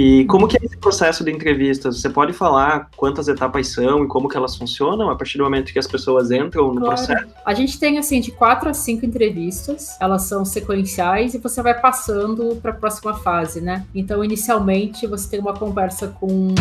E 0.00 0.24
como 0.26 0.46
que 0.46 0.56
é 0.56 0.60
esse 0.64 0.76
processo 0.76 1.24
de 1.24 1.32
entrevistas? 1.32 2.00
Você 2.00 2.08
pode 2.08 2.32
falar 2.32 2.88
quantas 2.96 3.26
etapas 3.26 3.66
são 3.66 4.04
e 4.04 4.06
como 4.06 4.28
que 4.28 4.36
elas 4.36 4.54
funcionam 4.54 5.10
a 5.10 5.16
partir 5.16 5.38
do 5.38 5.42
momento 5.42 5.72
que 5.72 5.78
as 5.78 5.88
pessoas 5.88 6.30
entram 6.30 6.72
no 6.72 6.80
claro. 6.80 6.94
processo? 6.94 7.26
A 7.44 7.52
gente 7.52 7.80
tem 7.80 7.98
assim 7.98 8.20
de 8.20 8.30
quatro 8.30 8.70
a 8.70 8.74
cinco 8.74 9.04
entrevistas, 9.04 9.96
elas 10.00 10.22
são 10.22 10.44
sequenciais 10.44 11.34
e 11.34 11.38
você 11.38 11.60
vai 11.60 11.74
passando 11.74 12.54
para 12.62 12.70
a 12.70 12.74
próxima 12.74 13.12
fase, 13.14 13.60
né? 13.60 13.84
Então, 13.92 14.22
inicialmente 14.22 15.04
você 15.04 15.28
tem 15.30 15.40
uma 15.40 15.54
conversa 15.54 16.06
com 16.06 16.54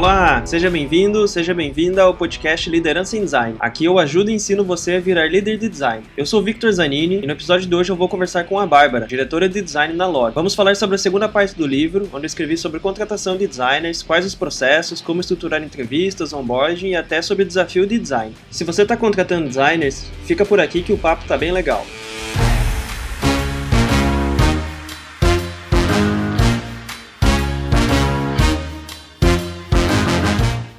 Olá, 0.00 0.46
seja 0.46 0.70
bem-vindo, 0.70 1.28
seja 1.28 1.52
bem-vinda 1.52 2.00
ao 2.04 2.14
podcast 2.14 2.70
Liderança 2.70 3.18
em 3.18 3.20
Design. 3.20 3.56
Aqui 3.60 3.84
eu 3.84 3.98
ajudo 3.98 4.30
e 4.30 4.34
ensino 4.34 4.64
você 4.64 4.94
a 4.94 4.98
virar 4.98 5.26
líder 5.26 5.58
de 5.58 5.68
design. 5.68 6.02
Eu 6.16 6.24
sou 6.24 6.42
Victor 6.42 6.72
Zanini 6.72 7.20
e 7.22 7.26
no 7.26 7.32
episódio 7.32 7.68
de 7.68 7.74
hoje 7.74 7.92
eu 7.92 7.96
vou 7.96 8.08
conversar 8.08 8.44
com 8.44 8.58
a 8.58 8.66
Bárbara, 8.66 9.06
diretora 9.06 9.46
de 9.46 9.60
design 9.60 9.92
na 9.92 10.06
Log. 10.06 10.34
Vamos 10.34 10.54
falar 10.54 10.74
sobre 10.74 10.96
a 10.96 10.98
segunda 10.98 11.28
parte 11.28 11.54
do 11.54 11.66
livro, 11.66 12.08
onde 12.14 12.24
eu 12.24 12.28
escrevi 12.28 12.56
sobre 12.56 12.80
contratação 12.80 13.36
de 13.36 13.46
designers, 13.46 14.02
quais 14.02 14.24
os 14.24 14.34
processos, 14.34 15.02
como 15.02 15.20
estruturar 15.20 15.62
entrevistas, 15.62 16.32
onboarding 16.32 16.92
e 16.92 16.96
até 16.96 17.20
sobre 17.20 17.42
o 17.42 17.46
desafio 17.46 17.86
de 17.86 17.98
design. 17.98 18.34
Se 18.50 18.64
você 18.64 18.84
está 18.84 18.96
contratando 18.96 19.48
designers, 19.48 20.10
fica 20.24 20.46
por 20.46 20.60
aqui 20.60 20.80
que 20.80 20.94
o 20.94 20.98
papo 20.98 21.28
tá 21.28 21.36
bem 21.36 21.52
legal. 21.52 21.84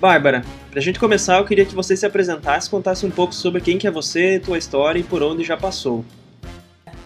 Bárbara, 0.01 0.43
para 0.71 0.79
a 0.79 0.81
gente 0.81 0.99
começar, 0.99 1.37
eu 1.37 1.45
queria 1.45 1.63
que 1.63 1.75
você 1.75 1.95
se 1.95 2.07
apresentasse, 2.07 2.67
contasse 2.67 3.05
um 3.05 3.11
pouco 3.11 3.35
sobre 3.35 3.61
quem 3.61 3.77
que 3.77 3.85
é 3.85 3.91
você, 3.91 4.39
tua 4.39 4.57
história 4.57 4.97
e 4.97 5.03
por 5.03 5.21
onde 5.21 5.43
já 5.43 5.55
passou. 5.55 6.03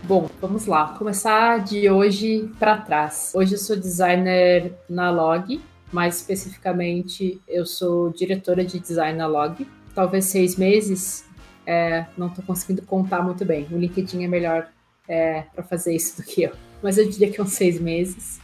Bom, 0.03 0.29
vamos 0.39 0.65
lá. 0.65 0.95
Começar 0.97 1.61
de 1.61 1.89
hoje 1.89 2.49
para 2.57 2.77
trás. 2.77 3.33
Hoje 3.35 3.55
eu 3.55 3.57
sou 3.57 3.75
designer 3.75 4.71
na 4.89 5.11
Log, 5.11 5.59
mais 5.91 6.21
especificamente 6.21 7.37
eu 7.49 7.65
sou 7.65 8.11
diretora 8.11 8.63
de 8.63 8.79
design 8.79 9.17
na 9.17 9.27
Log. 9.27 9.67
Talvez 9.93 10.23
seis 10.23 10.55
meses, 10.55 11.25
é, 11.67 12.05
não 12.17 12.27
estou 12.27 12.45
conseguindo 12.45 12.81
contar 12.83 13.21
muito 13.21 13.43
bem. 13.43 13.67
O 13.71 13.77
LinkedIn 13.77 14.23
é 14.23 14.27
melhor 14.29 14.69
é, 15.05 15.43
para 15.53 15.65
fazer 15.65 15.93
isso 15.93 16.21
do 16.21 16.25
que 16.25 16.43
eu, 16.43 16.53
mas 16.81 16.97
eu 16.97 17.09
diria 17.09 17.29
que 17.29 17.41
uns 17.41 17.51
seis 17.51 17.77
meses. 17.77 18.39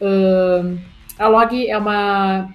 Um, 0.00 0.78
a 1.18 1.26
Log 1.26 1.68
é 1.68 1.76
uma 1.76 2.48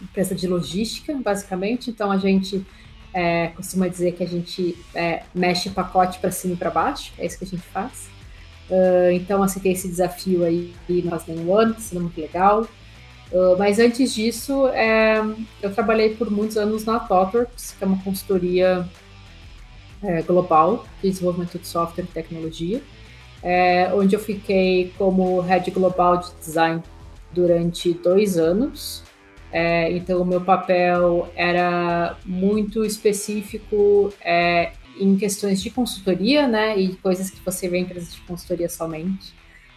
empresa 0.00 0.34
de 0.34 0.46
logística, 0.46 1.14
basicamente. 1.14 1.90
Então 1.90 2.10
a 2.10 2.16
gente 2.18 2.64
é, 3.12 3.48
costuma 3.48 3.88
dizer 3.88 4.12
que 4.12 4.22
a 4.22 4.26
gente 4.26 4.76
é, 4.94 5.22
mexe 5.34 5.70
pacote 5.70 6.18
para 6.18 6.30
cima 6.30 6.54
e 6.54 6.56
para 6.56 6.70
baixo, 6.70 7.12
é 7.18 7.26
isso 7.26 7.38
que 7.38 7.44
a 7.44 7.48
gente 7.48 7.62
faz. 7.62 8.08
Uh, 8.68 9.12
então 9.12 9.44
aceitei 9.44 9.72
esse 9.72 9.86
desafio 9.86 10.44
aí 10.44 10.74
não 10.88 11.10
faz 11.10 11.26
nenhum 11.26 11.56
ano, 11.56 11.76
sendo 11.78 12.02
muito 12.02 12.20
legal. 12.20 12.66
Uh, 13.32 13.56
mas 13.58 13.78
antes 13.78 14.14
disso, 14.14 14.68
é, 14.68 15.20
eu 15.62 15.72
trabalhei 15.72 16.14
por 16.14 16.30
muitos 16.30 16.56
anos 16.56 16.84
na 16.84 16.98
ThoughtWorks, 16.98 17.74
que 17.76 17.84
é 17.84 17.86
uma 17.86 18.02
consultoria 18.02 18.88
é, 20.02 20.22
global 20.22 20.84
de 21.02 21.10
desenvolvimento 21.10 21.58
de 21.58 21.66
software 21.66 22.04
e 22.04 22.06
tecnologia, 22.08 22.82
é, 23.42 23.90
onde 23.94 24.14
eu 24.14 24.20
fiquei 24.20 24.92
como 24.96 25.40
head 25.40 25.70
global 25.70 26.18
de 26.18 26.30
design 26.38 26.82
durante 27.32 27.92
dois 27.94 28.36
anos. 28.36 29.02
É, 29.58 29.90
então, 29.90 30.20
o 30.20 30.24
meu 30.26 30.42
papel 30.42 31.32
era 31.34 32.14
muito 32.26 32.84
específico 32.84 34.12
é, 34.20 34.72
em 35.00 35.16
questões 35.16 35.62
de 35.62 35.70
consultoria, 35.70 36.46
né, 36.46 36.78
e 36.78 36.94
coisas 36.96 37.30
que 37.30 37.40
você 37.42 37.66
vê 37.66 37.78
em 37.78 37.84
empresas 37.84 38.12
de 38.12 38.20
consultoria 38.20 38.68
somente, 38.68 39.32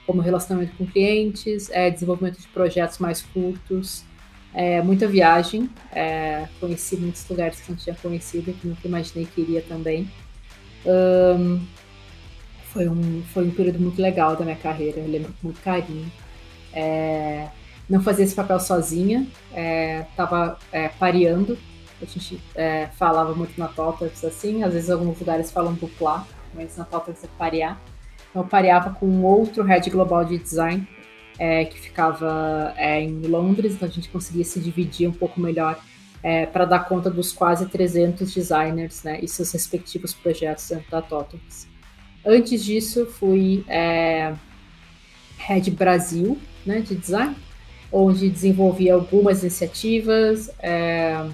como 0.06 0.22
relacionamento 0.22 0.76
com 0.76 0.86
clientes, 0.86 1.70
é, 1.70 1.90
desenvolvimento 1.90 2.42
de 2.42 2.48
projetos 2.50 2.98
mais 2.98 3.22
curtos, 3.22 4.04
é, 4.54 4.82
muita 4.82 5.08
viagem, 5.08 5.70
é, 5.94 6.50
conheci 6.60 6.98
muitos 6.98 7.26
lugares 7.30 7.62
que 7.62 7.72
não 7.72 7.78
tinha 7.78 7.96
conhecido, 7.96 8.52
que 8.52 8.68
nunca 8.68 8.86
imaginei 8.86 9.30
que 9.34 9.40
iria 9.40 9.62
também. 9.62 10.12
Um, 10.86 11.66
foi, 12.66 12.90
um, 12.90 13.24
foi 13.34 13.48
um 13.48 13.52
período 13.52 13.80
muito 13.80 14.02
legal 14.02 14.36
da 14.36 14.44
minha 14.44 14.58
carreira, 14.58 15.00
eu 15.00 15.08
lembro 15.08 15.32
com 15.40 15.48
muito 15.48 15.62
carinho. 15.62 16.12
É, 16.74 17.48
não 17.90 18.02
fazia 18.02 18.24
esse 18.24 18.36
papel 18.36 18.60
sozinha, 18.60 19.28
estava 20.12 20.60
é, 20.72 20.86
é, 20.86 20.90
pareando. 20.90 21.58
A 22.02 22.06
gente 22.06 22.40
é, 22.56 22.88
falava 22.98 23.34
muito 23.34 23.60
na 23.60 23.68
Totalx 23.68 24.24
assim, 24.24 24.64
às 24.64 24.74
vezes 24.74 24.90
alguns 24.90 25.20
lugares 25.20 25.52
falam 25.52 25.74
duplar, 25.74 26.26
mas 26.54 26.78
na 26.78 26.86
Totalx 26.86 27.24
é 27.24 27.28
parear. 27.38 27.82
Então 28.30 28.44
eu 28.44 28.48
pareava 28.48 28.92
com 28.92 29.24
outro 29.24 29.64
head 29.64 29.90
global 29.90 30.24
de 30.24 30.38
design 30.38 30.88
é, 31.40 31.66
que 31.66 31.80
ficava 31.80 32.74
é, 32.78 33.02
em 33.02 33.22
Londres, 33.22 33.74
então 33.74 33.88
a 33.88 33.92
gente 33.92 34.10
conseguia 34.10 34.44
se 34.44 34.60
dividir 34.60 35.10
um 35.10 35.14
pouco 35.14 35.40
melhor 35.40 35.80
é, 36.22 36.46
para 36.46 36.66
dar 36.66 36.80
conta 36.80 37.10
dos 37.10 37.32
quase 37.32 37.68
300 37.68 38.32
designers 38.34 39.04
né, 39.04 39.20
e 39.22 39.28
seus 39.28 39.52
respectivos 39.52 40.14
projetos 40.14 40.70
dentro 40.70 40.92
da 40.92 41.02
Totalx. 41.02 41.68
Antes 42.26 42.64
disso, 42.64 43.06
fui 43.06 43.64
é, 43.68 44.34
head 45.38 45.72
Brasil 45.72 46.38
né, 46.66 46.82
de 46.82 46.96
design 46.96 47.36
onde 47.92 48.30
desenvolvi 48.30 48.90
algumas 48.90 49.42
iniciativas, 49.42 50.50
é, 50.60 51.26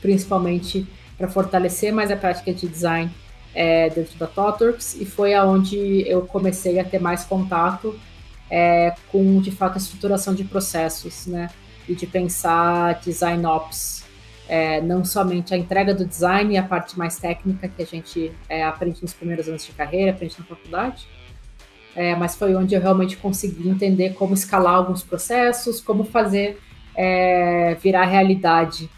principalmente 0.00 0.86
para 1.16 1.28
fortalecer 1.28 1.92
mais 1.92 2.10
a 2.10 2.16
prática 2.16 2.52
de 2.52 2.66
design 2.68 3.10
é, 3.54 3.90
dentro 3.90 4.16
da 4.18 4.26
TOTWORKS, 4.26 5.00
e 5.00 5.04
foi 5.04 5.34
aonde 5.34 6.08
eu 6.08 6.22
comecei 6.22 6.78
a 6.78 6.84
ter 6.84 7.00
mais 7.00 7.24
contato 7.24 7.98
é, 8.50 8.94
com, 9.10 9.40
de 9.40 9.50
fato, 9.50 9.74
a 9.74 9.78
estruturação 9.78 10.34
de 10.34 10.44
processos, 10.44 11.26
né? 11.26 11.50
E 11.88 11.94
de 11.94 12.06
pensar 12.06 13.00
design 13.00 13.44
ops, 13.46 14.04
é, 14.48 14.80
não 14.80 15.04
somente 15.04 15.54
a 15.54 15.56
entrega 15.56 15.94
do 15.94 16.04
design 16.06 16.54
e 16.54 16.56
a 16.56 16.62
parte 16.62 16.98
mais 16.98 17.18
técnica 17.18 17.68
que 17.68 17.82
a 17.82 17.86
gente 17.86 18.32
é, 18.48 18.62
aprende 18.62 19.02
nos 19.02 19.12
primeiros 19.12 19.48
anos 19.48 19.64
de 19.64 19.72
carreira, 19.72 20.12
aprende 20.12 20.36
na 20.38 20.44
faculdade, 20.44 21.06
é, 21.98 22.14
mas 22.14 22.36
foi 22.36 22.54
onde 22.54 22.76
eu 22.76 22.80
realmente 22.80 23.16
consegui 23.16 23.68
entender 23.68 24.10
como 24.10 24.32
escalar 24.32 24.76
alguns 24.76 25.02
processos, 25.02 25.80
como 25.80 26.04
fazer 26.04 26.56
é, 26.94 27.74
virar 27.82 28.04
realidade 28.04 28.88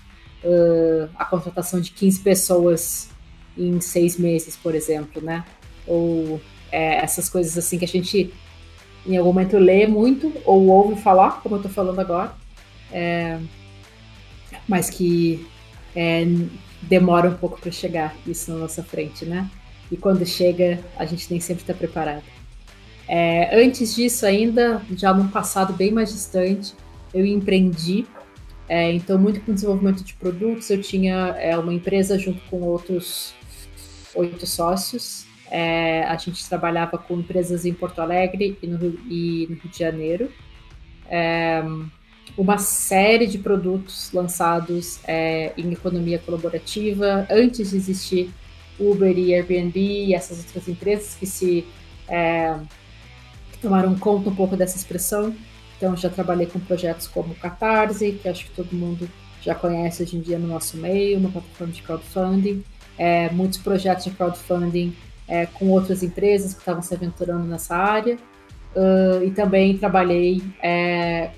uh, 0.45 1.09
a 1.17 1.25
contratação 1.25 1.81
de 1.81 1.93
15 1.93 2.21
pessoas 2.21 3.09
em 3.57 3.81
seis 3.81 4.19
meses, 4.19 4.55
por 4.55 4.75
exemplo, 4.75 5.23
né? 5.23 5.47
Ou 5.87 6.43
é, 6.71 6.97
essas 6.97 7.31
coisas 7.31 7.57
assim 7.57 7.79
que 7.79 7.87
a 7.87 7.89
gente 7.89 8.35
em 9.07 9.17
algum 9.17 9.33
momento 9.33 9.57
lê 9.57 9.87
muito 9.87 10.31
ou 10.45 10.67
ouve 10.67 11.01
falar, 11.01 11.41
como 11.41 11.55
eu 11.55 11.61
estou 11.61 11.73
falando 11.73 12.01
agora, 12.01 12.35
é, 12.93 13.41
mas 14.69 14.91
que 14.91 15.49
é, 15.97 16.27
demora 16.83 17.31
um 17.31 17.35
pouco 17.35 17.59
para 17.59 17.73
chegar 17.73 18.15
isso 18.27 18.53
na 18.53 18.59
nossa 18.59 18.83
frente, 18.83 19.25
né? 19.25 19.51
E 19.91 19.97
quando 19.97 20.27
chega, 20.27 20.85
a 20.99 21.07
gente 21.07 21.31
nem 21.31 21.41
sempre 21.41 21.63
está 21.63 21.73
preparado. 21.73 22.40
É, 23.13 23.61
antes 23.61 23.97
disso, 23.97 24.25
ainda, 24.25 24.81
já 24.97 25.13
num 25.13 25.27
passado 25.27 25.73
bem 25.73 25.91
mais 25.91 26.13
distante, 26.13 26.73
eu 27.13 27.27
empreendi. 27.27 28.07
É, 28.69 28.93
então, 28.93 29.19
muito 29.19 29.41
com 29.41 29.53
desenvolvimento 29.53 30.05
de 30.05 30.15
produtos, 30.15 30.71
eu 30.71 30.81
tinha 30.81 31.35
é, 31.37 31.59
uma 31.59 31.75
empresa 31.75 32.17
junto 32.17 32.41
com 32.49 32.61
outros 32.61 33.35
oito 34.15 34.47
sócios. 34.47 35.27
É, 35.51 36.05
a 36.05 36.17
gente 36.17 36.49
trabalhava 36.49 36.97
com 36.97 37.19
empresas 37.19 37.65
em 37.67 37.75
Porto 37.75 38.01
Alegre 38.01 38.57
e 38.63 38.67
no 38.69 38.79
Rio, 38.79 39.01
e 39.11 39.47
no 39.51 39.57
Rio 39.57 39.69
de 39.73 39.79
Janeiro. 39.81 40.31
É, 41.09 41.65
uma 42.39 42.59
série 42.59 43.27
de 43.27 43.39
produtos 43.39 44.13
lançados 44.13 45.01
é, 45.03 45.53
em 45.57 45.73
economia 45.73 46.21
colaborativa, 46.21 47.27
antes 47.29 47.71
de 47.71 47.77
existir 47.77 48.31
Uber 48.79 49.19
e 49.19 49.35
Airbnb 49.35 49.81
e 49.81 50.15
essas 50.15 50.39
outras 50.39 50.69
empresas 50.69 51.17
que 51.17 51.27
se 51.27 51.67
tomaram 53.61 53.97
conta 53.99 54.31
um 54.31 54.35
pouco 54.35 54.57
dessa 54.57 54.77
expressão. 54.77 55.35
Então, 55.77 55.97
já 55.97 56.11
trabalhei 56.11 56.47
com 56.47 56.59
projetos 56.61 57.07
como 57.07 57.35
Catarse, 57.35 58.13
que 58.21 58.29
acho 58.29 58.47
que 58.47 58.51
todo 58.53 58.75
mundo 58.75 59.09
já 59.41 59.55
conhece 59.55 60.03
hoje 60.03 60.17
em 60.17 60.21
dia 60.21 60.39
no 60.39 60.47
nosso 60.47 60.77
meio, 60.77 61.19
uma 61.19 61.31
plataforma 61.31 61.73
de 61.73 61.83
crowdfunding. 61.83 62.63
É, 62.99 63.31
muitos 63.31 63.59
projetos 63.59 64.05
de 64.05 64.11
crowdfunding 64.11 64.95
é, 65.27 65.47
com 65.47 65.71
outras 65.71 66.03
empresas 66.03 66.53
que 66.53 66.61
estavam 66.61 66.83
se 66.83 66.93
aventurando 66.93 67.45
nessa 67.47 67.75
área. 67.75 68.19
Uh, 68.75 69.25
e 69.25 69.31
também 69.33 69.77
trabalhei 69.77 70.43
é, 70.63 71.31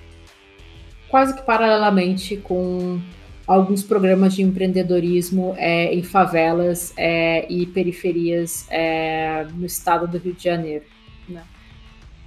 quase 1.08 1.34
que 1.34 1.42
paralelamente 1.42 2.36
com 2.36 3.00
alguns 3.46 3.82
programas 3.82 4.34
de 4.34 4.42
empreendedorismo 4.42 5.54
é, 5.56 5.94
em 5.94 6.02
favelas 6.02 6.92
é, 6.96 7.46
e 7.50 7.66
periferias 7.66 8.66
é, 8.70 9.46
no 9.54 9.66
estado 9.66 10.06
do 10.06 10.18
Rio 10.18 10.34
de 10.34 10.44
Janeiro. 10.44 10.84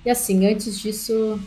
E 0.05 0.09
assim, 0.09 0.45
antes 0.45 0.79
disso, 0.79 1.39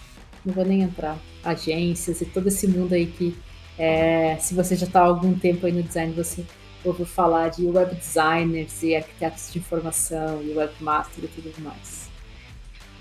não 0.45 0.53
vou 0.53 0.65
nem 0.65 0.83
entrar. 0.83 1.17
Agências 1.45 2.21
e 2.21 2.25
todo 2.27 2.49
esse 2.49 2.67
mundo 2.67 2.93
aí 2.93 3.07
que, 3.07 3.37
é, 3.79 4.37
se 4.41 4.53
você 4.55 4.75
já 4.75 4.87
está 4.87 5.01
há 5.01 5.05
algum 5.05 5.33
tempo 5.39 5.65
aí 5.65 5.73
no 5.73 5.83
design, 5.83 6.13
você 6.13 6.45
ouviu 6.85 7.07
falar 7.07 7.51
de 7.51 7.65
web 7.67 7.95
designers 7.95 8.83
e 8.83 8.97
arquitetos 8.97 9.53
de 9.53 9.61
informação 9.61 10.43
e 10.43 10.53
webmaster 10.53 11.25
e 11.25 11.29
tudo 11.29 11.55
mais. 11.63 12.11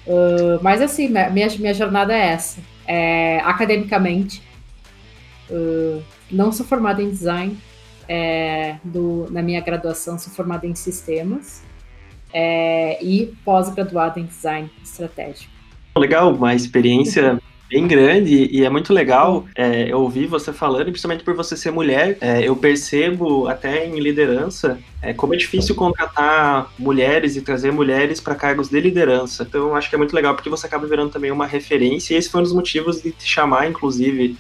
Uh, 0.06 0.62
mas 0.62 0.82
assim, 0.82 1.10
minha, 1.10 1.50
minha 1.50 1.74
jornada 1.74 2.16
é 2.16 2.28
essa. 2.28 2.62
É, 2.86 3.40
academicamente, 3.40 4.42
uh, 5.50 6.02
não 6.32 6.52
sou 6.52 6.66
formada 6.66 7.02
em 7.02 7.10
design. 7.10 7.58
É, 8.10 8.78
do, 8.86 9.28
na 9.30 9.42
minha 9.42 9.60
graduação, 9.60 10.18
sou 10.18 10.32
formada 10.32 10.66
em 10.66 10.74
sistemas 10.74 11.67
é, 12.40 13.04
e 13.04 13.34
pós-graduada 13.44 14.20
em 14.20 14.26
design 14.26 14.70
estratégico. 14.84 15.52
Legal, 15.98 16.32
uma 16.32 16.54
experiência 16.54 17.40
bem 17.68 17.88
grande 17.88 18.48
e 18.52 18.64
é 18.64 18.70
muito 18.70 18.94
legal 18.94 19.44
é, 19.56 19.94
ouvir 19.94 20.28
você 20.28 20.54
falando, 20.54 20.86
principalmente 20.86 21.24
por 21.24 21.34
você 21.34 21.58
ser 21.58 21.72
mulher. 21.72 22.16
É, 22.22 22.48
eu 22.48 22.56
percebo 22.56 23.48
até 23.48 23.88
em 23.88 24.00
liderança 24.00 24.78
é, 25.02 25.14
como 25.14 25.34
é 25.34 25.38
difícil 25.38 25.74
contratar 25.74 26.72
mulheres 26.78 27.36
e 27.36 27.42
trazer 27.42 27.72
mulheres 27.72 28.22
para 28.22 28.36
cargos 28.36 28.70
de 28.70 28.80
liderança. 28.80 29.44
Então, 29.50 29.76
acho 29.76 29.90
que 29.90 29.96
é 29.96 29.98
muito 29.98 30.16
legal 30.16 30.36
porque 30.36 30.50
você 30.50 30.68
acaba 30.68 30.86
virando 30.86 31.10
também 31.10 31.32
uma 31.32 31.48
referência 31.48 32.14
e 32.14 32.18
esse 32.18 32.30
foi 32.30 32.42
um 32.42 32.44
dos 32.44 32.54
motivos 32.54 33.02
de 33.02 33.10
te 33.10 33.28
chamar, 33.28 33.68
inclusive, 33.68 34.38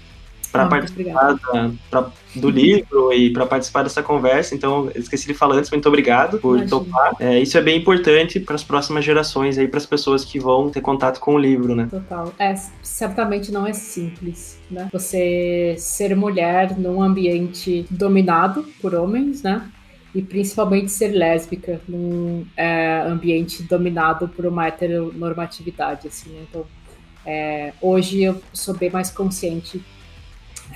para 0.58 0.68
participar 0.68 1.34
da, 1.34 1.72
pra, 1.90 2.12
do 2.36 2.50
livro 2.50 3.14
e 3.14 3.32
para 3.32 3.46
participar 3.46 3.84
dessa 3.84 4.02
conversa. 4.02 4.56
Então, 4.56 4.92
esqueci 4.96 5.28
de 5.28 5.34
falar 5.34 5.56
antes, 5.56 5.70
muito 5.70 5.88
obrigado 5.88 6.40
por 6.40 6.58
Imagina. 6.58 6.70
topar. 6.70 7.14
É, 7.20 7.40
isso 7.40 7.58
é 7.58 7.62
bem 7.62 7.78
importante 7.78 8.40
para 8.40 8.56
as 8.56 8.64
próximas 8.64 9.04
gerações 9.04 9.58
aí, 9.58 9.68
para 9.68 9.78
as 9.78 9.86
pessoas 9.86 10.24
que 10.24 10.40
vão 10.40 10.70
ter 10.70 10.82
contato 10.82 11.20
com 11.20 11.36
o 11.36 11.38
livro, 11.38 11.76
né? 11.76 11.88
Total. 11.90 12.34
É, 12.40 12.56
certamente 12.82 13.52
não 13.52 13.66
é 13.66 13.74
simples, 13.74 14.60
né? 14.70 14.90
Você 14.92 15.76
ser 15.78 16.16
mulher 16.16 16.78
num 16.78 17.02
ambiente 17.02 17.86
dominado 17.90 18.66
por 18.82 18.96
homens, 18.96 19.44
né? 19.44 19.70
E 20.16 20.22
principalmente 20.22 20.92
ser 20.92 21.10
lésbica 21.10 21.80
num 21.88 22.46
é, 22.56 23.02
ambiente 23.02 23.62
dominado 23.64 24.28
por 24.28 24.46
uma 24.46 24.68
heteronormatividade, 24.68 26.08
assim, 26.08 26.30
né? 26.32 26.46
Então, 26.50 26.66
é, 27.26 27.74
hoje 27.82 28.24
eu 28.24 28.42
sou 28.54 28.74
bem 28.74 28.90
mais 28.90 29.12
consciente 29.12 29.84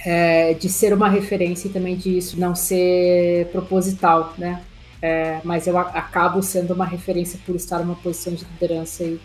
é, 0.06 0.54
de 0.54 0.70
ser 0.70 0.94
uma 0.94 1.10
referência 1.10 1.68
e 1.68 1.72
também 1.72 1.96
de 1.96 2.18
isso 2.18 2.40
não 2.40 2.56
ser 2.56 3.48
proposital, 3.48 4.34
né? 4.38 4.62
É, 5.02 5.42
mas 5.44 5.66
eu 5.66 5.78
acabo 5.78 6.44
sendo 6.44 6.74
uma 6.74 6.86
referência 6.86 7.40
por 7.46 7.56
estar 7.56 7.80
numa 7.80 7.96
posição 7.96 8.34
de 8.34 8.46
liderança 8.46 9.04
e 9.04 9.20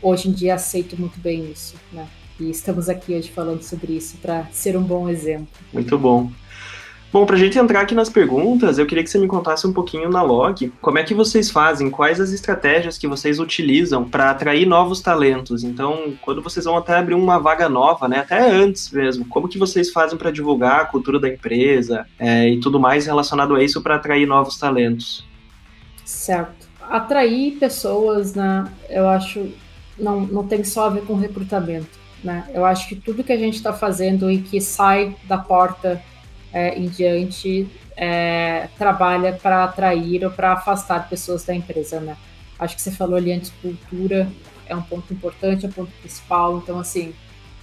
hoje 0.00 0.28
em 0.28 0.32
dia 0.32 0.54
aceito 0.54 0.98
muito 0.98 1.20
bem 1.20 1.50
isso, 1.50 1.74
né? 1.92 2.06
E 2.38 2.48
estamos 2.48 2.88
aqui 2.88 3.14
hoje 3.14 3.30
falando 3.30 3.62
sobre 3.62 3.92
isso 3.92 4.16
para 4.16 4.46
ser 4.50 4.76
um 4.76 4.82
bom 4.82 5.10
exemplo. 5.10 5.48
Muito 5.74 5.98
bom. 5.98 6.30
Bom, 7.12 7.26
para 7.26 7.34
a 7.34 7.38
gente 7.38 7.58
entrar 7.58 7.80
aqui 7.80 7.92
nas 7.92 8.08
perguntas, 8.08 8.78
eu 8.78 8.86
queria 8.86 9.02
que 9.02 9.10
você 9.10 9.18
me 9.18 9.26
contasse 9.26 9.66
um 9.66 9.72
pouquinho 9.72 10.08
na 10.08 10.22
log, 10.22 10.72
como 10.80 10.96
é 10.96 11.02
que 11.02 11.12
vocês 11.12 11.50
fazem, 11.50 11.90
quais 11.90 12.20
as 12.20 12.30
estratégias 12.30 12.96
que 12.96 13.08
vocês 13.08 13.40
utilizam 13.40 14.08
para 14.08 14.30
atrair 14.30 14.64
novos 14.64 15.00
talentos. 15.00 15.64
Então, 15.64 16.14
quando 16.22 16.40
vocês 16.40 16.64
vão 16.64 16.76
até 16.76 16.94
abrir 16.96 17.14
uma 17.14 17.40
vaga 17.40 17.68
nova, 17.68 18.06
né, 18.06 18.20
até 18.20 18.48
antes 18.48 18.92
mesmo, 18.92 19.24
como 19.24 19.48
que 19.48 19.58
vocês 19.58 19.90
fazem 19.90 20.16
para 20.16 20.30
divulgar 20.30 20.82
a 20.82 20.84
cultura 20.84 21.18
da 21.18 21.28
empresa 21.28 22.06
é, 22.16 22.48
e 22.48 22.60
tudo 22.60 22.78
mais 22.78 23.06
relacionado 23.06 23.56
a 23.56 23.64
isso 23.64 23.82
para 23.82 23.96
atrair 23.96 24.24
novos 24.24 24.56
talentos? 24.56 25.26
Certo. 26.04 26.68
Atrair 26.88 27.58
pessoas, 27.58 28.34
né, 28.34 28.70
eu 28.88 29.08
acho, 29.08 29.48
não, 29.98 30.20
não 30.20 30.46
tem 30.46 30.62
só 30.62 30.86
a 30.86 30.90
ver 30.90 31.02
com 31.02 31.16
recrutamento. 31.16 31.98
Né? 32.22 32.44
Eu 32.54 32.64
acho 32.64 32.88
que 32.88 32.94
tudo 32.94 33.24
que 33.24 33.32
a 33.32 33.38
gente 33.38 33.54
está 33.54 33.72
fazendo 33.72 34.30
e 34.30 34.38
que 34.38 34.60
sai 34.60 35.16
da 35.26 35.38
porta 35.38 36.00
é, 36.52 36.78
em 36.78 36.88
diante 36.88 37.68
é, 37.96 38.68
trabalha 38.78 39.32
para 39.32 39.64
atrair 39.64 40.24
ou 40.24 40.30
para 40.30 40.52
afastar 40.52 41.08
pessoas 41.08 41.44
da 41.44 41.54
empresa, 41.54 42.00
né? 42.00 42.16
Acho 42.58 42.76
que 42.76 42.82
você 42.82 42.90
falou 42.90 43.16
ali 43.16 43.32
antes, 43.32 43.52
cultura 43.62 44.28
é 44.66 44.76
um 44.76 44.82
ponto 44.82 45.12
importante, 45.12 45.66
é 45.66 45.68
um 45.68 45.72
ponto 45.72 45.90
principal. 46.00 46.58
Então, 46.58 46.78
assim, 46.78 47.14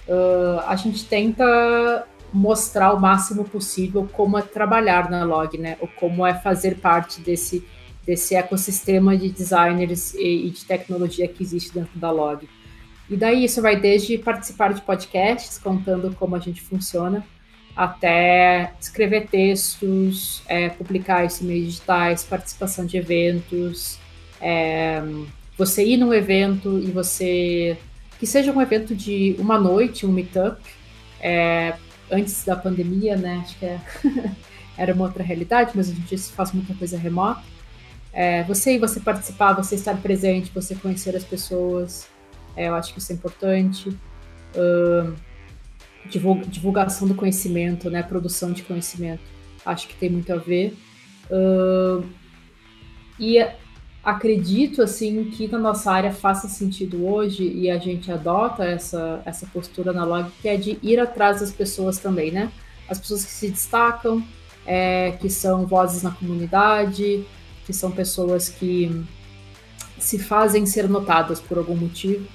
uh, 0.06 0.60
a 0.66 0.76
gente 0.76 1.04
tenta 1.04 2.06
mostrar 2.32 2.92
o 2.92 3.00
máximo 3.00 3.44
possível 3.44 4.08
como 4.12 4.36
é 4.36 4.42
trabalhar 4.42 5.10
na 5.10 5.24
Log, 5.24 5.56
né? 5.56 5.76
Ou 5.80 5.88
como 5.88 6.26
é 6.26 6.34
fazer 6.34 6.76
parte 6.76 7.20
desse, 7.20 7.66
desse 8.04 8.34
ecossistema 8.34 9.16
de 9.16 9.30
designers 9.30 10.14
e, 10.14 10.46
e 10.46 10.50
de 10.50 10.64
tecnologia 10.64 11.26
que 11.26 11.42
existe 11.42 11.72
dentro 11.72 11.98
da 11.98 12.10
Log. 12.10 12.48
E 13.08 13.16
daí 13.16 13.44
isso 13.44 13.62
vai 13.62 13.76
desde 13.76 14.18
participar 14.18 14.74
de 14.74 14.82
podcasts, 14.82 15.58
contando 15.58 16.14
como 16.16 16.36
a 16.36 16.38
gente 16.38 16.60
funciona, 16.60 17.24
até 17.78 18.72
escrever 18.80 19.28
textos, 19.28 20.42
é, 20.48 20.68
publicar 20.68 21.24
isso 21.24 21.44
em 21.44 21.46
meios 21.46 21.66
digitais, 21.66 22.24
participação 22.24 22.84
de 22.84 22.96
eventos, 22.96 24.00
é, 24.40 25.00
você 25.56 25.86
ir 25.86 25.96
num 25.96 26.12
evento 26.12 26.80
e 26.80 26.90
você. 26.90 27.78
que 28.18 28.26
seja 28.26 28.50
um 28.50 28.60
evento 28.60 28.96
de 28.96 29.36
uma 29.38 29.60
noite, 29.60 30.04
um 30.04 30.10
meetup, 30.10 30.60
é, 31.20 31.74
antes 32.10 32.44
da 32.44 32.56
pandemia, 32.56 33.16
né? 33.16 33.42
Acho 33.44 33.56
que 33.56 33.66
é, 33.66 33.80
era 34.76 34.92
uma 34.92 35.04
outra 35.04 35.22
realidade, 35.22 35.70
mas 35.76 35.88
a 35.88 35.94
gente 35.94 36.18
faz 36.18 36.50
muita 36.50 36.74
coisa 36.74 36.98
remota. 36.98 37.44
É, 38.12 38.42
você 38.42 38.74
ir, 38.74 38.80
você 38.80 38.98
participar, 38.98 39.52
você 39.52 39.76
estar 39.76 39.96
presente, 39.98 40.50
você 40.52 40.74
conhecer 40.74 41.14
as 41.14 41.22
pessoas, 41.22 42.08
é, 42.56 42.68
eu 42.68 42.74
acho 42.74 42.92
que 42.92 42.98
isso 42.98 43.12
é 43.12 43.14
importante. 43.14 43.88
Uh, 44.56 45.14
divulgação 46.06 47.06
do 47.06 47.14
conhecimento, 47.14 47.90
né, 47.90 48.02
produção 48.02 48.52
de 48.52 48.62
conhecimento. 48.62 49.22
Acho 49.64 49.88
que 49.88 49.96
tem 49.96 50.10
muito 50.10 50.32
a 50.32 50.36
ver. 50.36 50.76
Uh, 51.30 52.04
e 53.18 53.44
acredito 54.02 54.80
assim 54.80 55.24
que 55.24 55.48
na 55.48 55.58
nossa 55.58 55.92
área 55.92 56.12
faça 56.12 56.48
sentido 56.48 57.04
hoje 57.04 57.46
e 57.46 57.70
a 57.70 57.78
gente 57.78 58.10
adota 58.10 58.64
essa, 58.64 59.20
essa 59.24 59.46
postura 59.46 59.90
analógica 59.90 60.32
que 60.40 60.48
é 60.48 60.56
de 60.56 60.78
ir 60.82 60.98
atrás 60.98 61.40
das 61.40 61.52
pessoas 61.52 61.98
também, 61.98 62.30
né? 62.30 62.50
As 62.88 62.98
pessoas 62.98 63.24
que 63.24 63.30
se 63.30 63.50
destacam, 63.50 64.24
é, 64.64 65.12
que 65.20 65.28
são 65.28 65.66
vozes 65.66 66.02
na 66.02 66.10
comunidade, 66.10 67.24
que 67.66 67.72
são 67.72 67.90
pessoas 67.90 68.48
que 68.48 69.04
se 69.98 70.18
fazem 70.18 70.64
ser 70.64 70.88
notadas 70.88 71.40
por 71.40 71.58
algum 71.58 71.76
motivo 71.76 72.26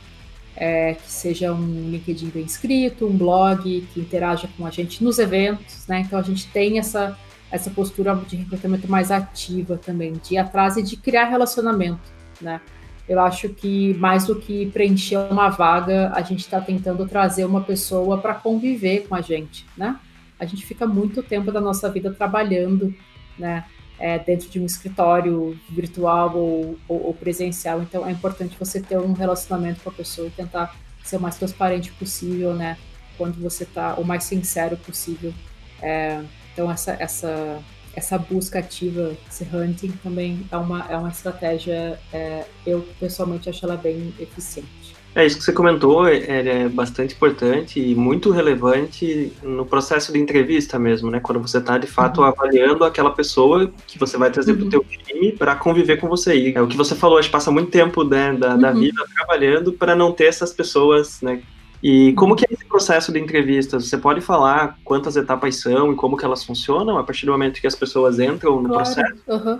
é, 0.55 0.93
que 0.93 1.11
seja 1.11 1.53
um 1.53 1.89
LinkedIn 1.89 2.29
bem 2.29 2.43
escrito, 2.43 3.07
um 3.07 3.17
blog 3.17 3.87
que 3.93 3.99
interaja 3.99 4.47
com 4.57 4.65
a 4.65 4.69
gente 4.69 5.03
nos 5.03 5.19
eventos, 5.19 5.87
né? 5.87 6.01
Então 6.01 6.19
a 6.19 6.21
gente 6.21 6.47
tem 6.47 6.79
essa, 6.79 7.17
essa 7.51 7.69
postura 7.69 8.15
de 8.27 8.35
recrutamento 8.35 8.89
mais 8.89 9.11
ativa 9.11 9.77
também, 9.77 10.13
de 10.13 10.35
ir 10.35 10.37
atrás 10.37 10.77
e 10.77 10.83
de 10.83 10.95
criar 10.97 11.25
relacionamento, 11.25 12.11
né? 12.41 12.61
Eu 13.07 13.19
acho 13.19 13.49
que 13.49 13.93
mais 13.95 14.27
do 14.27 14.35
que 14.35 14.67
preencher 14.67 15.17
uma 15.17 15.49
vaga, 15.49 16.11
a 16.13 16.21
gente 16.21 16.39
está 16.39 16.61
tentando 16.61 17.05
trazer 17.05 17.43
uma 17.43 17.61
pessoa 17.61 18.17
para 18.17 18.33
conviver 18.33 19.07
com 19.07 19.15
a 19.15 19.21
gente, 19.21 19.65
né? 19.75 19.99
A 20.39 20.45
gente 20.45 20.65
fica 20.65 20.87
muito 20.87 21.21
tempo 21.21 21.51
da 21.51 21.59
nossa 21.59 21.89
vida 21.89 22.13
trabalhando, 22.13 22.93
né? 23.37 23.65
É, 24.03 24.19
dentro 24.19 24.49
de 24.49 24.59
um 24.59 24.65
escritório 24.65 25.57
virtual 25.69 26.35
ou, 26.35 26.77
ou, 26.89 27.05
ou, 27.05 27.13
presencial. 27.13 27.81
Então 27.81 28.05
é 28.05 28.11
importante 28.11 28.53
você 28.59 28.81
ter 28.81 28.97
um 28.97 29.13
relacionamento 29.13 29.79
com 29.79 29.89
a 29.89 29.93
pessoa 29.93 30.27
e 30.27 30.31
tentar 30.31 30.75
ser 31.01 31.15
o 31.15 31.21
mais 31.21 31.37
transparente 31.37 31.89
possível, 31.93 32.53
né? 32.53 32.77
Quando 33.17 33.41
você 33.41 33.63
está 33.63 33.95
o 33.95 34.03
mais 34.03 34.25
sincero 34.25 34.75
possível. 34.75 35.33
É, 35.81 36.21
então 36.51 36.69
essa, 36.69 36.97
essa, 36.99 37.63
essa 37.95 38.17
busca 38.17 38.59
ativa, 38.59 39.15
esse 39.31 39.45
hunting 39.45 39.93
também 40.03 40.45
é 40.51 40.57
uma, 40.57 40.85
é 40.91 40.97
uma 40.97 41.09
estratégia, 41.09 41.97
é, 42.11 42.45
eu 42.67 42.85
pessoalmente 42.99 43.49
acho 43.49 43.65
ela 43.65 43.77
bem 43.77 44.13
eficiente. 44.19 44.82
É, 45.15 45.25
isso 45.25 45.37
que 45.37 45.43
você 45.43 45.53
comentou 45.53 46.07
é, 46.07 46.63
é 46.63 46.69
bastante 46.69 47.13
importante 47.13 47.79
e 47.79 47.93
muito 47.93 48.31
relevante 48.31 49.31
no 49.43 49.65
processo 49.65 50.11
de 50.11 50.19
entrevista 50.19 50.79
mesmo, 50.79 51.11
né? 51.11 51.19
Quando 51.19 51.39
você 51.39 51.59
está 51.59 51.77
de 51.77 51.85
fato 51.85 52.21
uhum. 52.21 52.27
avaliando 52.27 52.83
aquela 52.83 53.11
pessoa 53.11 53.71
que 53.85 53.99
você 53.99 54.17
vai 54.17 54.31
trazer 54.31 54.53
uhum. 54.53 54.57
para 54.57 54.65
o 54.67 54.69
teu 54.69 54.85
time 55.05 55.31
para 55.31 55.55
conviver 55.55 55.97
com 55.97 56.07
você. 56.07 56.35
E 56.35 56.53
é 56.55 56.61
o 56.61 56.67
que 56.67 56.75
você 56.75 56.95
falou, 56.95 57.17
a 57.17 57.21
gente 57.21 57.31
passa 57.31 57.51
muito 57.51 57.69
tempo 57.69 58.03
né, 58.03 58.33
da, 58.33 58.53
uhum. 58.53 58.59
da 58.59 58.71
vida 58.71 59.05
trabalhando 59.15 59.73
para 59.73 59.95
não 59.95 60.11
ter 60.11 60.25
essas 60.25 60.51
pessoas, 60.51 61.21
né? 61.21 61.41
E 61.83 62.13
como 62.13 62.33
que 62.33 62.45
é 62.45 62.53
esse 62.53 62.63
processo 62.63 63.11
de 63.11 63.19
entrevistas? 63.19 63.89
Você 63.89 63.97
pode 63.97 64.21
falar 64.21 64.79
quantas 64.85 65.17
etapas 65.17 65.59
são 65.59 65.91
e 65.91 65.95
como 65.97 66.15
que 66.15 66.23
elas 66.23 66.41
funcionam 66.41 66.97
a 66.97 67.03
partir 67.03 67.25
do 67.25 67.33
momento 67.33 67.59
que 67.59 67.67
as 67.67 67.75
pessoas 67.75 68.19
entram 68.19 68.61
no 68.61 68.69
claro. 68.69 68.85
processo? 68.85 69.21
Uhum. 69.27 69.59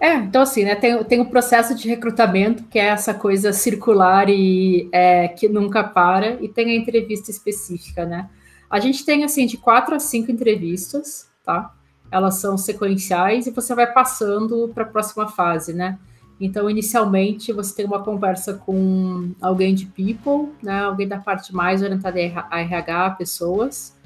É, 0.00 0.14
então 0.14 0.42
assim, 0.42 0.64
né, 0.64 0.76
tem, 0.76 1.02
tem 1.02 1.20
o 1.20 1.26
processo 1.26 1.74
de 1.74 1.88
recrutamento, 1.88 2.62
que 2.64 2.78
é 2.78 2.86
essa 2.86 3.12
coisa 3.12 3.52
circular 3.52 4.28
e 4.28 4.88
é, 4.92 5.26
que 5.26 5.48
nunca 5.48 5.82
para, 5.82 6.40
e 6.40 6.48
tem 6.48 6.70
a 6.70 6.76
entrevista 6.76 7.32
específica, 7.32 8.04
né? 8.04 8.28
A 8.70 8.78
gente 8.78 9.04
tem, 9.04 9.24
assim, 9.24 9.46
de 9.46 9.56
quatro 9.56 9.94
a 9.94 10.00
cinco 10.00 10.30
entrevistas, 10.30 11.28
tá? 11.44 11.72
Elas 12.10 12.36
são 12.36 12.56
sequenciais 12.56 13.46
e 13.46 13.50
você 13.50 13.74
vai 13.74 13.92
passando 13.92 14.70
para 14.74 14.84
a 14.84 14.86
próxima 14.86 15.28
fase, 15.28 15.72
né? 15.72 15.98
Então, 16.40 16.68
inicialmente, 16.68 17.52
você 17.52 17.74
tem 17.74 17.86
uma 17.86 18.02
conversa 18.02 18.54
com 18.54 19.32
alguém 19.40 19.74
de 19.74 19.86
people, 19.86 20.52
né? 20.62 20.80
Alguém 20.80 21.06
da 21.06 21.18
parte 21.18 21.54
mais 21.54 21.82
orientada 21.82 22.18
a 22.50 22.60
RH, 22.60 23.10
pessoas, 23.10 23.96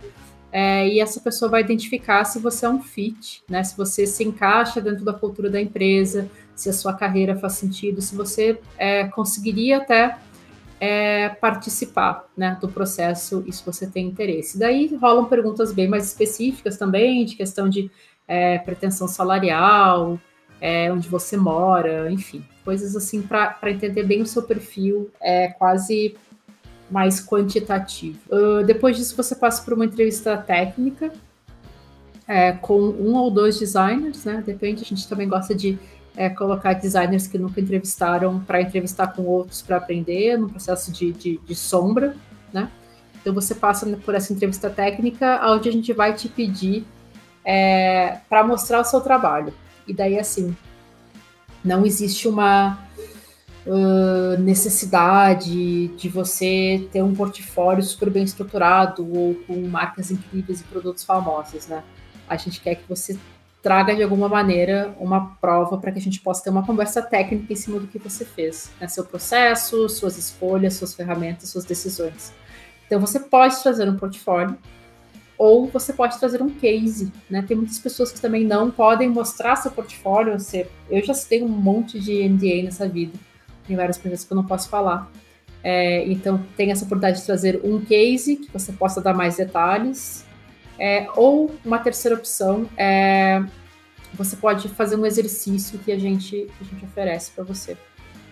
é, 0.50 0.88
e 0.88 1.00
essa 1.00 1.20
pessoa 1.20 1.50
vai 1.50 1.61
identificar 1.61 2.25
se 2.25 2.38
você 2.38 2.64
é 2.64 2.68
um 2.68 2.80
fit, 2.80 3.42
né? 3.49 3.62
Se 3.62 3.76
você 3.76 4.06
se 4.06 4.25
encaixa 4.25 4.80
dentro 4.80 5.04
da 5.04 5.12
cultura 5.12 5.50
da 5.50 5.61
empresa, 5.61 6.30
se 6.54 6.68
a 6.68 6.73
sua 6.73 6.94
carreira 6.94 7.37
faz 7.37 7.54
sentido, 7.54 8.00
se 8.00 8.14
você 8.14 8.61
é, 8.76 9.04
conseguiria 9.08 9.78
até 9.78 10.18
é, 10.80 11.28
participar 11.28 12.25
né, 12.37 12.56
do 12.61 12.68
processo 12.68 13.44
e 13.47 13.52
se 13.52 13.64
você 13.64 13.87
tem 13.87 14.06
interesse. 14.06 14.58
Daí 14.58 14.94
rolam 14.97 15.26
perguntas 15.26 15.73
bem 15.73 15.88
mais 15.88 16.06
específicas 16.06 16.76
também, 16.76 17.25
de 17.25 17.37
questão 17.37 17.68
de 17.68 17.90
é, 18.26 18.58
pretensão 18.58 19.08
salarial, 19.08 20.18
é, 20.61 20.93
onde 20.93 21.09
você 21.09 21.37
mora, 21.37 22.11
enfim, 22.11 22.45
coisas 22.65 22.97
assim 22.97 23.23
para 23.23 23.71
entender 23.71 24.03
bem 24.03 24.23
o 24.23 24.27
seu 24.27 24.43
perfil, 24.43 25.11
é 25.21 25.49
quase 25.49 26.17
mais 26.91 27.25
quantitativo. 27.25 28.19
Uh, 28.31 28.65
depois 28.65 28.97
disso, 28.97 29.17
você 29.17 29.35
passa 29.35 29.62
por 29.62 29.75
uma 29.75 29.85
entrevista 29.85 30.37
técnica 30.37 31.12
é, 32.27 32.53
com 32.53 32.79
um 32.79 33.15
ou 33.15 33.31
dois 33.31 33.59
designers, 33.59 34.25
né? 34.25 34.43
Depende, 34.45 34.83
a 34.83 34.87
gente 34.87 35.09
também 35.09 35.29
gosta 35.29 35.55
de 35.55 35.79
é, 36.15 36.29
colocar 36.29 36.75
designers 36.75 37.27
que 37.27 37.38
nunca 37.38 37.61
entrevistaram 37.61 38.41
para 38.41 38.61
entrevistar 38.61 39.09
com 39.09 39.23
outros 39.23 39.62
para 39.62 39.77
aprender, 39.77 40.37
no 40.37 40.50
processo 40.50 40.93
de, 40.93 41.12
de, 41.12 41.38
de, 41.38 41.55
sombra, 41.55 42.15
né? 42.53 42.71
Então 43.21 43.33
você 43.33 43.55
passa 43.55 43.87
por 44.05 44.15
essa 44.15 44.33
entrevista 44.33 44.69
técnica, 44.69 45.41
onde 45.50 45.69
a 45.69 45.73
gente 45.73 45.93
vai 45.93 46.12
te 46.12 46.29
pedir 46.29 46.85
é, 47.45 48.19
para 48.29 48.45
mostrar 48.45 48.81
o 48.81 48.85
seu 48.85 49.00
trabalho. 49.00 49.55
E 49.88 49.95
daí, 49.95 50.18
assim, 50.18 50.54
não 51.64 51.85
existe 51.85 52.28
uma 52.28 52.78
uh, 53.66 54.40
necessidade 54.40 55.88
de 55.88 56.09
você 56.09 56.88
ter 56.92 57.02
um 57.02 57.14
portfólio 57.14 57.83
super 57.83 58.11
bem 58.11 58.25
estruturado 58.25 59.07
ou 59.11 59.35
com 59.47 59.66
marcas 59.66 60.11
incríveis 60.11 60.61
e 60.61 60.64
produtos 60.64 61.02
famosos, 61.04 61.66
né? 61.66 61.83
A 62.28 62.37
gente 62.37 62.61
quer 62.61 62.76
que 62.76 62.88
você 62.88 63.18
traga 63.62 63.95
de 63.95 64.02
alguma 64.02 64.28
maneira 64.28 64.95
uma 64.99 65.37
prova 65.40 65.78
para 65.78 65.90
que 65.90 65.99
a 65.99 66.02
gente 66.02 66.21
possa 66.21 66.45
ter 66.45 66.50
uma 66.50 66.64
conversa 66.64 67.02
técnica 67.02 67.52
em 67.52 67.57
cima 67.57 67.80
do 67.80 67.87
que 67.87 67.99
você 67.99 68.25
fez, 68.25 68.71
né? 68.80 68.87
seu 68.87 69.04
processo, 69.04 69.88
suas 69.88 70.16
escolhas, 70.16 70.75
suas 70.75 70.95
ferramentas, 70.95 71.49
suas 71.49 71.64
decisões. 71.64 72.33
Então 72.87 73.00
você 73.00 73.18
pode 73.18 73.61
trazer 73.62 73.88
um 73.88 73.97
portfólio 73.97 74.57
ou 75.38 75.68
você 75.68 75.92
pode 75.92 76.18
trazer 76.18 76.42
um 76.42 76.50
case, 76.50 77.12
né? 77.30 77.42
Tem 77.47 77.57
muitas 77.57 77.78
pessoas 77.78 78.11
que 78.11 78.21
também 78.21 78.45
não 78.45 78.71
podem 78.71 79.09
mostrar 79.09 79.57
seu 79.57 79.71
portfólio. 79.71 80.38
Você, 80.38 80.68
eu 80.90 81.02
já 81.04 81.14
citei 81.14 81.42
um 81.42 81.49
monte 81.49 82.00
de 82.00 82.28
NDA 82.28 82.64
nessa 82.64 82.88
vida, 82.88 83.16
tem 83.66 83.76
várias 83.76 83.97
coisas 83.97 84.25
que 84.25 84.33
eu 84.33 84.37
não 84.37 84.45
posso 84.45 84.68
falar. 84.68 85.11
É, 85.62 86.07
então 86.09 86.45
tem 86.57 86.71
essa 86.71 86.85
oportunidade 86.85 87.21
de 87.21 87.26
trazer 87.26 87.61
um 87.64 87.80
case 87.80 88.37
que 88.37 88.52
você 88.52 88.73
possa 88.73 89.00
dar 89.00 89.14
mais 89.14 89.37
detalhes. 89.37 90.26
É, 90.78 91.09
ou 91.16 91.54
uma 91.64 91.78
terceira 91.78 92.16
opção 92.16 92.68
é 92.76 93.42
você 94.14 94.37
pode 94.37 94.68
fazer 94.71 94.97
um 94.97 95.04
exercício 95.04 95.78
que 95.78 95.92
a 95.92 95.99
gente, 95.99 96.49
a 96.61 96.64
gente 96.64 96.85
oferece 96.85 97.30
para 97.30 97.45
você. 97.45 97.76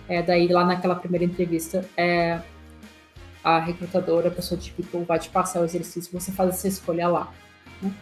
É, 0.09 0.23
daí 0.23 0.49
lá 0.49 0.65
naquela 0.65 0.95
primeira 0.95 1.25
entrevista, 1.25 1.85
é, 1.97 2.41
a 3.47 3.61
recrutadora, 3.61 4.27
a 4.27 4.31
pessoa 4.33 4.61
de 4.61 4.73
people 4.73 5.05
vai 5.05 5.21
te 5.21 5.29
passar 5.29 5.61
o 5.61 5.65
exercício, 5.65 6.11
você 6.13 6.33
faz 6.33 6.51
essa 6.51 6.67
escolha 6.67 7.07
lá. 7.07 7.33
Né? 7.81 7.95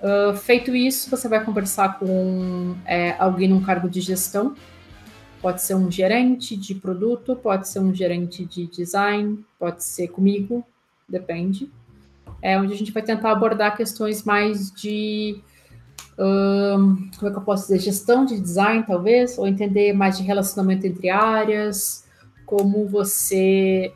Uh, 0.00 0.36
feito 0.36 0.76
isso, 0.76 1.10
você 1.10 1.28
vai 1.28 1.44
conversar 1.44 1.98
com 1.98 2.76
é, 2.86 3.16
alguém 3.18 3.48
num 3.48 3.60
cargo 3.60 3.90
de 3.90 4.00
gestão. 4.00 4.54
Pode 5.42 5.60
ser 5.60 5.74
um 5.74 5.90
gerente 5.90 6.56
de 6.56 6.72
produto, 6.76 7.34
pode 7.34 7.66
ser 7.66 7.80
um 7.80 7.92
gerente 7.92 8.44
de 8.44 8.68
design, 8.68 9.44
pode 9.58 9.82
ser 9.82 10.06
comigo, 10.06 10.64
depende. 11.08 11.68
É 12.40 12.56
onde 12.56 12.72
a 12.72 12.76
gente 12.76 12.92
vai 12.92 13.02
tentar 13.02 13.32
abordar 13.32 13.76
questões 13.76 14.22
mais 14.22 14.70
de 14.70 15.42
um, 16.16 17.10
como 17.18 17.28
é 17.28 17.32
que 17.32 17.38
eu 17.38 17.42
posso 17.42 17.64
dizer, 17.64 17.80
gestão 17.80 18.24
de 18.24 18.38
design, 18.38 18.84
talvez, 18.86 19.36
ou 19.36 19.48
entender 19.48 19.92
mais 19.94 20.16
de 20.16 20.22
relacionamento 20.22 20.86
entre 20.86 21.10
áreas, 21.10 22.04
como 22.46 22.86
você 22.86 23.92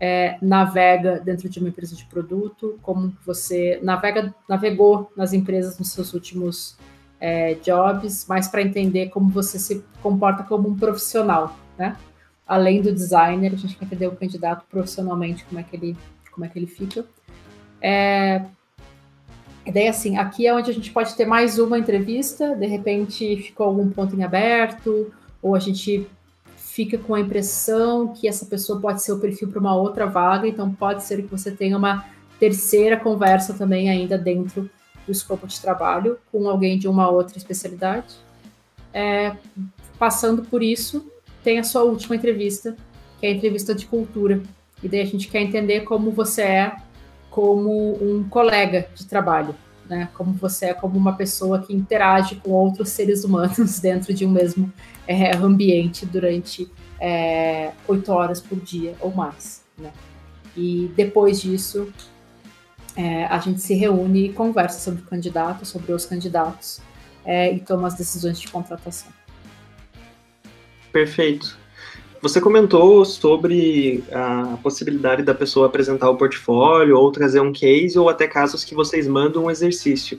é, 0.00 0.38
navega 0.40 1.20
dentro 1.20 1.48
de 1.48 1.58
uma 1.58 1.68
empresa 1.68 1.96
de 1.96 2.04
produto, 2.06 2.78
como 2.82 3.16
você 3.24 3.80
navega, 3.82 4.34
navegou 4.48 5.10
nas 5.16 5.32
empresas 5.32 5.78
nos 5.78 5.90
seus 5.92 6.14
últimos 6.14 6.76
é, 7.20 7.54
jobs, 7.54 8.26
mas 8.28 8.48
para 8.48 8.62
entender 8.62 9.08
como 9.08 9.28
você 9.28 9.58
se 9.58 9.84
comporta 10.02 10.42
como 10.44 10.68
um 10.68 10.76
profissional, 10.76 11.56
né? 11.76 11.96
Além 12.46 12.80
do 12.80 12.92
designer, 12.92 13.52
a 13.52 13.56
gente 13.56 13.76
quer 13.76 13.84
entender 13.84 14.06
o 14.06 14.16
candidato 14.16 14.64
profissionalmente, 14.70 15.44
como 15.44 15.60
é 15.60 15.62
que 15.62 15.76
ele, 15.76 15.96
como 16.32 16.44
é 16.44 16.48
que 16.48 16.58
ele 16.58 16.66
fica. 16.66 17.04
É, 17.80 18.42
e 19.66 19.72
daí, 19.72 19.86
assim, 19.86 20.16
aqui 20.16 20.46
é 20.46 20.54
onde 20.54 20.70
a 20.70 20.74
gente 20.74 20.90
pode 20.90 21.14
ter 21.14 21.26
mais 21.26 21.58
uma 21.58 21.78
entrevista, 21.78 22.54
de 22.54 22.66
repente 22.66 23.36
ficou 23.42 23.66
algum 23.66 23.90
ponto 23.90 24.16
em 24.16 24.22
aberto, 24.22 25.12
ou 25.42 25.54
a 25.54 25.58
gente 25.58 26.08
fica 26.78 26.96
com 26.96 27.12
a 27.12 27.20
impressão 27.20 28.14
que 28.14 28.28
essa 28.28 28.46
pessoa 28.46 28.80
pode 28.80 29.02
ser 29.02 29.10
o 29.10 29.18
perfil 29.18 29.48
para 29.48 29.58
uma 29.58 29.74
outra 29.74 30.06
vaga, 30.06 30.46
então 30.46 30.72
pode 30.72 31.02
ser 31.02 31.22
que 31.22 31.28
você 31.28 31.50
tenha 31.50 31.76
uma 31.76 32.04
terceira 32.38 32.96
conversa 32.96 33.52
também 33.52 33.90
ainda 33.90 34.16
dentro 34.16 34.70
do 35.04 35.10
escopo 35.10 35.48
de 35.48 35.60
trabalho 35.60 36.18
com 36.30 36.48
alguém 36.48 36.78
de 36.78 36.86
uma 36.86 37.10
outra 37.10 37.36
especialidade. 37.36 38.14
É, 38.94 39.34
passando 39.98 40.42
por 40.42 40.62
isso, 40.62 41.04
tem 41.42 41.58
a 41.58 41.64
sua 41.64 41.82
última 41.82 42.14
entrevista, 42.14 42.76
que 43.18 43.26
é 43.26 43.30
a 43.30 43.32
entrevista 43.32 43.74
de 43.74 43.84
cultura. 43.84 44.40
E 44.80 44.88
daí 44.88 45.00
a 45.00 45.06
gente 45.06 45.26
quer 45.26 45.40
entender 45.40 45.80
como 45.80 46.12
você 46.12 46.42
é 46.42 46.76
como 47.28 47.98
um 48.00 48.22
colega 48.28 48.88
de 48.94 49.04
trabalho, 49.04 49.52
né? 49.88 50.08
Como 50.14 50.32
você 50.32 50.66
é 50.66 50.74
como 50.74 50.98
uma 50.98 51.14
pessoa 51.14 51.60
que 51.62 51.74
interage 51.74 52.36
com 52.36 52.50
outros 52.50 52.90
seres 52.90 53.24
humanos 53.24 53.78
dentro 53.80 54.12
de 54.12 54.26
um 54.26 54.30
mesmo 54.30 54.72
é, 55.06 55.36
ambiente 55.36 56.04
durante 56.04 56.70
é, 57.00 57.72
oito 57.86 58.12
horas 58.12 58.40
por 58.40 58.58
dia 58.60 58.94
ou 59.00 59.12
mais, 59.12 59.64
né? 59.78 59.92
E 60.56 60.90
depois 60.96 61.40
disso, 61.40 61.92
é, 62.96 63.26
a 63.26 63.38
gente 63.38 63.60
se 63.60 63.74
reúne 63.74 64.26
e 64.26 64.32
conversa 64.32 64.80
sobre 64.80 65.02
o 65.02 65.04
candidato, 65.04 65.64
sobre 65.64 65.92
os 65.92 66.04
candidatos 66.04 66.80
é, 67.24 67.52
e 67.52 67.60
toma 67.60 67.86
as 67.86 67.94
decisões 67.94 68.40
de 68.40 68.48
contratação. 68.48 69.12
Perfeito. 70.92 71.56
Você 72.20 72.40
comentou 72.40 73.04
sobre 73.04 74.02
a 74.12 74.58
possibilidade 74.62 75.22
da 75.22 75.34
pessoa 75.34 75.66
apresentar 75.66 76.10
o 76.10 76.16
portfólio 76.16 76.96
ou 76.96 77.12
trazer 77.12 77.40
um 77.40 77.52
case 77.52 77.96
ou 77.98 78.08
até 78.08 78.26
casos 78.26 78.64
que 78.64 78.74
vocês 78.74 79.06
mandam 79.06 79.44
um 79.44 79.50
exercício. 79.50 80.18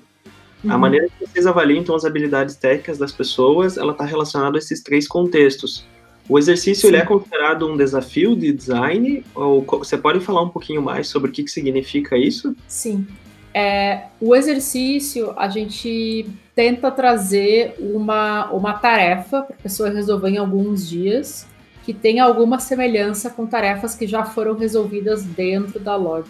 Uhum. 0.64 0.72
A 0.72 0.78
maneira 0.78 1.08
que 1.08 1.28
vocês 1.28 1.46
avaliam 1.46 1.82
então 1.82 1.96
as 1.96 2.06
habilidades 2.06 2.56
técnicas 2.56 2.98
das 2.98 3.12
pessoas, 3.12 3.78
ela 3.78 3.92
está 3.92 4.06
relacionada 4.06 4.58
a 4.58 4.60
esses 4.60 4.82
três 4.82 5.08
contextos. 5.08 5.86
O 6.28 6.38
exercício 6.38 6.88
ele 6.88 6.98
é 6.98 7.06
considerado 7.06 7.68
um 7.68 7.76
desafio 7.76 8.36
de 8.36 8.54
design? 8.54 9.26
Ou 9.36 9.62
você 9.64 9.98
pode 9.98 10.20
falar 10.20 10.44
um 10.44 10.50
pouquinho 10.50 10.82
mais 10.82 11.08
sobre 11.08 11.30
o 11.30 11.34
que, 11.34 11.44
que 11.44 11.52
significa 11.52 12.18
isso? 12.18 12.56
Sim. 12.68 13.06
É, 13.54 14.04
o 14.22 14.36
exercício, 14.36 15.34
a 15.36 15.50
gente 15.50 16.30
tenta 16.54 16.92
trazer 16.92 17.74
uma, 17.80 18.52
uma 18.52 18.74
tarefa 18.74 19.42
para 19.42 19.56
a 19.56 19.64
pessoa 19.64 19.90
resolver 19.90 20.30
em 20.30 20.38
alguns 20.38 20.88
dias 20.88 21.49
que 21.90 21.94
tenha 21.96 22.24
alguma 22.24 22.60
semelhança 22.60 23.32
com 23.32 23.48
tarefas 23.48 23.96
que 23.96 24.06
já 24.06 24.24
foram 24.24 24.56
resolvidas 24.56 25.24
dentro 25.24 25.80
da 25.80 25.96
log. 25.96 26.24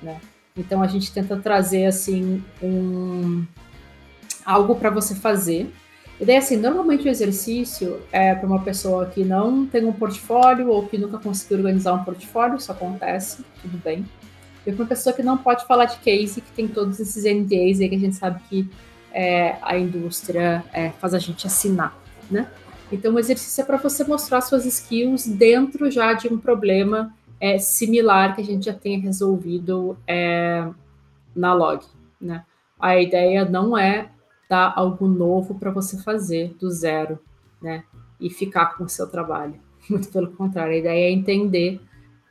Né? 0.00 0.20
Então 0.56 0.80
a 0.80 0.86
gente 0.86 1.10
tenta 1.10 1.36
trazer 1.36 1.86
assim 1.86 2.40
um 2.62 3.44
algo 4.44 4.76
para 4.76 4.88
você 4.88 5.12
fazer. 5.16 5.74
E 6.20 6.24
daí 6.24 6.36
assim, 6.36 6.56
normalmente 6.56 7.04
o 7.04 7.10
exercício 7.10 8.00
é 8.12 8.32
para 8.32 8.46
uma 8.46 8.62
pessoa 8.62 9.06
que 9.06 9.24
não 9.24 9.66
tem 9.66 9.84
um 9.84 9.92
portfólio 9.92 10.68
ou 10.68 10.86
que 10.86 10.96
nunca 10.96 11.18
conseguiu 11.18 11.58
organizar 11.58 11.92
um 11.94 12.04
portfólio, 12.04 12.54
isso 12.54 12.70
acontece, 12.70 13.44
tudo 13.60 13.82
bem. 13.82 14.06
E 14.64 14.70
para 14.70 14.84
uma 14.84 14.88
pessoa 14.88 15.12
que 15.12 15.20
não 15.20 15.36
pode 15.36 15.66
falar 15.66 15.86
de 15.86 15.96
case, 15.96 16.40
que 16.40 16.52
tem 16.52 16.68
todos 16.68 17.00
esses 17.00 17.24
NDAs 17.24 17.80
aí 17.80 17.88
que 17.88 17.96
a 17.96 17.98
gente 17.98 18.14
sabe 18.14 18.40
que 18.48 18.70
é, 19.12 19.56
a 19.62 19.76
indústria 19.76 20.64
é, 20.72 20.90
faz 20.90 21.12
a 21.12 21.18
gente 21.18 21.44
assinar, 21.44 21.92
né? 22.30 22.48
Então, 22.90 23.14
o 23.14 23.18
exercício 23.18 23.62
é 23.62 23.64
para 23.64 23.76
você 23.76 24.04
mostrar 24.04 24.40
suas 24.40 24.64
skills 24.64 25.26
dentro 25.26 25.90
já 25.90 26.12
de 26.12 26.28
um 26.28 26.38
problema 26.38 27.12
é, 27.40 27.58
similar 27.58 28.34
que 28.34 28.40
a 28.40 28.44
gente 28.44 28.66
já 28.66 28.72
tenha 28.72 29.00
resolvido 29.00 29.96
é, 30.06 30.68
na 31.34 31.52
log. 31.52 31.84
Né? 32.20 32.44
A 32.78 33.00
ideia 33.00 33.44
não 33.44 33.76
é 33.76 34.10
dar 34.48 34.72
algo 34.76 35.08
novo 35.08 35.56
para 35.56 35.70
você 35.70 35.98
fazer 35.98 36.54
do 36.60 36.70
zero 36.70 37.18
né? 37.60 37.84
e 38.20 38.30
ficar 38.30 38.76
com 38.76 38.84
o 38.84 38.88
seu 38.88 39.08
trabalho. 39.08 39.60
Muito 39.90 40.08
pelo 40.08 40.30
contrário, 40.32 40.74
a 40.74 40.78
ideia 40.78 41.08
é 41.08 41.10
entender 41.10 41.80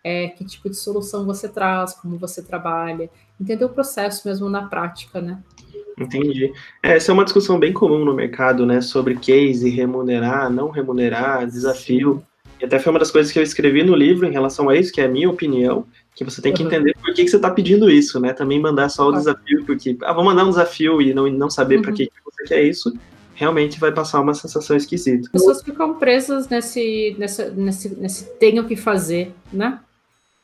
é, 0.04 0.28
que 0.28 0.46
tipo 0.46 0.70
de 0.70 0.76
solução 0.76 1.26
você 1.26 1.50
traz, 1.50 1.94
como 1.94 2.18
você 2.18 2.42
trabalha, 2.42 3.10
entender 3.42 3.66
o 3.66 3.70
processo 3.70 4.28
mesmo 4.28 4.50
na 4.50 4.68
prática, 4.68 5.20
né? 5.20 5.42
Entendi. 5.98 6.52
É, 6.84 6.96
essa 6.96 7.12
é 7.12 7.14
uma 7.14 7.24
discussão 7.24 7.58
bem 7.58 7.72
comum 7.72 8.04
no 8.04 8.14
mercado, 8.14 8.66
né? 8.66 8.82
Sobre 8.82 9.16
case, 9.16 9.70
remunerar, 9.70 10.50
não 10.50 10.70
remunerar, 10.70 11.48
desafio. 11.48 12.22
E 12.60 12.66
até 12.66 12.80
foi 12.80 12.92
uma 12.92 13.00
das 13.00 13.12
coisas 13.12 13.32
que 13.32 13.40
eu 13.40 13.44
escrevi 13.44 13.84
no 13.84 13.96
livro 13.96 14.26
em 14.26 14.32
relação 14.32 14.70
a 14.70 14.76
isso, 14.76 14.92
que 14.92 15.02
é 15.02 15.06
a 15.06 15.10
minha 15.10 15.30
opinião, 15.30 15.86
que 16.16 16.24
você 16.24 16.42
tem 16.42 16.54
que 16.54 16.62
uhum. 16.62 16.68
entender 16.68 16.96
por 17.02 17.14
que, 17.14 17.24
que 17.24 17.30
você 17.30 17.36
está 17.36 17.50
pedindo 17.50 17.90
isso, 17.90 18.20
né? 18.20 18.34
Também 18.34 18.60
mandar 18.60 18.90
só 18.90 19.10
o 19.10 19.12
desafio, 19.12 19.66
porque, 19.66 19.98
ah, 20.04 20.14
vou 20.14 20.24
mandar 20.24 20.46
um 20.46 20.50
desafio 20.50 21.02
e 21.02 21.14
não, 21.14 21.30
não 21.30 21.50
saber 21.50 21.78
uhum. 21.78 21.82
para 21.82 21.92
que, 21.92 22.06
que 22.08 22.12
você 22.24 22.44
quer 22.46 22.64
isso. 22.64 22.94
realmente 23.34 23.80
vai 23.80 23.92
passar 23.92 24.22
uma 24.22 24.34
sensação 24.34 24.76
esquisita. 24.76 25.26
As 25.26 25.32
pessoas 25.32 25.62
ficam 25.62 25.96
presas 25.96 26.48
nesse, 26.48 27.16
nesse, 27.20 27.52
nesse, 27.52 27.90
nesse 27.96 28.26
tenho 28.38 28.66
que 28.66 28.76
fazer, 28.76 29.34
né? 29.52 29.80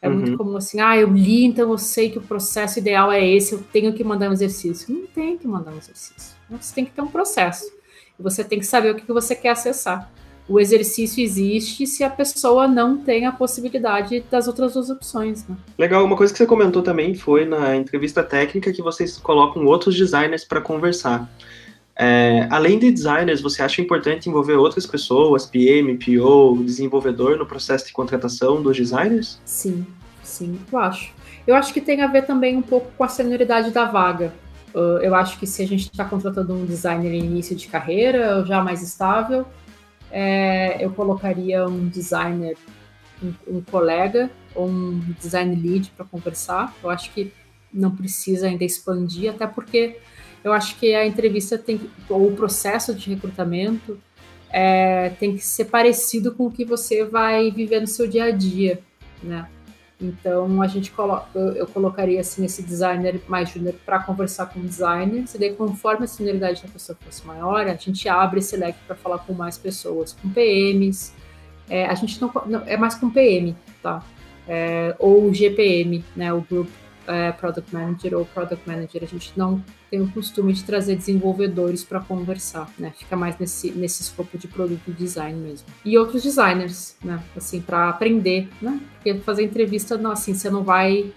É 0.02 0.10
uhum. 0.10 0.16
muito 0.16 0.38
comum 0.38 0.58
assim, 0.58 0.80
ah, 0.80 0.98
eu 0.98 1.12
li, 1.12 1.46
então 1.46 1.70
eu 1.70 1.78
sei 1.78 2.10
que 2.10 2.18
o 2.18 2.22
processo 2.22 2.80
ideal 2.80 3.12
é 3.12 3.26
esse, 3.26 3.54
eu 3.54 3.64
tenho 3.72 3.94
que 3.94 4.04
mandar 4.04 4.30
um 4.30 4.34
exercício. 4.34 4.94
Não 4.94 5.06
tem 5.06 5.38
que 5.38 5.48
mandar 5.48 5.72
um 5.72 5.78
exercício. 5.78 6.36
Você 6.50 6.74
tem 6.74 6.86
que 6.86 6.92
ter 6.92 7.02
um 7.02 7.08
processo. 7.08 7.72
Você 8.20 8.44
tem 8.44 8.60
que 8.60 8.66
saber 8.66 8.92
o 8.92 8.96
que 8.96 9.12
você 9.12 9.36
quer 9.36 9.50
acessar. 9.50 10.12
O 10.50 10.60
exercício 10.60 11.24
existe 11.24 11.86
se 11.86 12.04
a 12.04 12.10
pessoa 12.10 12.68
não 12.68 12.98
tem 12.98 13.26
a 13.26 13.32
possibilidade 13.32 14.24
das 14.30 14.48
outras 14.48 14.74
duas 14.74 14.90
opções. 14.90 15.48
Né? 15.48 15.56
Legal, 15.78 16.04
uma 16.04 16.18
coisa 16.18 16.34
que 16.34 16.38
você 16.38 16.46
comentou 16.46 16.82
também 16.82 17.14
foi 17.14 17.46
na 17.46 17.76
entrevista 17.76 18.24
técnica 18.24 18.74
que 18.74 18.82
vocês 18.82 19.18
colocam 19.18 19.66
outros 19.66 19.96
designers 19.96 20.44
para 20.44 20.60
conversar. 20.60 21.30
É, 22.04 22.48
além 22.50 22.80
de 22.80 22.92
designers, 22.92 23.42
você 23.42 23.62
acha 23.62 23.80
importante 23.80 24.28
envolver 24.28 24.56
outras 24.56 24.88
pessoas, 24.88 25.46
PM, 25.46 26.00
PO, 26.00 26.64
desenvolvedor, 26.64 27.38
no 27.38 27.46
processo 27.46 27.86
de 27.86 27.94
contratação 27.94 28.60
dos 28.60 28.76
designers? 28.76 29.40
Sim, 29.46 29.86
sim, 30.24 30.60
eu 30.72 30.80
acho. 30.80 31.14
Eu 31.46 31.54
acho 31.54 31.72
que 31.72 31.80
tem 31.80 32.02
a 32.02 32.08
ver 32.08 32.26
também 32.26 32.58
um 32.58 32.62
pouco 32.64 32.92
com 32.98 33.04
a 33.04 33.08
senioridade 33.08 33.70
da 33.70 33.86
vaga. 33.86 34.34
Uh, 34.74 34.98
eu 35.04 35.14
acho 35.14 35.38
que 35.38 35.46
se 35.46 35.62
a 35.62 35.68
gente 35.68 35.92
está 35.92 36.04
contratando 36.04 36.56
um 36.56 36.66
designer 36.66 37.14
em 37.14 37.24
início 37.24 37.56
de 37.56 37.68
carreira, 37.68 38.44
já 38.48 38.64
mais 38.64 38.82
estável, 38.82 39.46
é, 40.10 40.84
eu 40.84 40.90
colocaria 40.90 41.68
um 41.68 41.88
designer, 41.88 42.58
um, 43.22 43.58
um 43.58 43.62
colega 43.62 44.32
ou 44.56 44.68
um 44.68 45.00
design 45.20 45.56
lead 45.56 45.92
para 45.96 46.04
conversar. 46.04 46.76
Eu 46.84 46.90
acho 46.90 47.12
que 47.12 47.32
não 47.72 47.92
precisa 47.96 48.48
ainda 48.48 48.64
expandir, 48.64 49.30
até 49.30 49.46
porque 49.46 50.00
eu 50.44 50.54
acho 50.54 50.78
que 50.78 50.94
a 50.94 51.06
entrevista 51.06 51.58
tem 51.58 51.80
ou 52.10 52.28
o 52.28 52.36
processo 52.36 52.94
de 52.94 53.10
recrutamento 53.14 54.00
é, 54.50 55.10
tem 55.20 55.36
que 55.36 55.46
ser 55.46 55.66
parecido 55.66 56.34
com 56.34 56.48
o 56.48 56.52
que 56.52 56.66
você 56.66 57.06
vai 57.06 57.52
viver 57.52 57.80
no 57.80 57.88
seu 57.88 58.08
dia 58.08 58.26
a 58.26 58.32
dia, 58.32 58.82
né? 59.24 59.48
Então 60.02 60.62
a 60.62 60.68
gente 60.68 60.90
coloca, 60.92 61.28
eu, 61.36 61.52
eu 61.52 61.68
colocaria 61.68 62.20
assim 62.20 62.44
esse 62.44 62.64
designer 62.64 63.22
mais 63.28 63.50
júnior 63.50 63.76
para 63.86 64.00
conversar 64.00 64.48
com 64.48 64.60
o 64.60 64.64
designer. 64.64 65.28
Se 65.28 65.38
daí 65.38 65.54
conforme 65.54 66.06
a 66.06 66.08
senioridade 66.08 66.64
da 66.64 66.70
pessoa 66.70 66.98
fosse 67.00 67.26
maior, 67.26 67.68
a 67.68 67.76
gente 67.76 68.10
abre 68.10 68.40
esse 68.40 68.58
leque 68.58 68.80
para 68.88 68.96
falar 68.96 69.20
com 69.20 69.34
mais 69.34 69.58
pessoas, 69.60 70.14
com 70.14 70.28
PMs. 70.30 71.14
É, 71.70 71.86
a 71.86 71.94
gente 71.94 72.20
não, 72.20 72.32
não, 72.48 72.64
é 72.66 72.76
mais 72.76 72.96
com 72.96 73.10
PM, 73.12 73.56
tá? 73.82 74.04
É, 74.48 74.96
ou 74.98 75.32
GPM, 75.32 76.04
né? 76.16 76.34
O 76.34 76.42
Group 76.42 76.68
é, 77.08 77.32
Product 77.32 77.74
Manager 77.74 78.18
ou 78.18 78.26
Product 78.26 78.68
Manager. 78.68 79.04
A 79.04 79.08
gente 79.08 79.34
não 79.36 79.64
tem 79.90 80.02
o 80.02 80.10
costume 80.12 80.54
de 80.54 80.64
trazer 80.64 80.96
desenvolvedores 80.96 81.84
para 81.84 82.00
conversar, 82.00 82.70
né? 82.78 82.94
Fica 82.98 83.16
mais 83.16 83.38
nesse, 83.38 83.72
nesse 83.72 84.02
escopo 84.02 84.38
de 84.38 84.48
produto 84.48 84.92
design 84.92 85.40
mesmo. 85.40 85.68
E 85.84 85.98
outros 85.98 86.24
designers, 86.24 86.96
né? 87.04 87.22
Assim, 87.36 87.62
para 87.62 87.90
aprender, 87.90 88.50
né? 88.62 88.80
Porque 88.96 89.16
fazer 89.20 89.44
entrevista, 89.44 89.98
não, 89.98 90.12
assim, 90.12 90.34
você 90.34 90.50
não 90.50 90.64
vai 90.64 91.12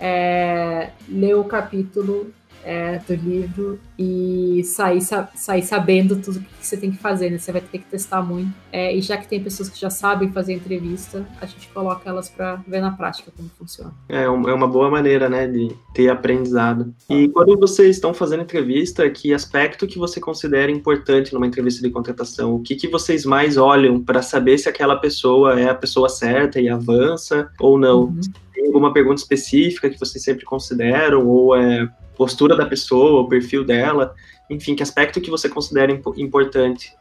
é, 0.00 0.90
ler 1.08 1.34
o 1.34 1.44
capítulo 1.44 2.32
é, 2.64 2.98
do 3.06 3.14
livro 3.14 3.78
e 3.98 4.62
sair, 4.64 5.00
sair 5.34 5.62
sabendo 5.62 6.16
tudo 6.16 6.38
o 6.38 6.42
que 6.42 6.66
você 6.66 6.76
tem 6.76 6.90
que 6.90 6.98
fazer, 6.98 7.30
né? 7.30 7.38
Você 7.38 7.52
vai 7.52 7.60
ter 7.60 7.78
que 7.78 7.84
testar 7.84 8.22
muito. 8.22 8.52
É, 8.72 8.94
e 8.94 9.00
já 9.00 9.16
que 9.16 9.28
tem 9.28 9.42
pessoas 9.42 9.68
que 9.68 9.78
já 9.78 9.90
sabem 9.90 10.32
fazer 10.32 10.54
entrevista, 10.54 11.26
a 11.40 11.46
gente 11.46 11.68
coloca 11.68 12.08
elas 12.08 12.28
para 12.28 12.56
ver 12.66 12.80
na 12.80 12.90
prática 12.90 13.30
como 13.36 13.48
funciona. 13.50 13.92
É, 14.08 14.24
é 14.24 14.28
uma 14.28 14.66
boa 14.66 14.90
maneira, 14.90 15.28
né, 15.28 15.46
de 15.46 15.74
ter 15.94 16.08
aprendizado. 16.08 16.94
E 17.08 17.28
quando 17.28 17.58
vocês 17.58 17.96
estão 17.96 18.14
fazendo 18.14 18.42
entrevista, 18.42 19.08
que 19.10 19.32
aspecto 19.32 19.86
que 19.86 19.98
você 19.98 20.20
considera 20.20 20.70
importante 20.70 21.32
numa 21.32 21.46
entrevista 21.46 21.82
de 21.82 21.90
contratação? 21.90 22.54
O 22.54 22.60
que, 22.60 22.74
que 22.74 22.88
vocês 22.88 23.24
mais 23.24 23.56
olham 23.56 24.02
para 24.02 24.22
saber 24.22 24.58
se 24.58 24.68
aquela 24.68 24.96
pessoa 24.96 25.60
é 25.60 25.68
a 25.68 25.74
pessoa 25.74 26.08
certa 26.08 26.60
e 26.60 26.68
avança 26.68 27.50
ou 27.60 27.78
não? 27.78 28.04
Uhum. 28.04 28.20
Tem 28.54 28.66
alguma 28.66 28.92
pergunta 28.92 29.20
específica 29.20 29.90
que 29.90 29.98
vocês 29.98 30.22
sempre 30.22 30.44
consideram 30.44 31.26
ou 31.26 31.56
é 31.56 31.88
postura 32.16 32.56
da 32.56 32.66
pessoa, 32.66 33.22
o 33.22 33.28
perfil 33.28 33.64
dela, 33.64 34.14
enfim, 34.50 34.74
que 34.74 34.82
aspecto 34.82 35.20
que 35.20 35.30
você 35.30 35.48
considera 35.48 35.92
importante? 36.16 36.94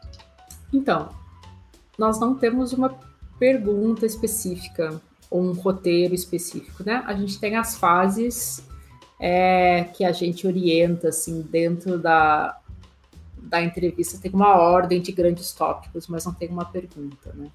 Então, 0.71 1.09
nós 1.97 2.19
não 2.19 2.35
temos 2.35 2.73
uma 2.73 2.97
pergunta 3.39 4.05
específica 4.05 5.01
ou 5.29 5.41
um 5.41 5.53
roteiro 5.53 6.13
específico, 6.13 6.83
né? 6.83 7.03
A 7.05 7.13
gente 7.13 7.39
tem 7.39 7.55
as 7.55 7.77
fases 7.77 8.63
é, 9.19 9.83
que 9.85 10.03
a 10.03 10.11
gente 10.11 10.45
orienta, 10.47 11.09
assim, 11.09 11.41
dentro 11.41 11.97
da, 11.97 12.59
da 13.37 13.61
entrevista, 13.61 14.17
tem 14.17 14.31
uma 14.31 14.55
ordem 14.55 15.01
de 15.01 15.11
grandes 15.11 15.51
tópicos, 15.53 16.07
mas 16.07 16.25
não 16.25 16.33
tem 16.33 16.49
uma 16.49 16.65
pergunta, 16.65 17.33
né? 17.33 17.49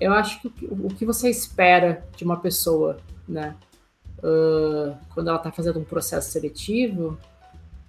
Eu 0.00 0.12
acho 0.12 0.40
que 0.40 0.66
o, 0.66 0.86
o 0.86 0.94
que 0.94 1.04
você 1.04 1.28
espera 1.28 2.06
de 2.16 2.24
uma 2.24 2.36
pessoa, 2.36 2.98
né? 3.28 3.56
Uh, 4.18 4.96
quando 5.14 5.28
ela 5.28 5.38
está 5.38 5.50
fazendo 5.50 5.78
um 5.78 5.84
processo 5.84 6.30
seletivo, 6.30 7.18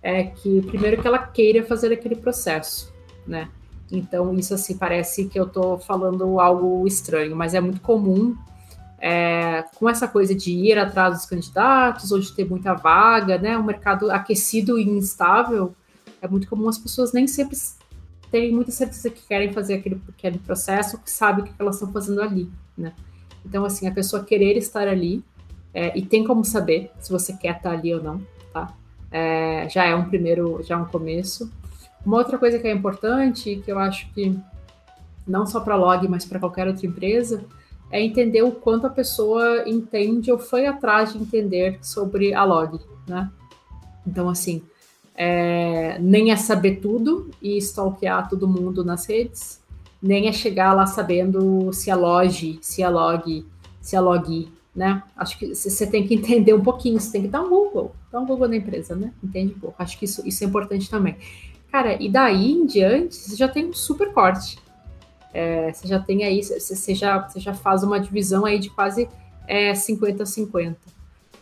é 0.01 0.23
que 0.23 0.61
primeiro 0.61 1.01
que 1.01 1.07
ela 1.07 1.19
queira 1.19 1.63
fazer 1.63 1.91
aquele 1.91 2.15
processo, 2.15 2.93
né? 3.27 3.49
Então 3.91 4.33
isso 4.35 4.53
assim 4.53 4.77
parece 4.77 5.25
que 5.25 5.39
eu 5.39 5.45
estou 5.45 5.79
falando 5.79 6.39
algo 6.39 6.85
estranho, 6.87 7.35
mas 7.35 7.53
é 7.53 7.59
muito 7.59 7.81
comum 7.81 8.35
é, 9.01 9.63
com 9.75 9.89
essa 9.89 10.07
coisa 10.07 10.35
de 10.35 10.51
ir 10.51 10.77
atrás 10.77 11.15
dos 11.15 11.25
candidatos 11.25 12.11
ou 12.11 12.19
de 12.19 12.31
ter 12.33 12.47
muita 12.47 12.73
vaga, 12.73 13.37
né? 13.37 13.57
Um 13.57 13.63
mercado 13.63 14.11
aquecido 14.11 14.77
e 14.77 14.83
instável, 14.83 15.73
é 16.21 16.27
muito 16.27 16.47
comum 16.47 16.67
as 16.67 16.77
pessoas 16.77 17.13
nem 17.13 17.27
sempre 17.27 17.57
terem 18.29 18.53
muita 18.53 18.71
certeza 18.71 19.09
que 19.09 19.25
querem 19.25 19.51
fazer 19.51 19.75
aquele, 19.75 20.01
aquele 20.07 20.37
processo, 20.37 20.99
que 20.99 21.09
sabem 21.09 21.43
o 21.43 21.47
que 21.47 21.53
elas 21.57 21.75
estão 21.75 21.91
fazendo 21.91 22.21
ali, 22.21 22.49
né? 22.77 22.93
Então, 23.45 23.65
assim, 23.65 23.87
a 23.87 23.91
pessoa 23.91 24.23
querer 24.23 24.57
estar 24.57 24.87
ali, 24.87 25.23
é, 25.73 25.97
e 25.97 26.01
tem 26.01 26.23
como 26.23 26.43
saber 26.43 26.91
se 26.99 27.11
você 27.11 27.33
quer 27.33 27.57
estar 27.57 27.71
ali 27.71 27.93
ou 27.93 28.01
não, 28.01 28.21
tá? 28.51 28.73
É, 29.11 29.67
já 29.69 29.85
é 29.85 29.95
um 29.95 30.05
primeiro, 30.05 30.61
já 30.63 30.75
é 30.75 30.77
um 30.77 30.85
começo. 30.85 31.51
Uma 32.05 32.17
outra 32.17 32.37
coisa 32.37 32.57
que 32.59 32.67
é 32.67 32.71
importante, 32.71 33.61
que 33.63 33.71
eu 33.71 33.77
acho 33.77 34.11
que 34.13 34.37
não 35.27 35.45
só 35.45 35.59
para 35.59 35.75
Log, 35.75 36.07
mas 36.07 36.25
para 36.25 36.39
qualquer 36.39 36.67
outra 36.67 36.85
empresa, 36.85 37.43
é 37.91 38.01
entender 38.01 38.41
o 38.43 38.51
quanto 38.51 38.87
a 38.87 38.89
pessoa 38.89 39.67
entende 39.67 40.31
ou 40.31 40.39
foi 40.39 40.65
atrás 40.65 41.13
de 41.13 41.19
entender 41.19 41.79
sobre 41.81 42.33
a 42.33 42.43
Log, 42.43 42.79
né? 43.07 43.29
Então, 44.05 44.29
assim, 44.29 44.61
é, 45.15 45.97
nem 45.99 46.31
é 46.31 46.35
saber 46.35 46.77
tudo 46.77 47.29
e 47.41 47.57
stalkear 47.57 48.29
todo 48.29 48.47
mundo 48.47 48.83
nas 48.83 49.05
redes, 49.05 49.61
nem 50.01 50.27
é 50.27 50.31
chegar 50.31 50.73
lá 50.73 50.85
sabendo 50.85 51.73
se 51.73 51.91
a 51.91 51.95
Log, 51.95 52.59
se 52.61 52.81
a 52.81 52.89
Log, 52.89 53.45
se 53.81 53.95
a 53.95 54.01
Log 54.01 54.49
né? 54.75 55.03
Acho 55.15 55.37
que 55.37 55.53
você 55.53 55.85
tem 55.87 56.05
que 56.07 56.13
entender 56.15 56.53
um 56.53 56.61
pouquinho, 56.61 56.99
você 56.99 57.11
tem 57.11 57.23
que 57.23 57.27
dar 57.27 57.41
um 57.41 57.49
Google, 57.49 57.93
dar 58.11 58.19
um 58.19 58.25
Google 58.25 58.47
na 58.47 58.57
empresa, 58.57 58.95
né? 58.95 59.11
Entende 59.23 59.53
um 59.53 59.59
pouco. 59.59 59.81
Acho 59.81 59.97
que 59.97 60.05
isso, 60.05 60.27
isso 60.27 60.43
é 60.43 60.47
importante 60.47 60.89
também. 60.89 61.17
Cara, 61.71 62.01
e 62.01 62.09
daí 62.09 62.51
em 62.51 62.65
diante, 62.65 63.15
você 63.15 63.35
já 63.35 63.47
tem 63.47 63.67
um 63.67 63.73
super 63.73 64.11
corte. 64.13 64.57
É, 65.33 65.71
você 65.71 65.87
já 65.87 65.99
tem 65.99 66.23
aí, 66.23 66.41
você, 66.41 66.59
você, 66.59 66.95
já, 66.95 67.19
você 67.19 67.39
já 67.39 67.53
faz 67.53 67.83
uma 67.83 67.99
divisão 67.99 68.45
aí 68.45 68.57
de 68.57 68.69
quase 68.69 69.07
é, 69.47 69.75
50 69.75 70.23
a 70.23 70.25
50. 70.25 70.77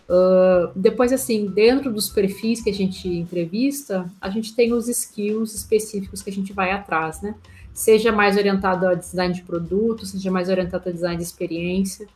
Uh, 0.09 0.71
depois, 0.73 1.11
assim, 1.11 1.47
dentro 1.47 1.91
dos 1.91 2.09
perfis 2.09 2.61
que 2.61 2.69
a 2.69 2.73
gente 2.73 3.07
entrevista, 3.09 4.09
a 4.21 4.29
gente 4.29 4.55
tem 4.55 4.73
os 4.73 4.87
skills 4.87 5.53
específicos 5.53 6.21
que 6.21 6.29
a 6.29 6.33
gente 6.33 6.53
vai 6.53 6.71
atrás, 6.71 7.21
né? 7.21 7.35
Seja 7.73 8.11
mais 8.11 8.37
orientado 8.37 8.87
a 8.87 8.93
design 8.93 9.33
de 9.33 9.43
produto, 9.43 10.05
seja 10.05 10.31
mais 10.31 10.49
orientado 10.49 10.89
a 10.89 10.91
design 10.91 11.17
de 11.17 11.23
experiência 11.23 12.07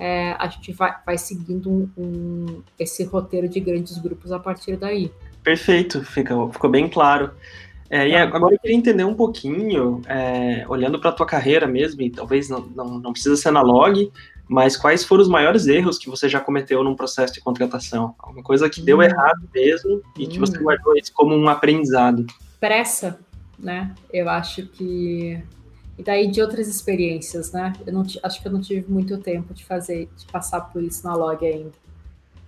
é, 0.00 0.34
a 0.38 0.48
gente 0.48 0.72
vai, 0.72 0.96
vai 1.04 1.18
seguindo 1.18 1.70
um, 1.70 1.90
um, 1.96 2.62
esse 2.78 3.04
roteiro 3.04 3.46
de 3.46 3.60
grandes 3.60 3.98
grupos 3.98 4.32
a 4.32 4.38
partir 4.38 4.78
daí. 4.78 5.12
Perfeito, 5.42 6.02
ficou, 6.02 6.50
ficou 6.50 6.70
bem 6.70 6.88
claro. 6.88 7.32
É, 7.90 8.08
e 8.08 8.12
tá. 8.12 8.22
agora 8.22 8.54
eu 8.54 8.58
queria 8.58 8.76
entender 8.76 9.04
um 9.04 9.12
pouquinho, 9.12 10.00
é, 10.08 10.64
olhando 10.68 10.98
para 10.98 11.10
a 11.10 11.12
tua 11.12 11.26
carreira 11.26 11.66
mesmo, 11.66 12.00
e 12.00 12.08
talvez 12.08 12.48
não, 12.48 12.60
não, 12.74 12.98
não, 12.98 13.12
precisa 13.12 13.36
ser 13.36 13.50
na 13.50 13.60
log, 13.60 14.10
mas 14.48 14.74
quais 14.74 15.04
foram 15.04 15.22
os 15.22 15.28
maiores 15.28 15.66
erros 15.66 15.98
que 15.98 16.08
você 16.08 16.30
já 16.30 16.40
cometeu 16.40 16.82
num 16.82 16.96
processo 16.96 17.34
de 17.34 17.40
contratação? 17.42 18.14
Alguma 18.18 18.42
coisa 18.42 18.70
que 18.70 18.80
deu 18.80 18.98
hum. 18.98 19.02
errado 19.02 19.46
mesmo 19.54 20.00
e 20.16 20.24
hum. 20.24 20.28
que 20.30 20.38
você 20.38 20.58
hum. 20.58 20.62
guardou 20.62 20.96
isso 20.96 21.12
como 21.12 21.36
um 21.36 21.46
aprendizado? 21.46 22.26
Pressa, 22.58 23.20
né? 23.58 23.94
Eu 24.10 24.30
acho 24.30 24.66
que 24.66 25.42
e 25.98 26.02
daí 26.02 26.30
de 26.30 26.40
outras 26.40 26.66
experiências, 26.66 27.52
né? 27.52 27.72
Eu 27.86 27.92
não 27.92 28.04
acho 28.22 28.40
que 28.40 28.48
eu 28.48 28.52
não 28.52 28.60
tive 28.60 28.90
muito 28.90 29.18
tempo 29.18 29.52
de 29.52 29.64
fazer, 29.64 30.08
de 30.16 30.24
passar 30.26 30.60
por 30.62 30.82
isso 30.82 31.06
na 31.06 31.14
log 31.14 31.44
ainda. 31.44 31.72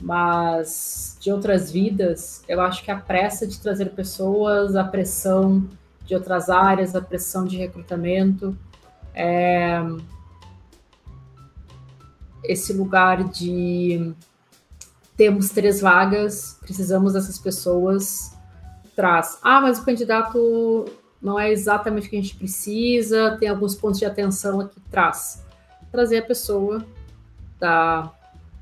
Mas 0.00 1.16
de 1.20 1.31
outras 1.31 1.70
vidas, 1.70 2.42
eu 2.48 2.61
acho 2.61 2.83
que 2.83 2.90
a 2.90 2.96
pressa 2.96 3.46
de 3.46 3.61
trazer 3.61 3.90
pessoas, 3.90 4.74
a 4.74 4.85
pressão 4.85 5.68
de 6.05 6.14
outras 6.14 6.48
áreas, 6.48 6.96
a 6.96 7.00
pressão 7.00 7.44
de 7.44 7.57
recrutamento, 7.57 8.57
é... 9.14 9.81
esse 12.42 12.72
lugar 12.72 13.22
de 13.24 14.14
temos 15.16 15.50
três 15.50 15.81
vagas, 15.81 16.59
precisamos 16.61 17.12
dessas 17.12 17.38
pessoas, 17.38 18.33
traz. 18.96 19.38
Ah, 19.42 19.61
mas 19.61 19.78
o 19.78 19.85
candidato 19.85 20.87
não 21.22 21.38
é 21.38 21.50
exatamente 21.50 22.08
o 22.08 22.11
que 22.11 22.16
a 22.16 22.20
gente 22.20 22.35
precisa, 22.35 23.37
tem 23.38 23.48
alguns 23.48 23.74
pontos 23.74 23.98
de 23.98 24.04
atenção 24.04 24.61
aqui 24.61 24.80
traz. 24.90 25.44
Trazer 25.90 26.18
a 26.18 26.22
pessoa 26.22 26.85
da 27.61 28.12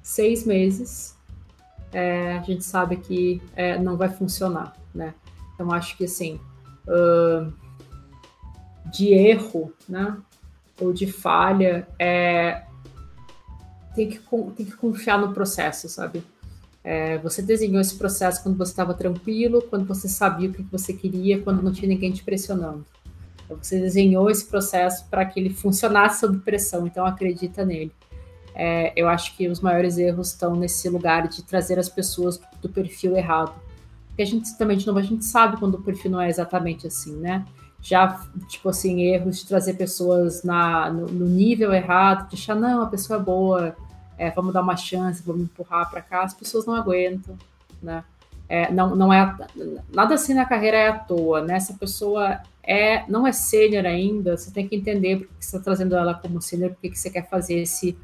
seis 0.03 0.45
meses, 0.45 1.17
é, 1.93 2.37
a 2.37 2.43
gente 2.43 2.65
sabe 2.65 2.97
que 2.97 3.41
é, 3.57 3.79
não 3.79 3.97
vai 3.97 4.09
funcionar, 4.09 4.77
né? 4.95 5.15
Então 5.55 5.73
acho 5.73 5.97
que 5.97 6.05
assim, 6.05 6.39
uh, 6.87 7.53
de 8.91 9.09
erro, 9.13 9.73
né? 9.89 10.17
Ou 10.81 10.93
de 10.93 11.07
falha, 11.11 11.87
é, 11.99 12.65
tem, 13.95 14.09
que, 14.09 14.19
tem 14.57 14.67
que 14.67 14.77
confiar 14.77 15.19
no 15.19 15.33
processo, 15.33 15.89
sabe? 15.89 16.23
É, 16.83 17.19
você 17.19 17.43
desenhou 17.43 17.81
esse 17.81 17.95
processo 17.97 18.43
quando 18.43 18.57
você 18.57 18.71
estava 18.71 18.95
tranquilo, 18.95 19.63
quando 19.63 19.85
você 19.85 20.09
sabia 20.09 20.49
o 20.49 20.53
que 20.53 20.63
você 20.63 20.93
queria, 20.93 21.41
quando 21.41 21.63
não 21.63 21.73
tinha 21.73 21.89
ninguém 21.89 22.11
te 22.11 22.23
pressionando. 22.23 22.85
Então, 23.45 23.59
você 23.61 23.79
desenhou 23.79 24.31
esse 24.31 24.45
processo 24.47 25.05
para 25.11 25.25
que 25.25 25.39
ele 25.39 25.51
funcionasse 25.51 26.21
sob 26.21 26.39
pressão, 26.39 26.87
então 26.87 27.05
acredita 27.05 27.65
nele. 27.65 27.93
É, 28.55 28.93
eu 28.97 29.09
acho 29.09 29.37
que 29.37 29.49
os 29.49 29.61
maiores 29.61 29.99
erros 29.99 30.29
estão 30.29 30.55
nesse 30.55 30.89
lugar 30.89 31.29
de 31.29 31.43
trazer 31.43 31.79
as 31.79 31.89
pessoas 31.89 32.41
do 32.61 32.69
perfil 32.69 33.17
errado. 33.17 33.55
Porque 34.09 34.23
a 34.23 34.27
gente 34.27 34.57
também, 34.57 34.77
de 34.77 34.87
novo, 34.87 34.99
a 34.99 35.03
gente 35.03 35.25
sabe 35.25 35.57
quando 35.59 35.75
o 35.75 35.83
perfil 35.83 36.11
não 36.11 36.21
é 36.21 36.29
exatamente 36.29 36.87
assim, 36.87 37.17
né? 37.17 37.45
Já, 37.83 38.21
tipo 38.49 38.69
assim, 38.69 39.01
erros 39.03 39.39
de 39.39 39.47
trazer 39.47 39.75
pessoas 39.75 40.43
na, 40.43 40.91
no, 40.91 41.07
no 41.07 41.27
nível 41.27 41.73
errado, 41.73 42.29
de 42.29 42.37
achar, 42.37 42.55
não, 42.55 42.83
a 42.83 42.87
pessoa 42.87 43.19
é 43.19 43.23
boa, 43.23 43.77
é, 44.21 44.31
vamos 44.31 44.53
dar 44.53 44.61
uma 44.61 44.77
chance, 44.77 45.23
vamos 45.25 45.45
empurrar 45.45 45.89
para 45.89 46.03
cá, 46.03 46.25
as 46.25 46.35
pessoas 46.35 46.67
não 46.67 46.75
aguentam, 46.75 47.39
né? 47.83 48.05
É, 48.47 48.71
não, 48.71 48.95
não 48.95 49.11
é 49.11 49.35
nada 49.95 50.15
assim 50.15 50.35
na 50.35 50.45
carreira 50.45 50.77
é 50.77 50.89
à 50.89 50.99
toa, 50.99 51.41
né? 51.41 51.55
Essa 51.55 51.73
pessoa 51.73 52.39
é 52.63 53.03
não 53.09 53.27
é 53.27 53.33
sênior 53.33 53.87
ainda, 53.87 54.37
você 54.37 54.51
tem 54.51 54.69
que 54.69 54.77
entender 54.77 55.21
porque 55.21 55.33
você 55.41 55.57
está 55.57 55.61
trazendo 55.61 55.97
ela 55.97 56.13
como 56.13 56.43
sênior, 56.43 56.71
porque 56.73 56.91
que 56.91 56.99
você 56.99 57.09
quer 57.09 57.31
fazer 57.31 57.61
esse 57.61 57.97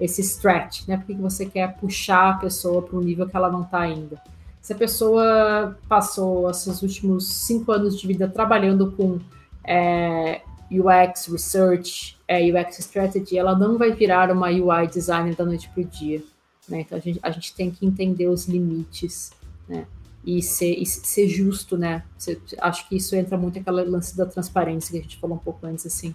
esse 0.00 0.22
stretch, 0.22 0.88
né? 0.88 0.96
Porque 0.96 1.14
que 1.14 1.20
você 1.20 1.44
quer 1.44 1.76
puxar 1.76 2.30
a 2.30 2.38
pessoa 2.38 2.80
para 2.80 2.96
um 2.96 3.02
nível 3.02 3.28
que 3.28 3.36
ela 3.36 3.50
não 3.50 3.60
está 3.60 3.80
ainda. 3.80 4.18
Se 4.62 4.72
a 4.72 4.76
pessoa 4.76 5.76
passou 5.86 6.48
os 6.48 6.56
seus 6.56 6.80
últimos 6.80 7.28
cinco 7.28 7.70
anos 7.70 8.00
de 8.00 8.06
vida 8.06 8.26
trabalhando 8.26 8.92
com 8.92 9.18
é, 9.62 10.40
UX 10.70 11.26
Research, 11.26 12.16
é, 12.28 12.40
UX 12.40 12.78
Strategy, 12.78 13.36
ela 13.36 13.58
não 13.58 13.76
vai 13.76 13.92
virar 13.92 14.30
uma 14.30 14.48
UI 14.48 14.86
designer 14.86 15.34
da 15.34 15.44
noite 15.44 15.68
para 15.68 15.82
o 15.82 15.84
dia. 15.84 16.22
Né? 16.68 16.82
Então 16.82 16.96
a 16.96 17.00
gente, 17.00 17.18
a 17.22 17.30
gente 17.30 17.54
tem 17.54 17.70
que 17.70 17.84
entender 17.84 18.28
os 18.28 18.46
limites 18.46 19.32
né? 19.68 19.86
e, 20.24 20.40
ser, 20.40 20.74
e 20.74 20.86
ser 20.86 21.28
justo. 21.28 21.76
Né? 21.76 22.04
acho 22.58 22.88
que 22.88 22.96
isso 22.96 23.16
entra 23.16 23.36
muito 23.36 23.58
naquela 23.58 23.82
lance 23.82 24.16
da 24.16 24.24
transparência 24.24 24.92
que 24.92 24.98
a 24.98 25.02
gente 25.02 25.18
falou 25.18 25.36
um 25.36 25.40
pouco 25.40 25.66
antes. 25.66 25.84
Assim. 25.84 26.14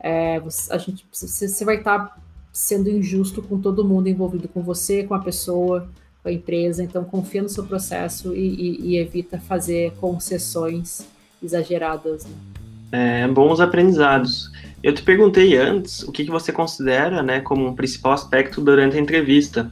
É, 0.00 0.40
você, 0.40 0.72
a 0.72 0.78
gente, 0.78 1.06
você, 1.12 1.48
você 1.48 1.64
vai 1.64 1.76
estar 1.76 1.98
tá 1.98 2.16
sendo 2.52 2.90
injusto 2.90 3.40
com 3.42 3.60
todo 3.60 3.84
mundo 3.84 4.08
envolvido, 4.08 4.48
com 4.48 4.62
você, 4.62 5.04
com 5.04 5.14
a 5.14 5.20
pessoa, 5.20 5.88
com 6.20 6.28
a 6.28 6.32
empresa. 6.32 6.82
Então 6.82 7.04
confia 7.04 7.42
no 7.42 7.48
seu 7.48 7.64
processo 7.64 8.34
e, 8.34 8.40
e, 8.40 8.80
e 8.88 8.96
evita 8.96 9.38
fazer 9.38 9.92
concessões 10.00 11.06
exageradas. 11.40 12.24
Né? 12.24 12.63
É, 12.94 13.26
bons 13.26 13.58
aprendizados. 13.58 14.52
Eu 14.80 14.94
te 14.94 15.02
perguntei 15.02 15.56
antes 15.56 16.04
o 16.04 16.12
que, 16.12 16.24
que 16.24 16.30
você 16.30 16.52
considera 16.52 17.24
né, 17.24 17.40
como 17.40 17.66
um 17.66 17.74
principal 17.74 18.12
aspecto 18.12 18.60
durante 18.60 18.96
a 18.96 19.00
entrevista, 19.00 19.68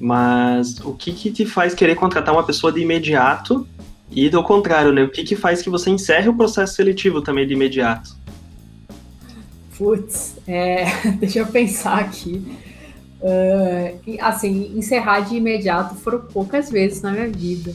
mas 0.00 0.80
o 0.80 0.94
que, 0.94 1.12
que 1.12 1.30
te 1.30 1.44
faz 1.44 1.74
querer 1.74 1.96
contratar 1.96 2.34
uma 2.34 2.44
pessoa 2.44 2.72
de 2.72 2.80
imediato 2.80 3.68
e 4.10 4.30
do 4.30 4.42
contrário, 4.42 4.90
né? 4.90 5.02
O 5.02 5.10
que, 5.10 5.22
que 5.22 5.36
faz 5.36 5.60
que 5.60 5.68
você 5.68 5.90
encerre 5.90 6.30
o 6.30 6.34
processo 6.34 6.74
seletivo 6.74 7.20
também 7.20 7.46
de 7.46 7.52
imediato? 7.52 8.16
Putz, 9.76 10.38
é, 10.48 10.86
deixa 11.20 11.40
eu 11.40 11.46
pensar 11.48 11.98
aqui. 11.98 12.42
Uh, 13.20 14.16
assim, 14.20 14.72
encerrar 14.78 15.20
de 15.20 15.36
imediato 15.36 15.94
foram 15.96 16.20
poucas 16.20 16.70
vezes 16.70 17.02
na 17.02 17.12
minha 17.12 17.28
vida 17.28 17.74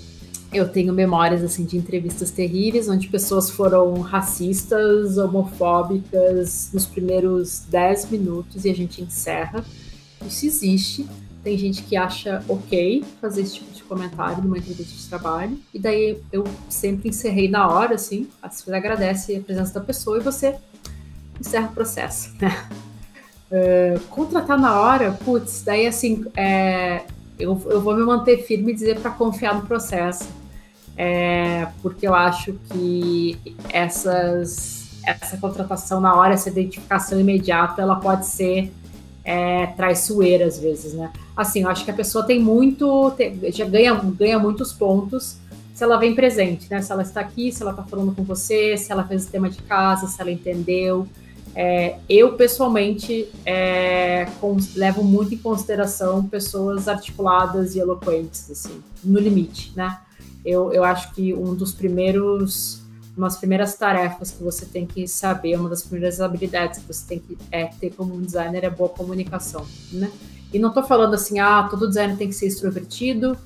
eu 0.51 0.67
tenho 0.67 0.93
memórias 0.93 1.43
assim 1.43 1.65
de 1.65 1.77
entrevistas 1.77 2.31
terríveis 2.31 2.87
onde 2.87 3.07
pessoas 3.07 3.49
foram 3.49 3.99
racistas, 3.99 5.17
homofóbicas 5.17 6.69
nos 6.73 6.85
primeiros 6.85 7.63
10 7.69 8.11
minutos 8.11 8.63
e 8.63 8.69
a 8.69 8.75
gente 8.75 9.01
encerra. 9.01 9.63
Isso 10.25 10.45
existe. 10.45 11.07
Tem 11.43 11.57
gente 11.57 11.83
que 11.83 11.95
acha 11.95 12.43
ok 12.47 13.03
fazer 13.21 13.41
esse 13.41 13.55
tipo 13.55 13.71
de 13.71 13.83
comentário 13.83 14.43
numa 14.43 14.57
entrevista 14.57 14.95
de 14.95 15.07
trabalho. 15.07 15.57
E 15.73 15.79
daí 15.79 16.17
eu 16.31 16.43
sempre 16.69 17.09
encerrei 17.09 17.47
na 17.47 17.69
hora, 17.69 17.95
assim. 17.95 18.27
Você 18.41 18.73
agradece 18.73 19.35
a 19.35 19.39
presença 19.39 19.73
da 19.73 19.81
pessoa 19.81 20.17
e 20.17 20.21
você 20.21 20.55
encerra 21.39 21.67
o 21.67 21.73
processo, 21.73 22.33
né? 22.41 22.67
Uh, 23.49 23.99
contratar 24.09 24.59
na 24.59 24.79
hora, 24.79 25.11
putz, 25.11 25.61
daí 25.63 25.87
assim, 25.87 26.25
é, 26.35 27.03
eu, 27.39 27.61
eu 27.69 27.81
vou 27.81 27.95
me 27.95 28.03
manter 28.03 28.43
firme 28.43 28.71
e 28.71 28.75
dizer 28.75 28.99
para 28.99 29.11
confiar 29.11 29.55
no 29.55 29.61
processo. 29.61 30.27
É, 30.97 31.67
porque 31.83 32.07
eu 32.07 32.15
acho 32.15 32.53
que 32.71 33.37
essas, 33.69 34.99
essa 35.05 35.37
contratação 35.37 36.01
na 36.01 36.15
hora, 36.15 36.33
essa 36.33 36.49
identificação 36.49 37.19
imediata, 37.19 37.81
ela 37.83 37.97
pode 37.97 38.25
ser 38.25 38.73
é, 39.23 39.67
traiçoeira 39.67 40.45
às 40.45 40.57
vezes, 40.57 40.93
né? 40.93 41.11
Assim, 41.35 41.61
eu 41.61 41.69
acho 41.69 41.85
que 41.85 41.91
a 41.91 41.93
pessoa 41.93 42.25
tem 42.25 42.39
muito, 42.39 43.11
tem, 43.11 43.39
já 43.51 43.65
ganha, 43.65 43.93
ganha 43.93 44.39
muitos 44.39 44.73
pontos 44.73 45.37
se 45.71 45.83
ela 45.83 45.97
vem 45.97 46.15
presente, 46.15 46.67
né? 46.71 46.81
Se 46.81 46.91
ela 46.91 47.03
está 47.03 47.21
aqui, 47.21 47.51
se 47.51 47.61
ela 47.61 47.69
está 47.69 47.83
falando 47.83 48.15
com 48.15 48.23
você, 48.23 48.75
se 48.75 48.91
ela 48.91 49.03
fez 49.03 49.27
o 49.27 49.29
tema 49.29 49.47
de 49.47 49.61
casa, 49.61 50.07
se 50.07 50.19
ela 50.19 50.31
entendeu. 50.31 51.07
É, 51.53 51.97
eu, 52.09 52.33
pessoalmente, 52.33 53.29
é, 53.45 54.27
com, 54.41 54.57
levo 54.75 55.03
muito 55.03 55.35
em 55.35 55.37
consideração 55.37 56.23
pessoas 56.23 56.87
articuladas 56.87 57.75
e 57.75 57.79
eloquentes, 57.79 58.49
assim, 58.49 58.81
no 59.03 59.19
limite, 59.19 59.71
né? 59.75 59.99
Eu, 60.47 60.71
eu 60.71 60.83
acho 60.83 61.13
que 61.13 61.33
um 61.33 61.53
dos 61.53 61.73
primeiros, 61.73 62.81
umas 63.17 63.35
primeiras 63.35 63.75
tarefas 63.75 64.31
que 64.31 64.41
você 64.41 64.65
tem 64.65 64.85
que 64.85 65.05
saber, 65.07 65.59
uma 65.59 65.69
das 65.69 65.83
primeiras 65.83 66.21
habilidades 66.21 66.79
que 66.79 66.87
você 66.87 67.05
tem 67.05 67.19
que 67.19 67.37
é, 67.51 67.65
ter 67.65 67.93
como 67.93 68.15
um 68.15 68.21
designer 68.21 68.63
é 68.63 68.69
boa 68.69 68.89
comunicação, 68.89 69.65
né? 69.91 70.09
E 70.53 70.57
não 70.57 70.69
estou 70.69 70.83
falando 70.83 71.13
assim, 71.15 71.39
ah, 71.39 71.67
todo 71.69 71.87
designer 71.89 72.15
tem 72.15 72.29
que 72.29 72.33
ser 72.33 72.47
extrovertido, 72.47 73.37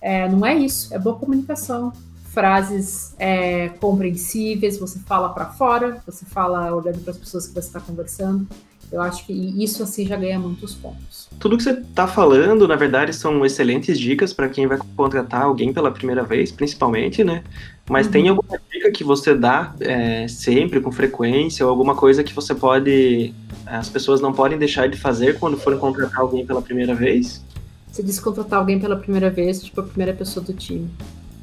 é, 0.00 0.28
não 0.28 0.44
é 0.44 0.56
isso, 0.56 0.92
é 0.92 0.98
boa 0.98 1.16
comunicação, 1.16 1.92
frases 2.24 3.14
é, 3.18 3.68
compreensíveis, 3.68 4.78
você 4.78 4.98
fala 4.98 5.28
para 5.28 5.46
fora, 5.46 6.02
você 6.04 6.24
fala 6.24 6.74
olhando 6.74 6.98
para 7.00 7.12
as 7.12 7.18
pessoas 7.18 7.46
que 7.46 7.54
você 7.54 7.68
está 7.68 7.80
conversando. 7.80 8.46
Eu 8.90 9.02
acho 9.02 9.26
que 9.26 9.32
isso 9.32 9.82
assim 9.82 10.06
já 10.06 10.16
ganha 10.16 10.38
muitos 10.38 10.74
pontos. 10.74 11.28
Tudo 11.38 11.56
que 11.56 11.62
você 11.62 11.70
está 11.70 12.06
falando, 12.06 12.66
na 12.66 12.74
verdade, 12.74 13.14
são 13.14 13.44
excelentes 13.44 13.98
dicas 13.98 14.32
para 14.32 14.48
quem 14.48 14.66
vai 14.66 14.78
contratar 14.96 15.42
alguém 15.42 15.72
pela 15.72 15.90
primeira 15.90 16.22
vez, 16.22 16.50
principalmente, 16.50 17.22
né? 17.22 17.44
Mas 17.88 18.06
uhum. 18.06 18.12
tem 18.12 18.28
alguma 18.28 18.60
dica 18.70 18.90
que 18.90 19.04
você 19.04 19.34
dá 19.34 19.74
é, 19.80 20.26
sempre, 20.26 20.80
com 20.80 20.90
frequência, 20.90 21.64
ou 21.64 21.70
alguma 21.70 21.94
coisa 21.94 22.24
que 22.24 22.32
você 22.32 22.54
pode. 22.54 23.34
As 23.66 23.88
pessoas 23.88 24.20
não 24.20 24.32
podem 24.32 24.58
deixar 24.58 24.88
de 24.88 24.96
fazer 24.96 25.38
quando 25.38 25.58
forem 25.58 25.78
contratar 25.78 26.20
alguém 26.20 26.46
pela 26.46 26.62
primeira 26.62 26.94
vez? 26.94 27.44
Se 27.92 28.02
descontratar 28.02 28.58
alguém 28.58 28.78
pela 28.78 28.96
primeira 28.96 29.28
vez, 29.28 29.62
tipo 29.62 29.80
a 29.80 29.84
primeira 29.84 30.12
pessoa 30.14 30.44
do 30.44 30.52
time. 30.52 30.88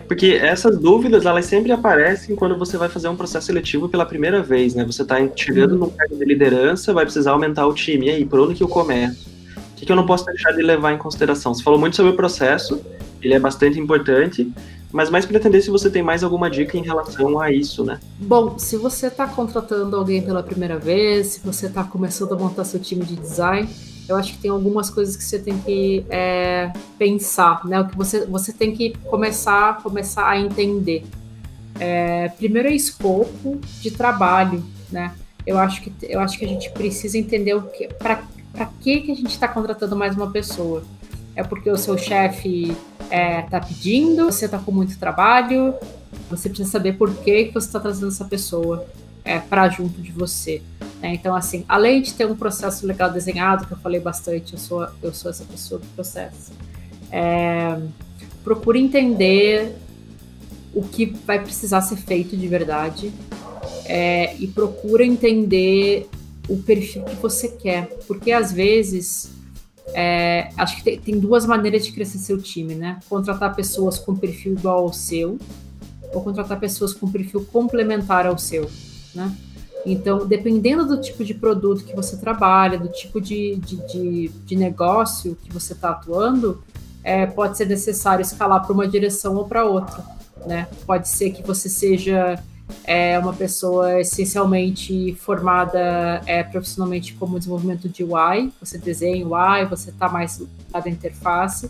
Porque 0.07 0.39
essas 0.41 0.77
dúvidas, 0.77 1.25
elas 1.25 1.45
sempre 1.45 1.71
aparecem 1.71 2.35
quando 2.35 2.57
você 2.57 2.77
vai 2.77 2.89
fazer 2.89 3.07
um 3.07 3.15
processo 3.15 3.47
seletivo 3.47 3.89
pela 3.89 4.05
primeira 4.05 4.41
vez, 4.41 4.75
né? 4.75 4.85
Você 4.85 5.01
está 5.01 5.15
chegando 5.35 5.75
num 5.75 5.89
cargo 5.89 6.15
de 6.15 6.25
liderança, 6.25 6.93
vai 6.93 7.05
precisar 7.05 7.31
aumentar 7.31 7.65
o 7.65 7.73
time. 7.73 8.07
E 8.07 8.11
aí, 8.11 8.25
por 8.25 8.39
onde 8.39 8.55
que 8.55 8.63
eu 8.63 8.67
começo? 8.67 9.27
O 9.57 9.75
que, 9.75 9.85
que 9.85 9.91
eu 9.91 9.95
não 9.95 10.05
posso 10.05 10.25
deixar 10.25 10.51
de 10.51 10.61
levar 10.61 10.93
em 10.93 10.97
consideração? 10.97 11.53
Você 11.53 11.63
falou 11.63 11.79
muito 11.79 11.95
sobre 11.95 12.11
o 12.11 12.15
processo, 12.15 12.81
ele 13.21 13.33
é 13.33 13.39
bastante 13.39 13.79
importante, 13.79 14.51
mas 14.91 15.09
mais 15.09 15.25
para 15.25 15.37
entender 15.37 15.61
se 15.61 15.69
você 15.69 15.89
tem 15.89 16.01
mais 16.01 16.23
alguma 16.23 16.49
dica 16.49 16.77
em 16.77 16.83
relação 16.83 17.39
a 17.39 17.51
isso, 17.51 17.83
né? 17.83 17.99
Bom, 18.19 18.57
se 18.57 18.77
você 18.77 19.07
está 19.07 19.27
contratando 19.27 19.95
alguém 19.95 20.21
pela 20.21 20.41
primeira 20.41 20.77
vez, 20.77 21.27
se 21.27 21.39
você 21.41 21.65
está 21.65 21.83
começando 21.83 22.33
a 22.33 22.37
montar 22.37 22.63
seu 22.63 22.79
time 22.79 23.03
de 23.03 23.15
design, 23.15 23.67
eu 24.07 24.15
acho 24.15 24.33
que 24.33 24.39
tem 24.39 24.51
algumas 24.51 24.89
coisas 24.89 25.15
que 25.15 25.23
você 25.23 25.39
tem 25.39 25.57
que 25.59 26.05
é, 26.09 26.71
pensar, 26.97 27.65
né? 27.65 27.81
O 27.81 27.87
que 27.87 27.97
você, 27.97 28.25
você 28.25 28.53
tem 28.53 28.75
que 28.75 28.91
começar, 29.09 29.81
começar 29.81 30.27
a 30.27 30.39
entender. 30.39 31.03
É, 31.79 32.29
primeiro 32.29 32.67
é 32.67 32.73
escopo 32.73 33.59
de 33.81 33.91
trabalho, 33.91 34.63
né? 34.91 35.13
Eu 35.45 35.57
acho 35.57 35.81
que, 35.81 35.91
eu 36.03 36.19
acho 36.19 36.37
que 36.37 36.45
a 36.45 36.47
gente 36.47 36.69
precisa 36.71 37.17
entender 37.17 37.53
o 37.53 37.63
que, 37.63 37.87
para 37.87 38.23
que, 38.81 39.01
que 39.01 39.11
a 39.11 39.15
gente 39.15 39.31
está 39.31 39.47
contratando 39.47 39.95
mais 39.95 40.15
uma 40.15 40.29
pessoa. 40.31 40.83
É 41.35 41.43
porque 41.43 41.69
o 41.69 41.77
seu 41.77 41.97
chefe 41.97 42.75
está 43.01 43.15
é, 43.15 43.41
tá 43.41 43.59
pedindo, 43.59 44.25
você 44.25 44.45
está 44.45 44.57
com 44.57 44.71
muito 44.71 44.97
trabalho, 44.97 45.75
você 46.29 46.47
precisa 46.47 46.69
saber 46.69 46.93
por 46.93 47.13
que, 47.13 47.45
que 47.45 47.53
você 47.53 47.67
está 47.67 47.79
trazendo 47.79 48.07
essa 48.07 48.25
pessoa 48.25 48.85
é, 49.23 49.39
para 49.39 49.67
junto 49.69 50.01
de 50.01 50.11
você. 50.11 50.61
Né? 51.05 51.13
Então, 51.13 51.35
assim, 51.35 51.63
além 51.69 52.01
de 52.01 52.15
ter 52.15 52.25
um 52.25 52.35
processo 52.35 52.87
legal 52.87 53.11
desenhado, 53.11 53.67
que 53.67 53.73
eu 53.73 53.77
falei 53.77 53.99
bastante, 53.99 54.53
eu 54.53 54.59
sou, 54.59 54.87
eu 55.03 55.13
sou 55.13 55.29
essa 55.29 55.45
pessoa 55.45 55.79
do 55.79 55.85
processo, 55.89 56.51
é, 57.11 57.79
procure 58.43 58.79
entender 58.79 59.75
o 60.73 60.81
que 60.81 61.05
vai 61.05 61.39
precisar 61.39 61.81
ser 61.81 61.97
feito 61.97 62.35
de 62.35 62.47
verdade 62.47 63.13
é, 63.85 64.35
e 64.39 64.47
procura 64.47 65.05
entender 65.05 66.09
o 66.49 66.57
perfil 66.57 67.03
que 67.03 67.15
você 67.17 67.49
quer, 67.49 67.87
porque 68.07 68.31
às 68.31 68.51
vezes 68.51 69.29
é, 69.93 70.49
acho 70.57 70.77
que 70.77 70.83
tem, 70.83 70.99
tem, 70.99 71.19
duas 71.19 71.45
maneiras 71.45 71.85
de 71.85 71.91
crescer 71.91 72.17
seu 72.17 72.41
time, 72.41 72.73
né? 72.73 72.99
Contratar 73.07 73.55
pessoas 73.55 73.99
com 73.99 74.15
perfil 74.15 74.53
igual 74.53 74.79
ao 74.79 74.93
seu 74.93 75.37
ou 76.11 76.21
contratar 76.23 76.59
pessoas 76.59 76.93
com 76.93 77.11
perfil 77.11 77.45
complementar 77.51 78.25
ao 78.25 78.37
seu, 78.39 78.69
né? 79.13 79.31
Então, 79.85 80.25
dependendo 80.25 80.85
do 80.85 80.99
tipo 80.99 81.23
de 81.23 81.33
produto 81.33 81.83
que 81.83 81.95
você 81.95 82.17
trabalha, 82.17 82.79
do 82.79 82.87
tipo 82.87 83.21
de, 83.21 83.55
de, 83.57 83.75
de, 83.85 84.27
de 84.29 84.55
negócio 84.55 85.37
que 85.43 85.53
você 85.53 85.73
está 85.73 85.91
atuando, 85.91 86.63
é, 87.03 87.27
pode 87.27 87.55
ser 87.55 87.67
necessário 87.67 88.23
escalar 88.23 88.63
para 88.63 88.73
uma 88.73 88.87
direção 88.87 89.35
ou 89.35 89.45
para 89.45 89.63
outra. 89.63 90.03
Né? 90.47 90.67
Pode 90.87 91.07
ser 91.07 91.29
que 91.31 91.43
você 91.43 91.69
seja 91.69 92.41
é, 92.83 93.19
uma 93.19 93.33
pessoa 93.33 94.01
essencialmente 94.01 95.13
formada 95.19 96.19
é, 96.25 96.41
profissionalmente 96.41 97.13
como 97.13 97.37
desenvolvimento 97.37 97.87
de 97.87 98.03
UI, 98.03 98.51
você 98.59 98.79
desenha 98.79 99.23
UI, 99.23 99.65
você 99.69 99.91
está 99.91 100.09
mais 100.09 100.41
da 100.71 100.89
interface. 100.89 101.69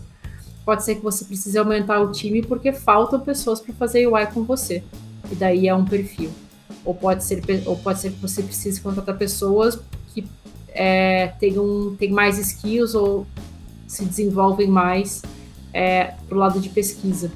Pode 0.63 0.85
ser 0.85 0.95
que 0.95 1.03
você 1.03 1.25
precise 1.25 1.57
aumentar 1.57 1.99
o 1.99 2.11
time 2.13 2.41
porque 2.41 2.71
faltam 2.71 3.19
pessoas 3.19 3.59
para 3.59 3.73
fazer 3.73 4.07
UI 4.07 4.25
com 4.27 4.43
você. 4.43 4.81
E 5.29 5.35
daí 5.35 5.67
é 5.67 5.75
um 5.75 5.83
perfil 5.83 6.31
ou 6.85 6.93
pode 6.93 7.23
ser, 7.23 7.41
ou 7.65 7.75
pode 7.75 7.99
ser 7.99 8.11
que 8.11 8.21
você 8.21 8.43
precise 8.43 8.79
contratar 8.79 9.17
pessoas 9.17 9.79
que 10.13 10.25
é, 10.69 11.27
tenham, 11.39 11.95
tenham 11.97 12.15
mais 12.15 12.37
skills 12.37 12.93
ou 12.93 13.25
se 13.87 14.05
desenvolvem 14.05 14.67
mais 14.67 15.21
é, 15.73 16.13
pro 16.29 16.37
lado 16.37 16.59
de 16.59 16.69
pesquisa. 16.69 17.31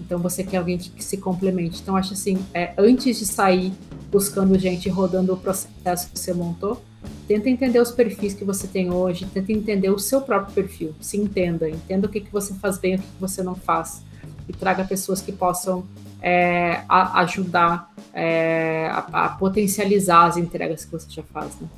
Então 0.00 0.18
você 0.18 0.42
quer 0.42 0.58
alguém 0.58 0.78
que, 0.78 0.90
que 0.90 1.04
se 1.04 1.16
complemente. 1.16 1.80
Então 1.82 1.96
acho 1.96 2.14
assim, 2.14 2.38
é, 2.54 2.72
antes 2.78 3.18
de 3.18 3.26
sair 3.26 3.72
buscando 4.10 4.58
gente 4.58 4.88
rodando 4.88 5.32
o 5.34 5.36
processo 5.36 6.08
que 6.10 6.18
você 6.18 6.32
montou, 6.32 6.80
tenta 7.26 7.50
entender 7.50 7.80
os 7.80 7.90
perfis 7.90 8.34
que 8.34 8.44
você 8.44 8.66
tem 8.66 8.90
hoje, 8.92 9.26
tenta 9.26 9.52
entender 9.52 9.90
o 9.90 9.98
seu 9.98 10.20
próprio 10.20 10.54
perfil, 10.54 10.94
se 11.00 11.16
entenda, 11.16 11.68
entenda 11.68 12.06
o 12.06 12.10
que, 12.10 12.20
que 12.20 12.32
você 12.32 12.54
faz 12.54 12.78
bem, 12.78 12.94
o 12.94 12.98
que, 12.98 13.04
que 13.04 13.20
você 13.20 13.42
não 13.42 13.54
faz, 13.54 14.02
e 14.48 14.52
traga 14.52 14.84
pessoas 14.84 15.20
que 15.20 15.32
possam 15.32 15.84
é, 16.20 16.82
a, 16.88 17.20
ajudar 17.20 17.92
é, 18.12 18.88
a, 18.90 19.24
a, 19.24 19.28
potencializar 19.30 20.26
as 20.26 20.36
entregas 20.36 20.84
que 20.84 20.92
você 20.92 21.06
já 21.10 21.22
faz. 21.22 21.58
Né? 21.60 21.68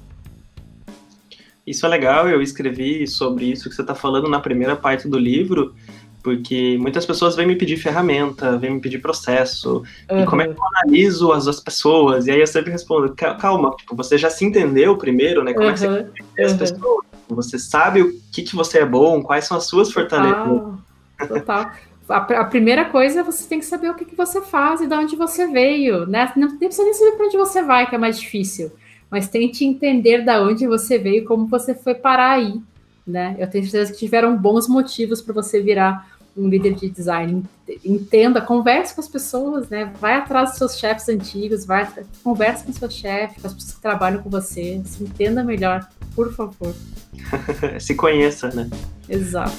Isso 1.66 1.84
é 1.84 1.88
legal, 1.88 2.28
eu 2.28 2.40
escrevi 2.40 3.06
sobre 3.06 3.46
isso 3.46 3.68
que 3.68 3.74
você 3.74 3.82
está 3.82 3.94
falando 3.94 4.28
na 4.28 4.40
primeira 4.40 4.74
parte 4.74 5.06
do 5.06 5.18
livro, 5.18 5.74
porque 6.22 6.78
muitas 6.80 7.04
pessoas 7.04 7.36
vêm 7.36 7.46
me 7.46 7.56
pedir 7.56 7.76
ferramenta, 7.76 8.56
vêm 8.56 8.72
me 8.72 8.80
pedir 8.80 9.00
processo, 9.00 9.82
uhum. 10.10 10.22
e 10.22 10.26
como 10.26 10.42
é 10.42 10.48
que 10.48 10.58
eu 10.58 10.64
analiso 10.76 11.32
as, 11.32 11.46
as 11.46 11.60
pessoas? 11.60 12.26
E 12.26 12.30
aí 12.30 12.40
eu 12.40 12.46
sempre 12.46 12.70
respondo, 12.70 13.14
calma, 13.14 13.74
tipo, 13.76 13.94
você 13.94 14.16
já 14.16 14.30
se 14.30 14.44
entendeu 14.44 14.96
primeiro, 14.96 15.44
né? 15.44 15.52
Como 15.52 15.66
uhum. 15.66 15.70
é 15.70 15.74
que 15.74 15.80
você 15.80 15.88
uhum. 15.88 16.46
as 16.46 16.52
pessoas? 16.54 17.06
Você 17.28 17.58
sabe 17.58 18.00
o 18.00 18.18
que, 18.32 18.42
que 18.42 18.56
você 18.56 18.78
é 18.78 18.86
bom, 18.86 19.22
quais 19.22 19.44
são 19.44 19.56
as 19.56 19.66
suas 19.66 19.92
fortalezas. 19.92 20.38
Ah, 21.18 21.26
total 21.26 21.70
a, 22.08 22.44
primeira 22.44 22.86
coisa 22.86 23.22
você 23.22 23.46
tem 23.46 23.58
que 23.58 23.66
saber 23.66 23.90
o 23.90 23.94
que, 23.94 24.04
que 24.04 24.16
você 24.16 24.40
faz 24.40 24.80
e 24.80 24.86
de 24.86 24.94
onde 24.94 25.16
você 25.16 25.46
veio, 25.46 26.06
né? 26.06 26.32
Não, 26.36 26.48
nem 26.48 26.58
precisa 26.58 26.84
nem 26.84 26.94
saber 26.94 27.12
para 27.12 27.26
onde 27.26 27.36
você 27.36 27.62
vai, 27.62 27.88
que 27.88 27.94
é 27.94 27.98
mais 27.98 28.18
difícil. 28.18 28.72
Mas 29.10 29.28
tente 29.28 29.64
entender 29.64 30.24
da 30.24 30.42
onde 30.42 30.66
você 30.66 30.98
veio 30.98 31.24
como 31.24 31.46
você 31.46 31.74
foi 31.74 31.94
parar 31.94 32.32
aí, 32.32 32.60
né? 33.06 33.36
Eu 33.38 33.48
tenho 33.48 33.64
certeza 33.64 33.92
que 33.92 33.98
tiveram 33.98 34.36
bons 34.36 34.68
motivos 34.68 35.20
para 35.20 35.34
você 35.34 35.60
virar 35.60 36.18
um 36.36 36.48
líder 36.48 36.74
de 36.74 36.88
design. 36.88 37.42
Entenda, 37.84 38.40
converse 38.40 38.94
com 38.94 39.00
as 39.00 39.08
pessoas, 39.08 39.68
né? 39.68 39.92
Vai 40.00 40.14
atrás 40.14 40.50
dos 40.50 40.58
seus 40.58 40.78
chefes 40.78 41.08
antigos, 41.08 41.64
vai, 41.64 41.88
converse 42.22 42.64
com 42.64 42.70
o 42.70 42.74
seu 42.74 42.90
chefe, 42.90 43.40
com 43.40 43.46
as 43.46 43.54
pessoas 43.54 43.74
que 43.74 43.82
trabalham 43.82 44.22
com 44.22 44.30
você, 44.30 44.80
se 44.84 45.02
entenda 45.02 45.42
melhor, 45.42 45.86
por 46.14 46.32
favor. 46.32 46.74
se 47.80 47.94
conheça, 47.94 48.48
né? 48.54 48.70
Exato. 49.08 49.56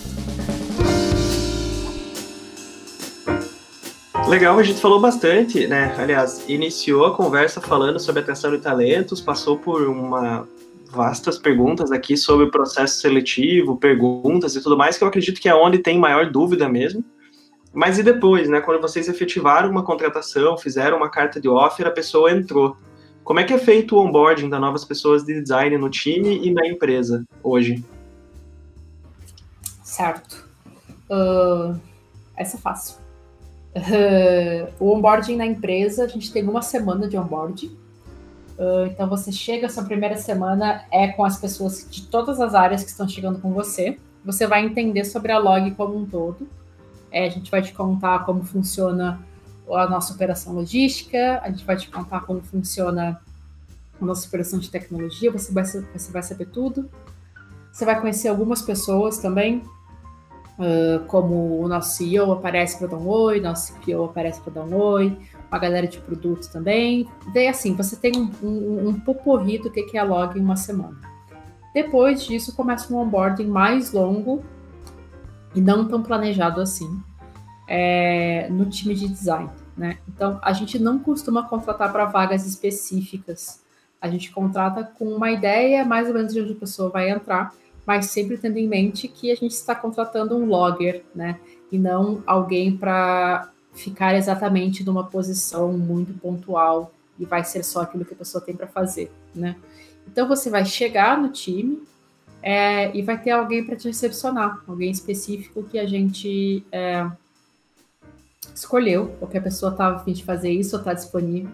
Legal, 4.29 4.59
a 4.59 4.61
gente 4.61 4.79
falou 4.79 5.01
bastante, 5.01 5.65
né? 5.65 5.95
Aliás, 5.97 6.47
iniciou 6.47 7.07
a 7.07 7.15
conversa 7.15 7.59
falando 7.59 7.99
sobre 7.99 8.21
atenção 8.21 8.51
de 8.51 8.59
talentos, 8.59 9.19
passou 9.19 9.57
por 9.57 9.81
uma 9.87 10.47
vastas 10.91 11.39
perguntas 11.39 11.91
aqui 11.91 12.15
sobre 12.15 12.45
o 12.45 12.51
processo 12.51 12.99
seletivo, 12.99 13.75
perguntas 13.75 14.55
e 14.55 14.61
tudo 14.61 14.77
mais, 14.77 14.99
que 14.99 15.03
eu 15.03 15.07
acredito 15.07 15.41
que 15.41 15.49
é 15.49 15.55
onde 15.55 15.79
tem 15.79 15.97
maior 15.97 16.29
dúvida 16.29 16.69
mesmo. 16.69 17.03
Mas 17.73 17.97
e 17.97 18.03
depois, 18.03 18.47
né? 18.47 18.61
Quando 18.61 18.79
vocês 18.79 19.09
efetivaram 19.09 19.67
uma 19.67 19.83
contratação, 19.83 20.55
fizeram 20.59 20.97
uma 20.97 21.09
carta 21.09 21.41
de 21.41 21.49
offer, 21.49 21.87
a 21.87 21.91
pessoa 21.91 22.31
entrou. 22.31 22.77
Como 23.23 23.39
é 23.39 23.43
que 23.43 23.53
é 23.53 23.57
feito 23.57 23.95
o 23.95 23.99
onboarding 23.99 24.47
das 24.47 24.61
novas 24.61 24.85
pessoas 24.85 25.23
de 25.23 25.41
design 25.41 25.75
no 25.75 25.89
time 25.89 26.47
e 26.47 26.53
na 26.53 26.67
empresa 26.67 27.25
hoje? 27.41 27.83
Certo. 29.83 30.47
Uh, 31.09 31.75
essa 32.37 32.57
é 32.57 32.59
fácil. 32.59 33.08
Uh, 33.75 34.73
o 34.79 34.95
onboarding 34.95 35.35
na 35.35 35.45
empresa, 35.45 36.03
a 36.03 36.07
gente 36.07 36.31
tem 36.31 36.43
uma 36.47 36.61
semana 36.61 37.07
de 37.07 37.17
onboarding. 37.17 37.77
Uh, 38.57 38.87
então 38.87 39.07
você 39.07 39.31
chega, 39.31 39.67
essa 39.67 39.83
primeira 39.83 40.17
semana 40.17 40.83
é 40.91 41.07
com 41.09 41.23
as 41.23 41.39
pessoas 41.39 41.87
de 41.89 42.07
todas 42.07 42.41
as 42.41 42.53
áreas 42.53 42.83
que 42.83 42.89
estão 42.89 43.07
chegando 43.07 43.39
com 43.39 43.53
você. 43.53 43.97
Você 44.25 44.45
vai 44.45 44.65
entender 44.65 45.05
sobre 45.05 45.31
a 45.31 45.37
log 45.37 45.71
como 45.71 45.97
um 45.97 46.05
todo. 46.05 46.47
É, 47.11 47.25
a 47.25 47.29
gente 47.29 47.49
vai 47.49 47.61
te 47.61 47.73
contar 47.73 48.25
como 48.25 48.43
funciona 48.43 49.19
a 49.71 49.87
nossa 49.87 50.13
operação 50.13 50.53
logística, 50.53 51.39
a 51.43 51.49
gente 51.49 51.63
vai 51.63 51.77
te 51.77 51.89
contar 51.89 52.21
como 52.21 52.41
funciona 52.41 53.21
a 54.01 54.05
nossa 54.05 54.27
operação 54.27 54.59
de 54.59 54.69
tecnologia, 54.69 55.31
você 55.31 55.51
vai, 55.51 55.63
você 55.63 56.11
vai 56.11 56.23
saber 56.23 56.47
tudo. 56.47 56.89
Você 57.71 57.85
vai 57.85 57.99
conhecer 57.99 58.27
algumas 58.27 58.61
pessoas 58.61 59.19
também, 59.19 59.63
Uh, 60.59 61.05
como 61.05 61.61
o 61.61 61.69
nosso 61.69 61.95
CEO 61.95 62.33
aparece 62.33 62.77
para 62.77 62.87
dar 62.87 62.97
um 62.97 63.07
oi, 63.07 63.39
nosso 63.39 63.73
CPO 63.73 64.03
aparece 64.03 64.41
para 64.41 64.55
dar 64.55 64.65
um 64.65 64.75
oi, 64.75 65.17
uma 65.49 65.57
galera 65.57 65.87
de 65.87 65.99
produtos 65.99 66.49
também. 66.49 67.07
Daí, 67.33 67.47
assim, 67.47 67.73
você 67.75 67.95
tem 67.95 68.11
um, 68.17 68.29
um, 68.43 68.89
um 68.89 68.99
poporri 68.99 69.57
do 69.57 69.71
que 69.71 69.95
é 69.95 69.99
a 69.99 70.03
log 70.03 70.37
em 70.37 70.41
uma 70.41 70.57
semana. 70.57 70.99
Depois 71.73 72.25
disso, 72.25 72.55
começa 72.55 72.93
um 72.93 72.97
onboarding 72.97 73.47
mais 73.47 73.93
longo 73.93 74.43
e 75.55 75.61
não 75.61 75.87
tão 75.87 76.03
planejado 76.03 76.59
assim 76.59 77.01
é, 77.67 78.49
no 78.49 78.65
time 78.65 78.95
de 78.95 79.07
design. 79.07 79.49
Né? 79.77 79.99
Então, 80.07 80.39
a 80.41 80.51
gente 80.51 80.77
não 80.77 80.99
costuma 80.99 81.47
contratar 81.47 81.91
para 81.91 82.05
vagas 82.05 82.45
específicas. 82.45 83.63
A 84.01 84.09
gente 84.09 84.31
contrata 84.31 84.83
com 84.83 85.05
uma 85.05 85.31
ideia 85.31 85.85
mais 85.85 86.07
ou 86.07 86.13
menos 86.13 86.33
de 86.33 86.41
onde 86.41 86.53
a 86.53 86.55
pessoa 86.55 86.89
vai 86.89 87.09
entrar 87.09 87.53
mas 87.89 88.05
sempre 88.05 88.37
tendo 88.37 88.59
em 88.59 88.67
mente 88.67 89.07
que 89.07 89.31
a 89.31 89.35
gente 89.35 89.53
está 89.53 89.73
contratando 89.73 90.37
um 90.37 90.45
logger, 90.45 91.03
né? 91.15 91.39
E 91.71 91.79
não 91.79 92.21
alguém 92.27 92.77
para 92.77 93.51
ficar 93.73 94.13
exatamente 94.13 94.83
numa 94.83 95.05
posição 95.05 95.73
muito 95.75 96.13
pontual 96.13 96.93
e 97.17 97.25
vai 97.25 97.43
ser 97.43 97.63
só 97.63 97.81
aquilo 97.81 98.05
que 98.05 98.13
a 98.13 98.17
pessoa 98.17 98.43
tem 98.43 98.55
para 98.55 98.67
fazer, 98.67 99.11
né? 99.33 99.55
Então 100.07 100.27
você 100.27 100.51
vai 100.51 100.65
chegar 100.65 101.19
no 101.19 101.29
time 101.29 101.81
é, 102.43 102.95
e 102.95 103.01
vai 103.01 103.19
ter 103.19 103.31
alguém 103.31 103.65
para 103.65 103.75
te 103.75 103.87
recepcionar, 103.87 104.61
alguém 104.67 104.91
específico 104.91 105.63
que 105.63 105.79
a 105.79 105.87
gente 105.87 106.63
é, 106.71 107.09
escolheu, 108.53 109.17
ou 109.19 109.27
que 109.27 109.39
a 109.39 109.41
pessoa 109.41 109.71
está 109.71 109.87
a 109.87 109.97
fim 109.97 110.13
de 110.13 110.23
fazer 110.23 110.51
isso 110.51 110.75
ou 110.75 110.79
está 110.79 110.93
disponível. 110.93 111.49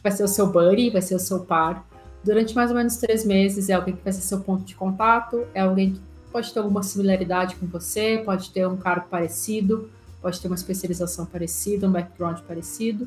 Vai 0.00 0.12
ser 0.12 0.22
o 0.22 0.28
seu 0.28 0.46
buddy, 0.46 0.90
vai 0.90 1.02
ser 1.02 1.16
o 1.16 1.18
seu 1.18 1.40
par, 1.40 1.84
durante 2.24 2.54
mais 2.54 2.70
ou 2.70 2.76
menos 2.76 2.96
três 2.96 3.24
meses 3.24 3.68
é 3.68 3.74
alguém 3.74 3.94
que 3.94 4.02
vai 4.02 4.12
ser 4.12 4.22
seu 4.22 4.40
ponto 4.40 4.64
de 4.64 4.74
contato, 4.74 5.46
é 5.54 5.60
alguém 5.60 5.92
que 5.92 6.00
pode 6.30 6.52
ter 6.52 6.60
alguma 6.60 6.82
similaridade 6.82 7.56
com 7.56 7.66
você, 7.66 8.22
pode 8.24 8.50
ter 8.50 8.66
um 8.66 8.76
cargo 8.76 9.06
parecido, 9.10 9.90
pode 10.20 10.40
ter 10.40 10.48
uma 10.48 10.56
especialização 10.56 11.26
parecida, 11.26 11.86
um 11.86 11.92
background 11.92 12.38
parecido. 12.40 13.06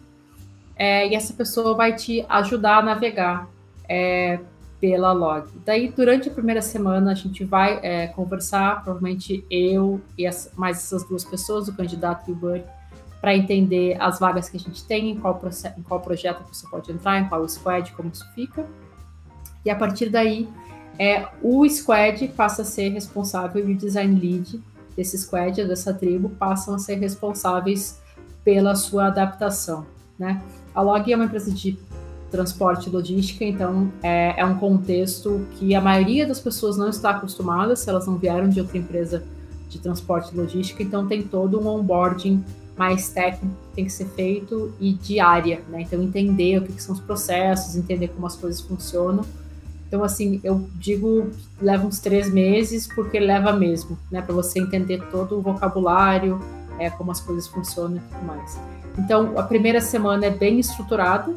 É, 0.76 1.08
e 1.08 1.16
essa 1.16 1.34
pessoa 1.34 1.74
vai 1.74 1.96
te 1.96 2.26
ajudar 2.28 2.80
a 2.80 2.82
navegar 2.84 3.50
é, 3.88 4.40
pela 4.80 5.14
log. 5.14 5.48
Daí, 5.66 5.88
durante 5.88 6.30
a 6.30 6.32
primeira 6.32 6.62
semana, 6.62 7.12
a 7.12 7.16
gente 7.16 7.44
vai 7.44 7.80
é, 7.82 8.08
conversar, 8.08 8.84
provavelmente 8.84 9.44
eu 9.50 10.02
e 10.18 10.28
as, 10.28 10.52
mais 10.56 10.78
essas 10.78 11.08
duas 11.08 11.24
pessoas, 11.24 11.68
o 11.68 11.74
candidato 11.76 12.30
e 12.30 12.34
o 12.34 12.36
Buddy, 12.36 12.64
para 13.22 13.36
entender 13.36 13.98
as 14.00 14.20
vagas 14.20 14.50
que 14.50 14.58
a 14.58 14.60
gente 14.60 14.84
tem, 14.84 15.10
em 15.12 15.16
qual, 15.16 15.42
em 15.78 15.82
qual 15.82 16.00
projeto 16.02 16.44
pode 16.70 16.92
entrar, 16.92 17.20
em 17.20 17.28
qual 17.28 17.48
squad, 17.48 17.92
como 17.94 18.10
isso 18.10 18.24
fica. 18.36 18.68
E 19.66 19.70
a 19.70 19.76
partir 19.76 20.10
daí, 20.10 20.48
é, 20.98 21.28
o 21.42 21.68
squad 21.68 22.28
passa 22.30 22.62
a 22.62 22.66
ser 22.66 22.90
responsável 22.90 23.68
e 23.68 23.74
o 23.74 23.78
design 23.78 24.18
lead 24.18 24.62
desse 24.96 25.18
squad, 25.18 25.66
dessa 25.66 25.94
tribo, 25.94 26.30
passam 26.30 26.76
a 26.76 26.80
ser 26.80 26.96
responsáveis 26.96 28.00
pela 28.44 28.76
sua 28.76 29.08
adaptação. 29.08 29.86
Né? 30.18 30.42
A 30.74 30.82
Log 30.82 31.12
é 31.12 31.16
uma 31.16 31.26
empresa 31.26 31.52
de 31.52 31.78
transporte 32.32 32.88
e 32.88 32.92
logística, 32.92 33.44
então 33.44 33.92
é, 34.04 34.40
é, 34.40 34.46
um 34.46 34.58
contexto 34.58 35.46
que 35.52 35.74
a 35.74 35.82
maioria 35.82 36.26
das 36.28 36.40
pessoas 36.40 36.78
não 36.78 36.90
está 36.90 37.12
acostumada, 37.12 37.76
se 37.76 37.90
elas 37.90 38.06
não 38.08 38.18
vieram 38.18 38.50
de 38.50 38.60
outra 38.60 38.78
empresa 38.78 39.24
de 39.70 39.80
transporte 39.80 40.34
e 40.34 40.38
logística, 40.38 40.84
então 40.84 41.08
tem 41.08 41.24
todo 41.24 41.60
um 41.60 41.68
onboarding 41.68 42.44
mais 42.78 43.10
técnico 43.10 43.56
que 43.70 43.76
tem 43.76 43.86
que 43.86 43.92
ser 43.92 44.06
feito 44.08 44.74
e 44.80 44.94
diária, 44.94 45.62
né? 45.70 45.82
Então 45.82 46.02
entender 46.02 46.58
o 46.58 46.62
que, 46.64 46.74
que 46.74 46.84
são 46.84 46.94
os 46.94 47.02
processos, 47.02 47.76
entender 47.76 48.10
como 48.10 48.28
as 48.28 48.36
coisas 48.36 48.60
funcionam. 48.60 49.26
Então 49.88 50.04
assim, 50.04 50.40
eu 50.44 50.68
digo 50.76 51.30
leva 51.62 51.86
uns 51.86 52.00
três 52.00 52.32
meses 52.32 52.88
porque 52.88 53.20
leva 53.20 53.54
mesmo, 53.54 53.98
né? 54.12 54.22
Para 54.22 54.34
você 54.34 54.60
entender 54.60 55.02
todo 55.12 55.38
o 55.38 55.42
vocabulário, 55.42 56.42
é, 56.80 56.90
como 56.90 57.12
as 57.12 57.22
coisas 57.22 57.48
funcionam 57.48 57.98
e 57.98 58.00
tudo 58.00 58.26
mais. 58.26 58.60
Então 58.98 59.38
a 59.38 59.44
primeira 59.44 59.82
semana 59.82 60.26
é 60.26 60.30
bem 60.30 60.60
estruturada, 60.60 61.34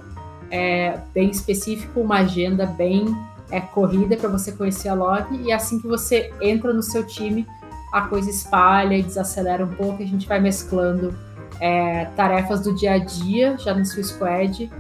é 0.51 0.99
bem 1.13 1.31
específico, 1.31 2.01
uma 2.01 2.19
agenda 2.19 2.67
bem 2.67 3.17
é, 3.51 3.61
corrida 3.61 4.17
para 4.17 4.29
você 4.29 4.53
conhecer 4.53 4.89
a 4.89 4.95
log 4.95 5.27
e 5.43 5.53
assim 5.53 5.81
que 5.81 5.87
você 5.87 6.33
entra 6.41 6.73
no 6.73 6.83
seu 6.83 7.07
time 7.07 7.47
a 7.93 8.03
coisa 8.03 8.29
espalha 8.29 8.97
e 8.97 9.03
desacelera 9.03 9.65
um 9.65 9.75
pouco, 9.75 10.03
a 10.03 10.07
gente 10.07 10.27
vai 10.27 10.41
mesclando 10.41 11.15
é, 11.61 12.05
tarefas 12.17 12.61
do 12.61 12.75
dia 12.75 12.93
a 12.93 12.99
dia, 12.99 13.57
já 13.59 13.75
no 13.75 13.85
seu 13.85 14.03
squad, 14.05 14.71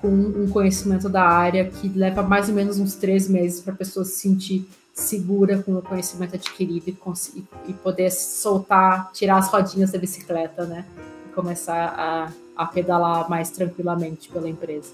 com 0.00 0.08
um 0.08 0.48
conhecimento 0.48 1.08
da 1.08 1.22
área 1.22 1.64
que 1.66 1.88
leva 1.88 2.22
mais 2.22 2.48
ou 2.48 2.54
menos 2.54 2.78
uns 2.78 2.94
três 2.94 3.28
meses 3.28 3.60
para 3.60 3.74
a 3.74 3.76
pessoa 3.76 4.04
se 4.04 4.12
sentir 4.12 4.66
segura 4.94 5.62
com 5.62 5.74
o 5.74 5.82
conhecimento 5.82 6.34
adquirido 6.34 6.88
e, 6.88 7.44
e, 7.68 7.72
poder 7.74 8.10
soltar, 8.10 9.10
tirar 9.12 9.38
as 9.38 9.48
rodinhas 9.48 9.92
da 9.92 9.98
bicicleta, 9.98 10.64
né? 10.64 10.84
E 11.28 11.32
começar 11.32 11.94
a, 11.96 12.32
a 12.56 12.66
pedalar 12.66 13.28
mais 13.28 13.50
tranquilamente 13.50 14.28
pela 14.28 14.48
empresa. 14.48 14.90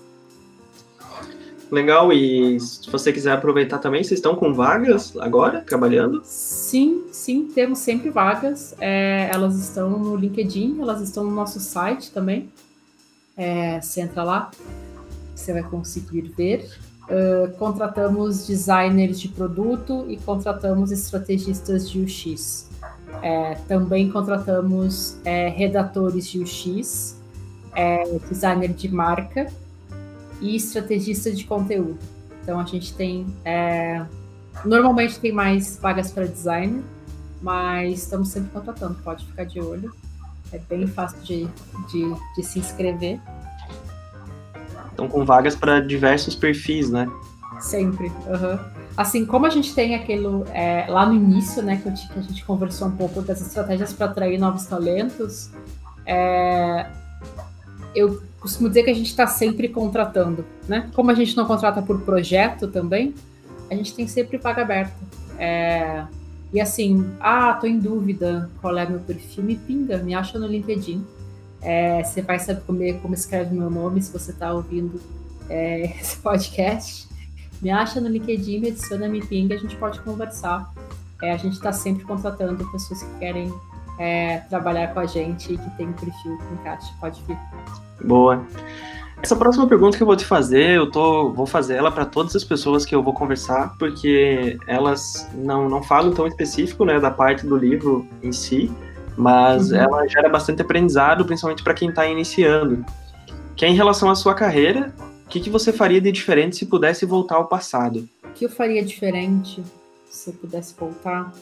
Legal, 1.71 2.13
e 2.13 2.61
se 2.61 2.89
você 2.89 3.13
quiser 3.13 3.33
aproveitar 3.33 3.79
também, 3.79 4.05
vocês 4.05 4.19
estão 4.19 4.37
com 4.37 4.55
vagas 4.55 5.17
agora, 5.17 5.63
trabalhando? 5.63 6.23
Sim, 6.25 7.07
sim, 7.11 7.49
temos 7.53 7.81
sempre 7.81 8.09
vagas. 8.09 8.75
É, 8.79 9.29
elas 9.33 9.59
estão 9.59 9.91
no 9.91 10.15
LinkedIn, 10.15 10.81
elas 10.81 11.01
estão 11.01 11.25
no 11.25 11.33
nosso 11.33 11.59
site 11.59 12.13
também. 12.13 12.49
É, 13.37 13.81
você 13.81 14.01
entra 14.01 14.23
lá, 14.23 14.51
você 15.37 15.53
vai 15.53 15.63
conseguir 15.63 16.33
ver. 16.37 16.69
Uh, 17.05 17.57
contratamos 17.57 18.49
designers 18.49 19.21
de 19.21 19.29
produto 19.29 20.07
e 20.09 20.17
contratamos 20.17 20.91
estrategistas 20.91 21.89
de 21.89 22.01
UX. 22.01 22.69
É, 23.23 23.55
também 23.69 24.11
contratamos 24.11 25.17
é, 25.25 25.49
redatores 25.49 26.27
de 26.27 26.41
UX, 26.41 27.17
é, 27.75 28.05
designer 28.29 28.73
de 28.73 28.89
marca 28.89 29.51
e 30.41 30.57
estrategista 30.57 31.31
de 31.31 31.45
conteúdo. 31.45 31.99
Então 32.43 32.61
a 32.61 32.65
gente 32.65 32.95
tem. 32.95 33.27
É, 33.45 34.05
normalmente 34.65 35.19
tem 35.19 35.33
mais 35.33 35.79
vagas 35.79 36.11
para 36.11 36.27
designer, 36.27 36.83
mas 37.41 38.03
estamos 38.03 38.29
sempre 38.29 38.51
contratando, 38.51 38.97
pode 39.03 39.25
ficar 39.27 39.45
de 39.45 39.61
olho. 39.61 39.93
É 40.53 40.59
bem 40.59 40.87
fácil 40.87 41.19
de, 41.23 41.49
de, 41.91 42.15
de 42.37 42.43
se 42.43 42.59
inscrever. 42.59 43.21
Estão 44.97 45.09
com 45.09 45.27
vagas 45.27 45.55
para 45.55 45.79
diversos 45.79 46.35
perfis, 46.35 46.91
né? 46.91 47.07
Sempre. 47.61 48.07
Uhum. 48.07 48.59
Assim, 48.97 49.27
como 49.27 49.45
a 49.45 49.51
gente 49.51 49.75
tem 49.75 49.95
aquilo 49.95 50.47
é, 50.55 50.87
lá 50.89 51.05
no 51.05 51.15
início, 51.15 51.63
né, 51.63 51.77
que, 51.77 51.87
eu, 51.87 51.93
que, 51.93 52.19
a 52.19 52.23
gente 52.23 52.43
conversou 52.47 52.89
um 52.89 52.93
pouco 52.93 53.21
das 53.21 53.43
estratégias 53.43 53.93
para 53.93 54.07
atrair 54.07 54.39
novos 54.39 54.65
talentos, 54.65 55.51
é, 56.07 56.87
eu 57.95 58.23
costumo 58.41 58.71
dizer 58.71 58.85
que 58.85 58.91
a 58.91 58.95
gente 58.95 59.09
está 59.11 59.27
sempre 59.27 59.69
contratando, 59.69 60.47
né? 60.67 60.91
Como 60.95 61.11
a 61.11 61.15
gente 61.15 61.37
não 61.37 61.45
contrata 61.45 61.83
por 61.83 62.01
projeto 62.01 62.69
também, 62.69 63.15
a 63.71 63.75
gente 63.75 63.95
tem 63.95 64.09
sempre 64.09 64.39
vaga 64.39 64.63
aberta. 64.63 64.97
É, 65.39 66.07
e 66.55 66.59
assim, 66.59 67.07
ah, 67.21 67.53
tô 67.53 67.67
em 67.67 67.79
dúvida 67.79 68.49
qual 68.63 68.79
é 68.79 68.89
meu 68.89 69.01
perfil, 69.01 69.45
me 69.45 69.57
pinga, 69.57 69.99
me 69.99 70.15
acha 70.15 70.39
no 70.39 70.47
LinkedIn. 70.47 71.05
É, 71.67 72.05
você 72.05 72.23
vai 72.23 72.39
saber 72.39 72.63
como, 72.65 72.79
como 73.01 73.13
escreve 73.13 73.53
meu 73.53 73.69
nome 73.69 74.01
se 74.01 74.13
você 74.13 74.31
está 74.31 74.55
ouvindo 74.55 75.01
é, 75.51 75.87
esse 76.01 76.17
podcast. 76.19 77.09
Me 77.61 77.71
acha 77.71 78.01
no 78.01 78.09
LinkedIn, 78.09 78.61
me 78.61 78.69
adiciona, 78.69 79.09
me 79.09 79.21
pinga, 79.21 79.57
a 79.57 79.59
gente 79.59 79.75
pode 79.75 79.99
conversar. 80.01 80.73
É, 81.21 81.33
a 81.33 81.37
gente 81.37 81.55
está 81.55 81.73
sempre 81.73 82.05
contratando 82.05 82.65
pessoas 82.71 83.03
que 83.03 83.19
querem 83.19 83.53
é, 83.99 84.39
trabalhar 84.49 84.95
com 84.95 85.01
a 85.01 85.07
gente 85.07 85.55
e 85.55 85.59
que 85.59 85.71
tem 85.71 85.89
um 85.89 85.93
perfil 85.93 86.39
que 86.39 86.55
encaixe. 86.55 86.93
Pode 87.01 87.21
vir. 87.25 87.37
Boa. 88.05 88.47
Essa 89.21 89.35
próxima 89.35 89.67
pergunta 89.67 89.97
que 89.97 90.03
eu 90.05 90.07
vou 90.07 90.17
te 90.17 90.27
fazer, 90.27 90.77
eu 90.77 90.89
tô, 90.89 91.33
vou 91.33 91.47
fazer 91.47 91.75
ela 91.75 91.91
para 91.91 92.05
todas 92.05 92.37
as 92.37 92.45
pessoas 92.45 92.85
que 92.85 92.95
eu 92.95 93.03
vou 93.03 93.13
conversar, 93.13 93.75
porque 93.77 94.57
elas 94.69 95.29
não, 95.35 95.69
não 95.69 95.83
falam 95.83 96.13
tão 96.13 96.29
específico 96.29 96.85
né, 96.85 97.01
da 97.01 97.11
parte 97.11 97.45
do 97.45 97.57
livro 97.57 98.07
em 98.23 98.31
si, 98.31 98.71
mas 99.17 99.71
uhum. 99.71 99.79
ela 99.79 100.07
gera 100.07 100.29
bastante 100.29 100.63
aprendizado, 100.63 101.25
principalmente 101.25 101.63
para 101.63 101.75
quem 101.75 101.89
está 101.89 102.07
iniciando. 102.07 102.85
Que 103.55 103.65
é 103.65 103.69
em 103.69 103.75
relação 103.75 104.11
à 104.11 104.15
sua 104.15 104.35
carreira, 104.35 104.93
o 105.25 105.29
que, 105.29 105.41
que 105.41 105.51
você 105.51 105.73
faria 105.73 106.01
de 106.01 106.13
diferente 106.13 106.57
se 106.57 106.67
pudesse 106.67 107.07
voltar 107.07 107.37
ao 107.37 107.47
passado? 107.47 108.09
O 108.25 108.29
que 108.29 108.45
eu 108.45 108.51
faria 108.51 108.85
diferente 108.85 109.63
se 110.09 110.31
eu 110.31 110.35
pudesse 110.35 110.75
voltar? 110.79 111.33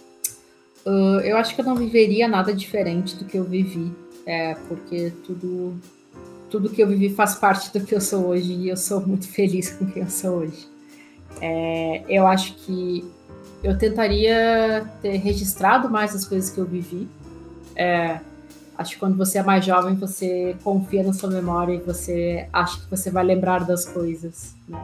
Uh, 0.87 1.21
eu 1.21 1.37
acho 1.37 1.55
que 1.55 1.61
eu 1.61 1.65
não 1.65 1.75
viveria 1.75 2.29
nada 2.29 2.53
diferente 2.53 3.17
do 3.17 3.25
que 3.25 3.37
eu 3.37 3.45
vivi, 3.45 3.93
é, 4.27 4.55
porque 4.69 5.13
tudo 5.25 5.75
tudo 6.51 6.71
que 6.71 6.81
eu 6.81 6.87
vivi 6.87 7.11
faz 7.11 7.35
parte 7.35 7.77
do 7.77 7.85
que 7.85 7.93
eu 7.93 8.01
sou 8.01 8.29
hoje 8.29 8.53
e 8.53 8.69
eu 8.69 8.77
sou 8.77 9.01
muito 9.05 9.27
feliz 9.27 9.71
com 9.71 9.87
quem 9.87 10.05
eu 10.05 10.09
sou 10.09 10.37
hoje. 10.37 10.69
É, 11.41 12.05
eu 12.09 12.27
acho 12.29 12.55
que 12.55 13.05
eu 13.63 13.77
tentaria 13.77 14.87
ter 15.03 15.17
registrado 15.17 15.91
mais 15.91 16.15
as 16.15 16.25
coisas 16.25 16.51
que 16.51 16.59
eu 16.59 16.65
vivi. 16.65 17.09
É, 17.77 18.21
acho 18.77 18.93
que 18.93 18.99
quando 18.99 19.17
você 19.17 19.39
é 19.39 19.43
mais 19.43 19.65
jovem, 19.65 19.95
você 19.95 20.57
confia 20.63 21.03
na 21.03 21.13
sua 21.13 21.31
memória 21.31 21.75
e 21.75 21.79
você 21.79 22.49
acha 22.53 22.81
que 22.81 22.91
você 22.91 23.11
vai 23.11 23.25
lembrar 23.25 23.65
das 23.65 23.85
coisas. 23.85 24.55
Né? 24.69 24.83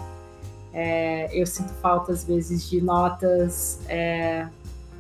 É, 0.72 1.28
eu 1.32 1.46
sinto 1.46 1.72
falta, 1.74 2.12
às 2.12 2.24
vezes, 2.24 2.68
de 2.68 2.80
notas, 2.80 3.80
é, 3.88 4.46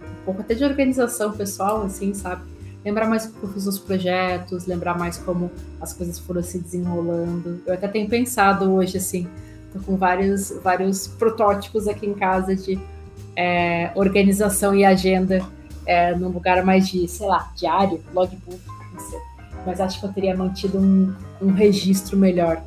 um 0.02 0.24
pouco 0.24 0.40
até 0.40 0.54
de 0.54 0.64
organização 0.64 1.32
pessoal, 1.32 1.82
assim, 1.82 2.12
sabe? 2.14 2.42
lembrar 2.84 3.06
mais 3.06 3.26
como 3.26 3.52
fiz 3.52 3.66
os 3.66 3.78
projetos, 3.78 4.66
lembrar 4.66 4.98
mais 4.98 5.18
como 5.18 5.50
as 5.80 5.92
coisas 5.92 6.18
foram 6.18 6.42
se 6.42 6.58
desenrolando. 6.58 7.60
Eu 7.66 7.74
até 7.74 7.88
tenho 7.88 8.08
pensado 8.08 8.72
hoje, 8.72 8.96
assim, 8.96 9.28
tô 9.72 9.80
com 9.80 9.96
vários, 9.96 10.50
vários 10.62 11.06
protótipos 11.06 11.86
aqui 11.86 12.06
em 12.06 12.14
casa 12.14 12.56
de 12.56 12.78
é, 13.36 13.90
organização 13.94 14.74
e 14.74 14.84
agenda 14.84 15.44
é, 15.90 16.14
num 16.14 16.28
lugar 16.28 16.64
mais 16.64 16.88
de, 16.88 17.08
sei 17.08 17.26
lá, 17.26 17.50
diário, 17.56 18.00
logbook, 18.14 18.60
não 18.94 19.00
sei. 19.00 19.18
Mas 19.66 19.80
acho 19.80 19.98
que 19.98 20.06
eu 20.06 20.12
teria 20.12 20.36
mantido 20.36 20.78
um, 20.78 21.12
um 21.42 21.52
registro 21.52 22.16
melhor 22.16 22.62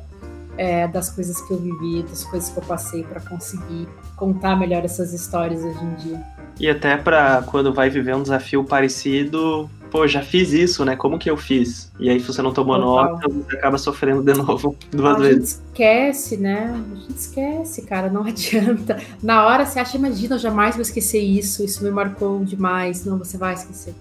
é, 0.58 0.86
das 0.86 1.08
coisas 1.08 1.40
que 1.40 1.50
eu 1.50 1.56
vivi, 1.56 2.02
das 2.02 2.22
coisas 2.24 2.50
que 2.50 2.58
eu 2.58 2.62
passei 2.62 3.02
para 3.02 3.22
conseguir 3.22 3.88
contar 4.14 4.56
melhor 4.56 4.84
essas 4.84 5.14
histórias 5.14 5.64
hoje 5.64 5.82
em 5.82 5.94
dia. 5.94 6.22
E 6.60 6.68
até 6.68 6.98
para 6.98 7.42
quando 7.46 7.72
vai 7.72 7.88
viver 7.88 8.14
um 8.14 8.22
desafio 8.22 8.62
parecido, 8.62 9.70
pô, 9.94 10.08
já 10.08 10.22
fiz 10.22 10.52
isso, 10.52 10.84
né? 10.84 10.96
Como 10.96 11.20
que 11.20 11.30
eu 11.30 11.36
fiz? 11.36 11.88
E 12.00 12.10
aí, 12.10 12.18
se 12.18 12.26
você 12.26 12.42
não 12.42 12.52
tomou 12.52 12.76
nota, 12.76 13.28
você 13.28 13.56
acaba 13.56 13.78
sofrendo 13.78 14.24
de 14.24 14.34
novo 14.34 14.74
duas 14.90 15.14
a 15.14 15.18
vezes. 15.20 15.36
A 15.36 15.36
gente 15.36 15.68
esquece, 15.68 16.36
né? 16.36 16.82
A 16.92 16.96
gente 16.96 17.16
esquece, 17.16 17.82
cara, 17.82 18.10
não 18.10 18.24
adianta. 18.26 19.00
Na 19.22 19.46
hora 19.46 19.64
você 19.64 19.78
acha, 19.78 19.96
imagina, 19.96 20.34
eu 20.34 20.40
jamais 20.40 20.74
vou 20.74 20.82
esquecer 20.82 21.20
isso, 21.20 21.64
isso 21.64 21.84
me 21.84 21.92
marcou 21.92 22.44
demais. 22.44 23.04
Não, 23.04 23.18
você 23.18 23.38
vai 23.38 23.54
esquecer. 23.54 23.94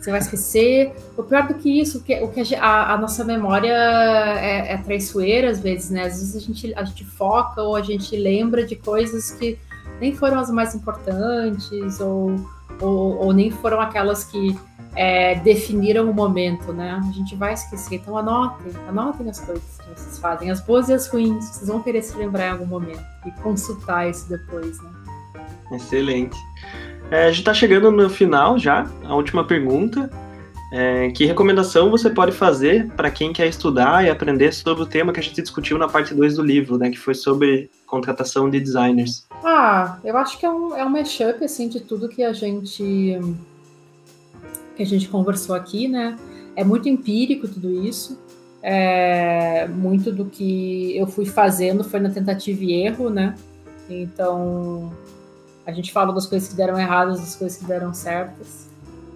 Você 0.00 0.10
vai 0.10 0.20
esquecer. 0.20 0.94
O 1.18 1.22
pior 1.22 1.46
do 1.46 1.52
que 1.52 1.68
isso, 1.68 1.98
o 1.98 2.00
que, 2.00 2.14
o 2.22 2.28
que 2.28 2.54
a, 2.54 2.94
a 2.94 2.96
nossa 2.96 3.22
memória 3.22 3.74
é, 4.40 4.72
é 4.72 4.78
traiçoeira 4.78 5.50
às 5.50 5.60
vezes, 5.60 5.90
né? 5.90 6.04
Às 6.04 6.14
vezes 6.14 6.34
a 6.34 6.40
gente, 6.40 6.72
a 6.74 6.82
gente 6.82 7.04
foca 7.04 7.60
ou 7.60 7.76
a 7.76 7.82
gente 7.82 8.16
lembra 8.16 8.64
de 8.64 8.74
coisas 8.74 9.32
que 9.32 9.58
nem 10.00 10.14
foram 10.14 10.40
as 10.40 10.50
mais 10.50 10.74
importantes 10.74 12.00
ou, 12.00 12.36
ou, 12.80 13.18
ou 13.18 13.32
nem 13.34 13.50
foram 13.50 13.82
aquelas 13.82 14.24
que 14.24 14.56
é, 14.96 15.34
definiram 15.36 16.10
o 16.10 16.14
momento, 16.14 16.72
né? 16.72 16.98
A 16.98 17.12
gente 17.12 17.36
vai 17.36 17.52
esquecer. 17.52 17.96
Então 17.96 18.16
anotem, 18.16 18.72
anotem 18.88 19.28
as 19.28 19.38
coisas 19.40 19.78
que 19.78 19.88
vocês 19.90 20.18
fazem, 20.18 20.50
as 20.50 20.60
boas 20.60 20.88
e 20.88 20.94
as 20.94 21.06
ruins. 21.06 21.44
Vocês 21.44 21.68
vão 21.68 21.82
querer 21.82 22.02
se 22.02 22.16
lembrar 22.16 22.48
em 22.48 22.50
algum 22.52 22.66
momento 22.66 23.04
e 23.26 23.30
consultar 23.42 24.08
isso 24.08 24.28
depois, 24.28 24.82
né? 24.82 24.90
Excelente. 25.72 26.36
É, 27.10 27.24
a 27.24 27.28
gente 27.28 27.40
está 27.40 27.52
chegando 27.52 27.90
no 27.90 28.08
final 28.08 28.58
já, 28.58 28.86
a 29.04 29.14
última 29.14 29.44
pergunta. 29.44 30.10
É, 30.72 31.10
que 31.12 31.24
recomendação 31.24 31.90
você 31.90 32.10
pode 32.10 32.32
fazer 32.32 32.88
para 32.96 33.08
quem 33.08 33.32
quer 33.32 33.46
estudar 33.46 34.04
e 34.04 34.10
aprender 34.10 34.52
sobre 34.52 34.82
o 34.82 34.86
tema 34.86 35.12
que 35.12 35.20
a 35.20 35.22
gente 35.22 35.40
discutiu 35.40 35.78
na 35.78 35.86
parte 35.86 36.12
2 36.12 36.36
do 36.36 36.42
livro, 36.42 36.76
né? 36.76 36.90
Que 36.90 36.98
foi 36.98 37.14
sobre 37.14 37.70
contratação 37.86 38.50
de 38.50 38.58
designers. 38.58 39.28
Ah, 39.44 39.98
eu 40.02 40.16
acho 40.16 40.38
que 40.38 40.44
é 40.44 40.50
um, 40.50 40.76
é 40.76 40.84
um 40.84 40.88
mashup, 40.88 41.44
assim, 41.44 41.68
de 41.68 41.80
tudo 41.80 42.08
que 42.08 42.24
a 42.24 42.32
gente 42.32 43.16
que 44.76 44.82
a 44.82 44.86
gente 44.86 45.08
conversou 45.08 45.54
aqui, 45.54 45.88
né? 45.88 46.16
É 46.54 46.62
muito 46.62 46.88
empírico 46.88 47.48
tudo 47.48 47.70
isso. 47.84 48.18
É, 48.62 49.68
muito 49.68 50.10
do 50.10 50.24
que 50.24 50.96
eu 50.96 51.06
fui 51.06 51.24
fazendo 51.24 51.84
foi 51.84 52.00
na 52.00 52.10
tentativa 52.10 52.64
e 52.64 52.72
erro, 52.72 53.10
né? 53.10 53.34
Então, 53.88 54.92
a 55.64 55.72
gente 55.72 55.92
fala 55.92 56.12
das 56.12 56.26
coisas 56.26 56.48
que 56.48 56.54
deram 56.54 56.78
erradas, 56.78 57.20
das 57.20 57.36
coisas 57.36 57.58
que 57.58 57.64
deram 57.64 57.94
certas. 57.94 58.68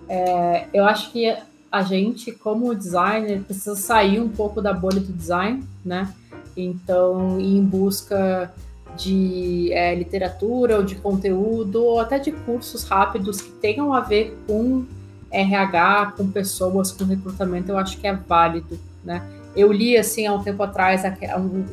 É, 0.09 0.67
eu 0.73 0.85
acho 0.85 1.13
que 1.13 1.37
a 1.71 1.83
gente, 1.83 2.33
como 2.33 2.75
designer, 2.75 3.43
precisa 3.43 3.77
sair 3.77 4.21
um 4.21 4.29
pouco 4.29 4.61
da 4.61 4.73
bolha 4.73 5.01
do 5.01 5.13
design, 5.13 5.63
né? 5.85 6.13
Então, 6.57 7.41
ir 7.41 7.57
em 7.57 7.65
busca 7.65 8.53
de 8.97 9.73
é, 9.73 9.95
literatura 9.95 10.77
ou 10.77 10.83
de 10.83 10.97
conteúdo, 10.97 11.83
ou 11.83 12.01
até 12.01 12.19
de 12.19 12.33
cursos 12.33 12.85
rápidos 12.85 13.41
que 13.41 13.51
tenham 13.53 13.95
a 13.95 14.01
ver 14.01 14.37
com 14.47 14.85
RH, 15.31 16.15
com 16.17 16.31
pessoas, 16.31 16.91
com 16.93 17.05
recrutamento, 17.05 17.71
eu 17.71 17.79
acho 17.79 17.99
que 17.99 18.07
é 18.07 18.15
válido, 18.15 18.79
né? 19.05 19.23
Eu 19.55 19.73
li, 19.73 19.97
assim, 19.97 20.27
há 20.27 20.33
um 20.33 20.43
tempo 20.43 20.63
atrás, 20.63 21.03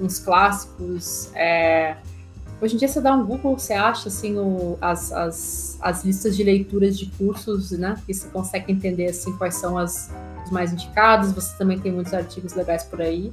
uns 0.02 0.20
clássicos. 0.20 1.32
É... 1.36 1.96
Hoje 2.60 2.74
em 2.74 2.78
dia, 2.78 2.88
você 2.88 3.00
dá 3.00 3.14
um 3.14 3.24
Google, 3.24 3.58
você 3.58 3.74
acha, 3.74 4.10
assim, 4.10 4.36
o, 4.36 4.78
as, 4.82 5.12
as, 5.12 5.78
as 5.80 6.04
listas 6.04 6.36
de 6.36 6.44
leituras 6.44 6.98
de 6.98 7.06
cursos, 7.06 7.72
né? 7.72 7.96
E 8.08 8.14
você 8.14 8.28
consegue 8.30 8.72
entender, 8.72 9.10
assim, 9.10 9.32
quais 9.38 9.56
são 9.56 9.78
as, 9.78 10.12
os 10.44 10.52
mais 10.52 10.74
indicados. 10.74 11.32
Você 11.34 11.56
também 11.56 11.78
tem 11.78 11.92
muitos 11.92 12.14
artigos 12.14 12.56
legais 12.56 12.84
por 12.84 13.00
aí. 13.00 13.32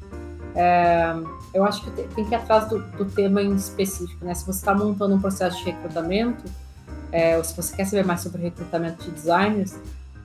É, 0.54 1.14
eu 1.54 1.64
acho 1.64 1.82
que 1.82 1.90
tem 1.90 2.24
que 2.24 2.30
ir 2.30 2.34
atrás 2.34 2.68
do, 2.68 2.78
do 2.80 3.06
tema 3.06 3.42
em 3.42 3.54
específico, 3.54 4.24
né? 4.24 4.34
Se 4.34 4.44
você 4.44 4.58
está 4.58 4.74
montando 4.74 5.14
um 5.14 5.20
processo 5.20 5.58
de 5.58 5.64
recrutamento, 5.64 6.44
é, 7.10 7.36
ou 7.38 7.44
se 7.44 7.56
você 7.56 7.74
quer 7.74 7.86
saber 7.86 8.04
mais 8.04 8.20
sobre 8.20 8.42
recrutamento 8.42 9.04
de 9.04 9.10
designers, 9.10 9.74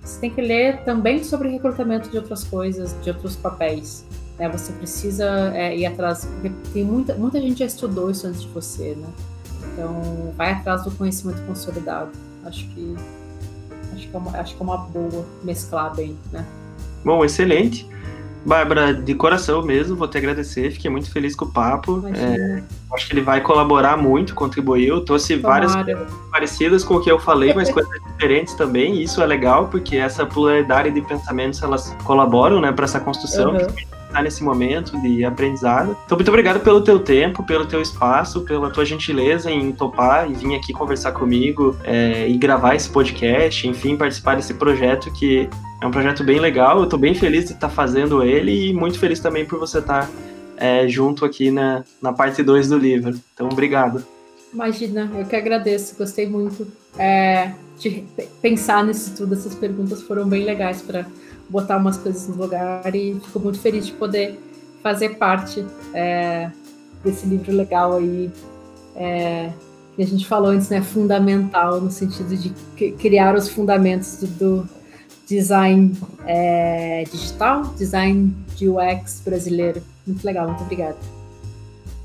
você 0.01 0.19
tem 0.21 0.29
que 0.29 0.41
ler 0.41 0.83
também 0.83 1.23
sobre 1.23 1.49
recrutamento 1.49 2.09
de 2.09 2.17
outras 2.17 2.43
coisas, 2.43 2.95
de 3.01 3.09
outros 3.09 3.35
papéis. 3.35 4.05
Né? 4.37 4.49
Você 4.49 4.71
precisa 4.73 5.51
é, 5.53 5.77
ir 5.77 5.85
atrás, 5.85 6.25
porque 6.25 6.51
tem 6.73 6.83
muita, 6.83 7.13
muita 7.15 7.39
gente 7.41 7.59
já 7.59 7.65
estudou 7.65 8.09
isso 8.09 8.25
antes 8.25 8.41
de 8.41 8.47
você, 8.49 8.95
né? 8.95 9.07
Então, 9.73 10.33
vai 10.35 10.53
atrás 10.53 10.83
do 10.83 10.91
conhecimento 10.91 11.41
consolidado. 11.45 12.11
Acho 12.45 12.67
que 12.69 12.95
acho 13.93 14.07
que 14.07 14.15
é 14.15 14.19
uma, 14.19 14.37
acho 14.37 14.55
que 14.55 14.61
é 14.61 14.65
uma 14.65 14.77
boa 14.77 15.25
mesclar 15.43 15.93
bem, 15.95 16.17
né? 16.31 16.45
Bom, 17.03 17.23
excelente. 17.23 17.87
Bárbara, 18.45 18.93
de 18.93 19.13
coração 19.13 19.61
mesmo, 19.61 19.97
vou 19.97 20.07
te 20.07 20.17
agradecer, 20.17 20.71
fiquei 20.71 20.89
muito 20.89 21.11
feliz 21.11 21.35
com 21.35 21.45
o 21.45 21.51
papo. 21.51 22.01
É, 22.07 22.63
acho 22.93 23.07
que 23.07 23.13
ele 23.13 23.21
vai 23.21 23.41
colaborar 23.41 23.97
muito, 23.97 24.33
contribuiu, 24.33 25.01
trouxe 25.01 25.37
Tomara. 25.37 25.67
várias 25.67 25.85
coisas 25.85 26.13
parecidas 26.31 26.83
com 26.83 26.95
o 26.95 27.01
que 27.01 27.11
eu 27.11 27.19
falei, 27.19 27.53
mas 27.53 27.69
coisas 27.69 27.91
diferentes 28.20 28.53
também, 28.53 28.95
e 28.95 29.03
isso 29.03 29.22
é 29.22 29.26
legal, 29.26 29.70
porque 29.70 29.95
essa 29.95 30.26
pluralidade 30.26 30.91
de 30.91 31.01
pensamentos, 31.01 31.63
elas 31.63 31.95
colaboram, 32.03 32.59
né, 32.59 32.72
para 32.72 32.84
essa 32.84 32.99
construção. 32.99 33.53
Uhum 33.53 33.99
está 34.09 34.22
nesse 34.22 34.43
momento 34.43 34.99
de 35.01 35.24
aprendizado. 35.24 35.95
Então, 36.05 36.17
muito 36.17 36.28
obrigado 36.28 36.59
pelo 36.61 36.82
teu 36.82 36.99
tempo, 36.99 37.43
pelo 37.43 37.65
teu 37.65 37.80
espaço, 37.80 38.41
pela 38.41 38.70
tua 38.72 38.84
gentileza 38.84 39.51
em 39.51 39.72
topar 39.72 40.30
e 40.30 40.34
vir 40.34 40.55
aqui 40.55 40.74
conversar 40.74 41.11
comigo 41.11 41.78
é, 41.84 42.28
e 42.28 42.36
gravar 42.38 42.76
esse 42.76 42.89
podcast, 42.89 43.67
enfim, 43.67 43.95
participar 43.95 44.36
desse 44.36 44.55
projeto 44.55 45.11
que 45.13 45.47
é 45.82 45.86
um 45.86 45.91
projeto 45.91 46.24
bem 46.24 46.39
legal, 46.39 46.80
eu 46.80 46.86
estou 46.86 46.99
bem 46.99 47.13
feliz 47.13 47.45
de 47.45 47.53
estar 47.53 47.70
tá 47.70 47.74
fazendo 47.74 48.24
ele 48.24 48.70
e 48.70 48.74
muito 48.74 48.99
feliz 48.99 49.20
também 49.20 49.45
por 49.45 49.59
você 49.59 49.78
estar 49.78 50.07
tá, 50.07 50.09
é, 50.57 50.88
junto 50.88 51.24
aqui 51.24 51.51
na, 51.51 51.84
na 52.01 52.11
parte 52.11 52.43
2 52.43 52.67
do 52.67 52.78
livro. 52.78 53.17
Então, 53.34 53.47
obrigado. 53.47 54.03
Imagina, 54.51 55.09
eu 55.15 55.26
que 55.26 55.36
agradeço, 55.36 55.95
gostei 55.95 56.28
muito 56.28 56.67
é, 56.97 57.51
de 57.80 58.05
pensar 58.41 58.84
nisso 58.84 59.13
tudo. 59.15 59.34
Essas 59.34 59.55
perguntas 59.55 60.01
foram 60.01 60.27
bem 60.27 60.43
legais 60.43 60.82
para 60.82 61.05
botar 61.49 61.77
umas 61.77 61.97
coisas 61.97 62.27
no 62.27 62.36
lugar 62.36 62.93
e 62.95 63.19
fico 63.25 63.39
muito 63.39 63.59
feliz 63.59 63.86
de 63.88 63.93
poder 63.93 64.39
fazer 64.84 65.17
parte 65.17 65.65
é, 65.93 66.51
desse 67.03 67.25
livro 67.25 67.51
legal 67.51 67.97
aí. 67.97 68.30
É, 68.95 69.51
que 69.95 70.03
a 70.03 70.07
gente 70.07 70.25
falou 70.25 70.51
antes, 70.51 70.69
né? 70.69 70.82
Fundamental, 70.82 71.82
no 71.82 71.91
sentido 71.91 72.36
de 72.36 72.51
criar 72.93 73.36
os 73.36 73.49
fundamentos 73.49 74.17
do, 74.17 74.27
do 74.27 74.69
design 75.27 75.93
é, 76.25 77.03
digital, 77.11 77.63
design 77.77 78.34
de 78.55 78.69
UX 78.69 79.21
brasileiro. 79.25 79.82
Muito 80.07 80.23
legal, 80.23 80.47
muito 80.47 80.63
obrigada. 80.63 81.18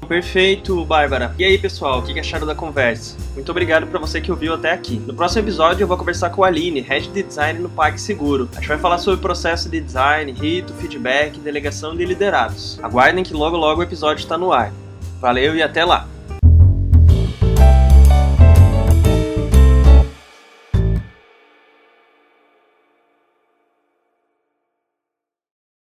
Perfeito, 0.05 0.85
Bárbara. 0.85 1.35
E 1.39 1.45
aí, 1.45 1.59
pessoal, 1.59 1.99
o 1.99 2.03
que 2.03 2.19
acharam 2.19 2.47
da 2.47 2.55
conversa? 2.55 3.17
Muito 3.35 3.51
obrigado 3.51 3.87
para 3.87 3.99
você 3.99 4.21
que 4.21 4.31
ouviu 4.31 4.55
até 4.55 4.73
aqui. 4.73 5.01
No 5.07 5.15
próximo 5.15 5.43
episódio 5.43 5.83
eu 5.83 5.89
vou 5.89 5.97
conversar 5.97 6.31
com 6.31 6.45
a 6.45 6.49
Aline, 6.49 6.81
Head 6.81 7.09
de 7.09 7.23
Design 7.23 7.61
no 7.61 7.69
PagSeguro. 7.69 8.49
A 8.53 8.57
gente 8.57 8.69
vai 8.69 8.79
falar 8.79 8.99
sobre 8.99 9.19
o 9.19 9.23
processo 9.23 9.69
de 9.69 9.81
design, 9.81 10.33
rito, 10.33 10.73
feedback, 10.75 11.39
delegação 11.39 11.97
de 11.97 12.05
liderados. 12.05 12.79
Aguardem 12.83 13.25
que 13.25 13.35
logo 13.35 13.57
logo 13.57 13.81
o 13.81 13.85
episódio 13.85 14.23
está 14.23 14.39
no 14.39 14.53
ar. 14.53 14.73
Valeu 15.21 15.57
e 15.57 15.63
até 15.63 15.85
lá! 15.85 16.14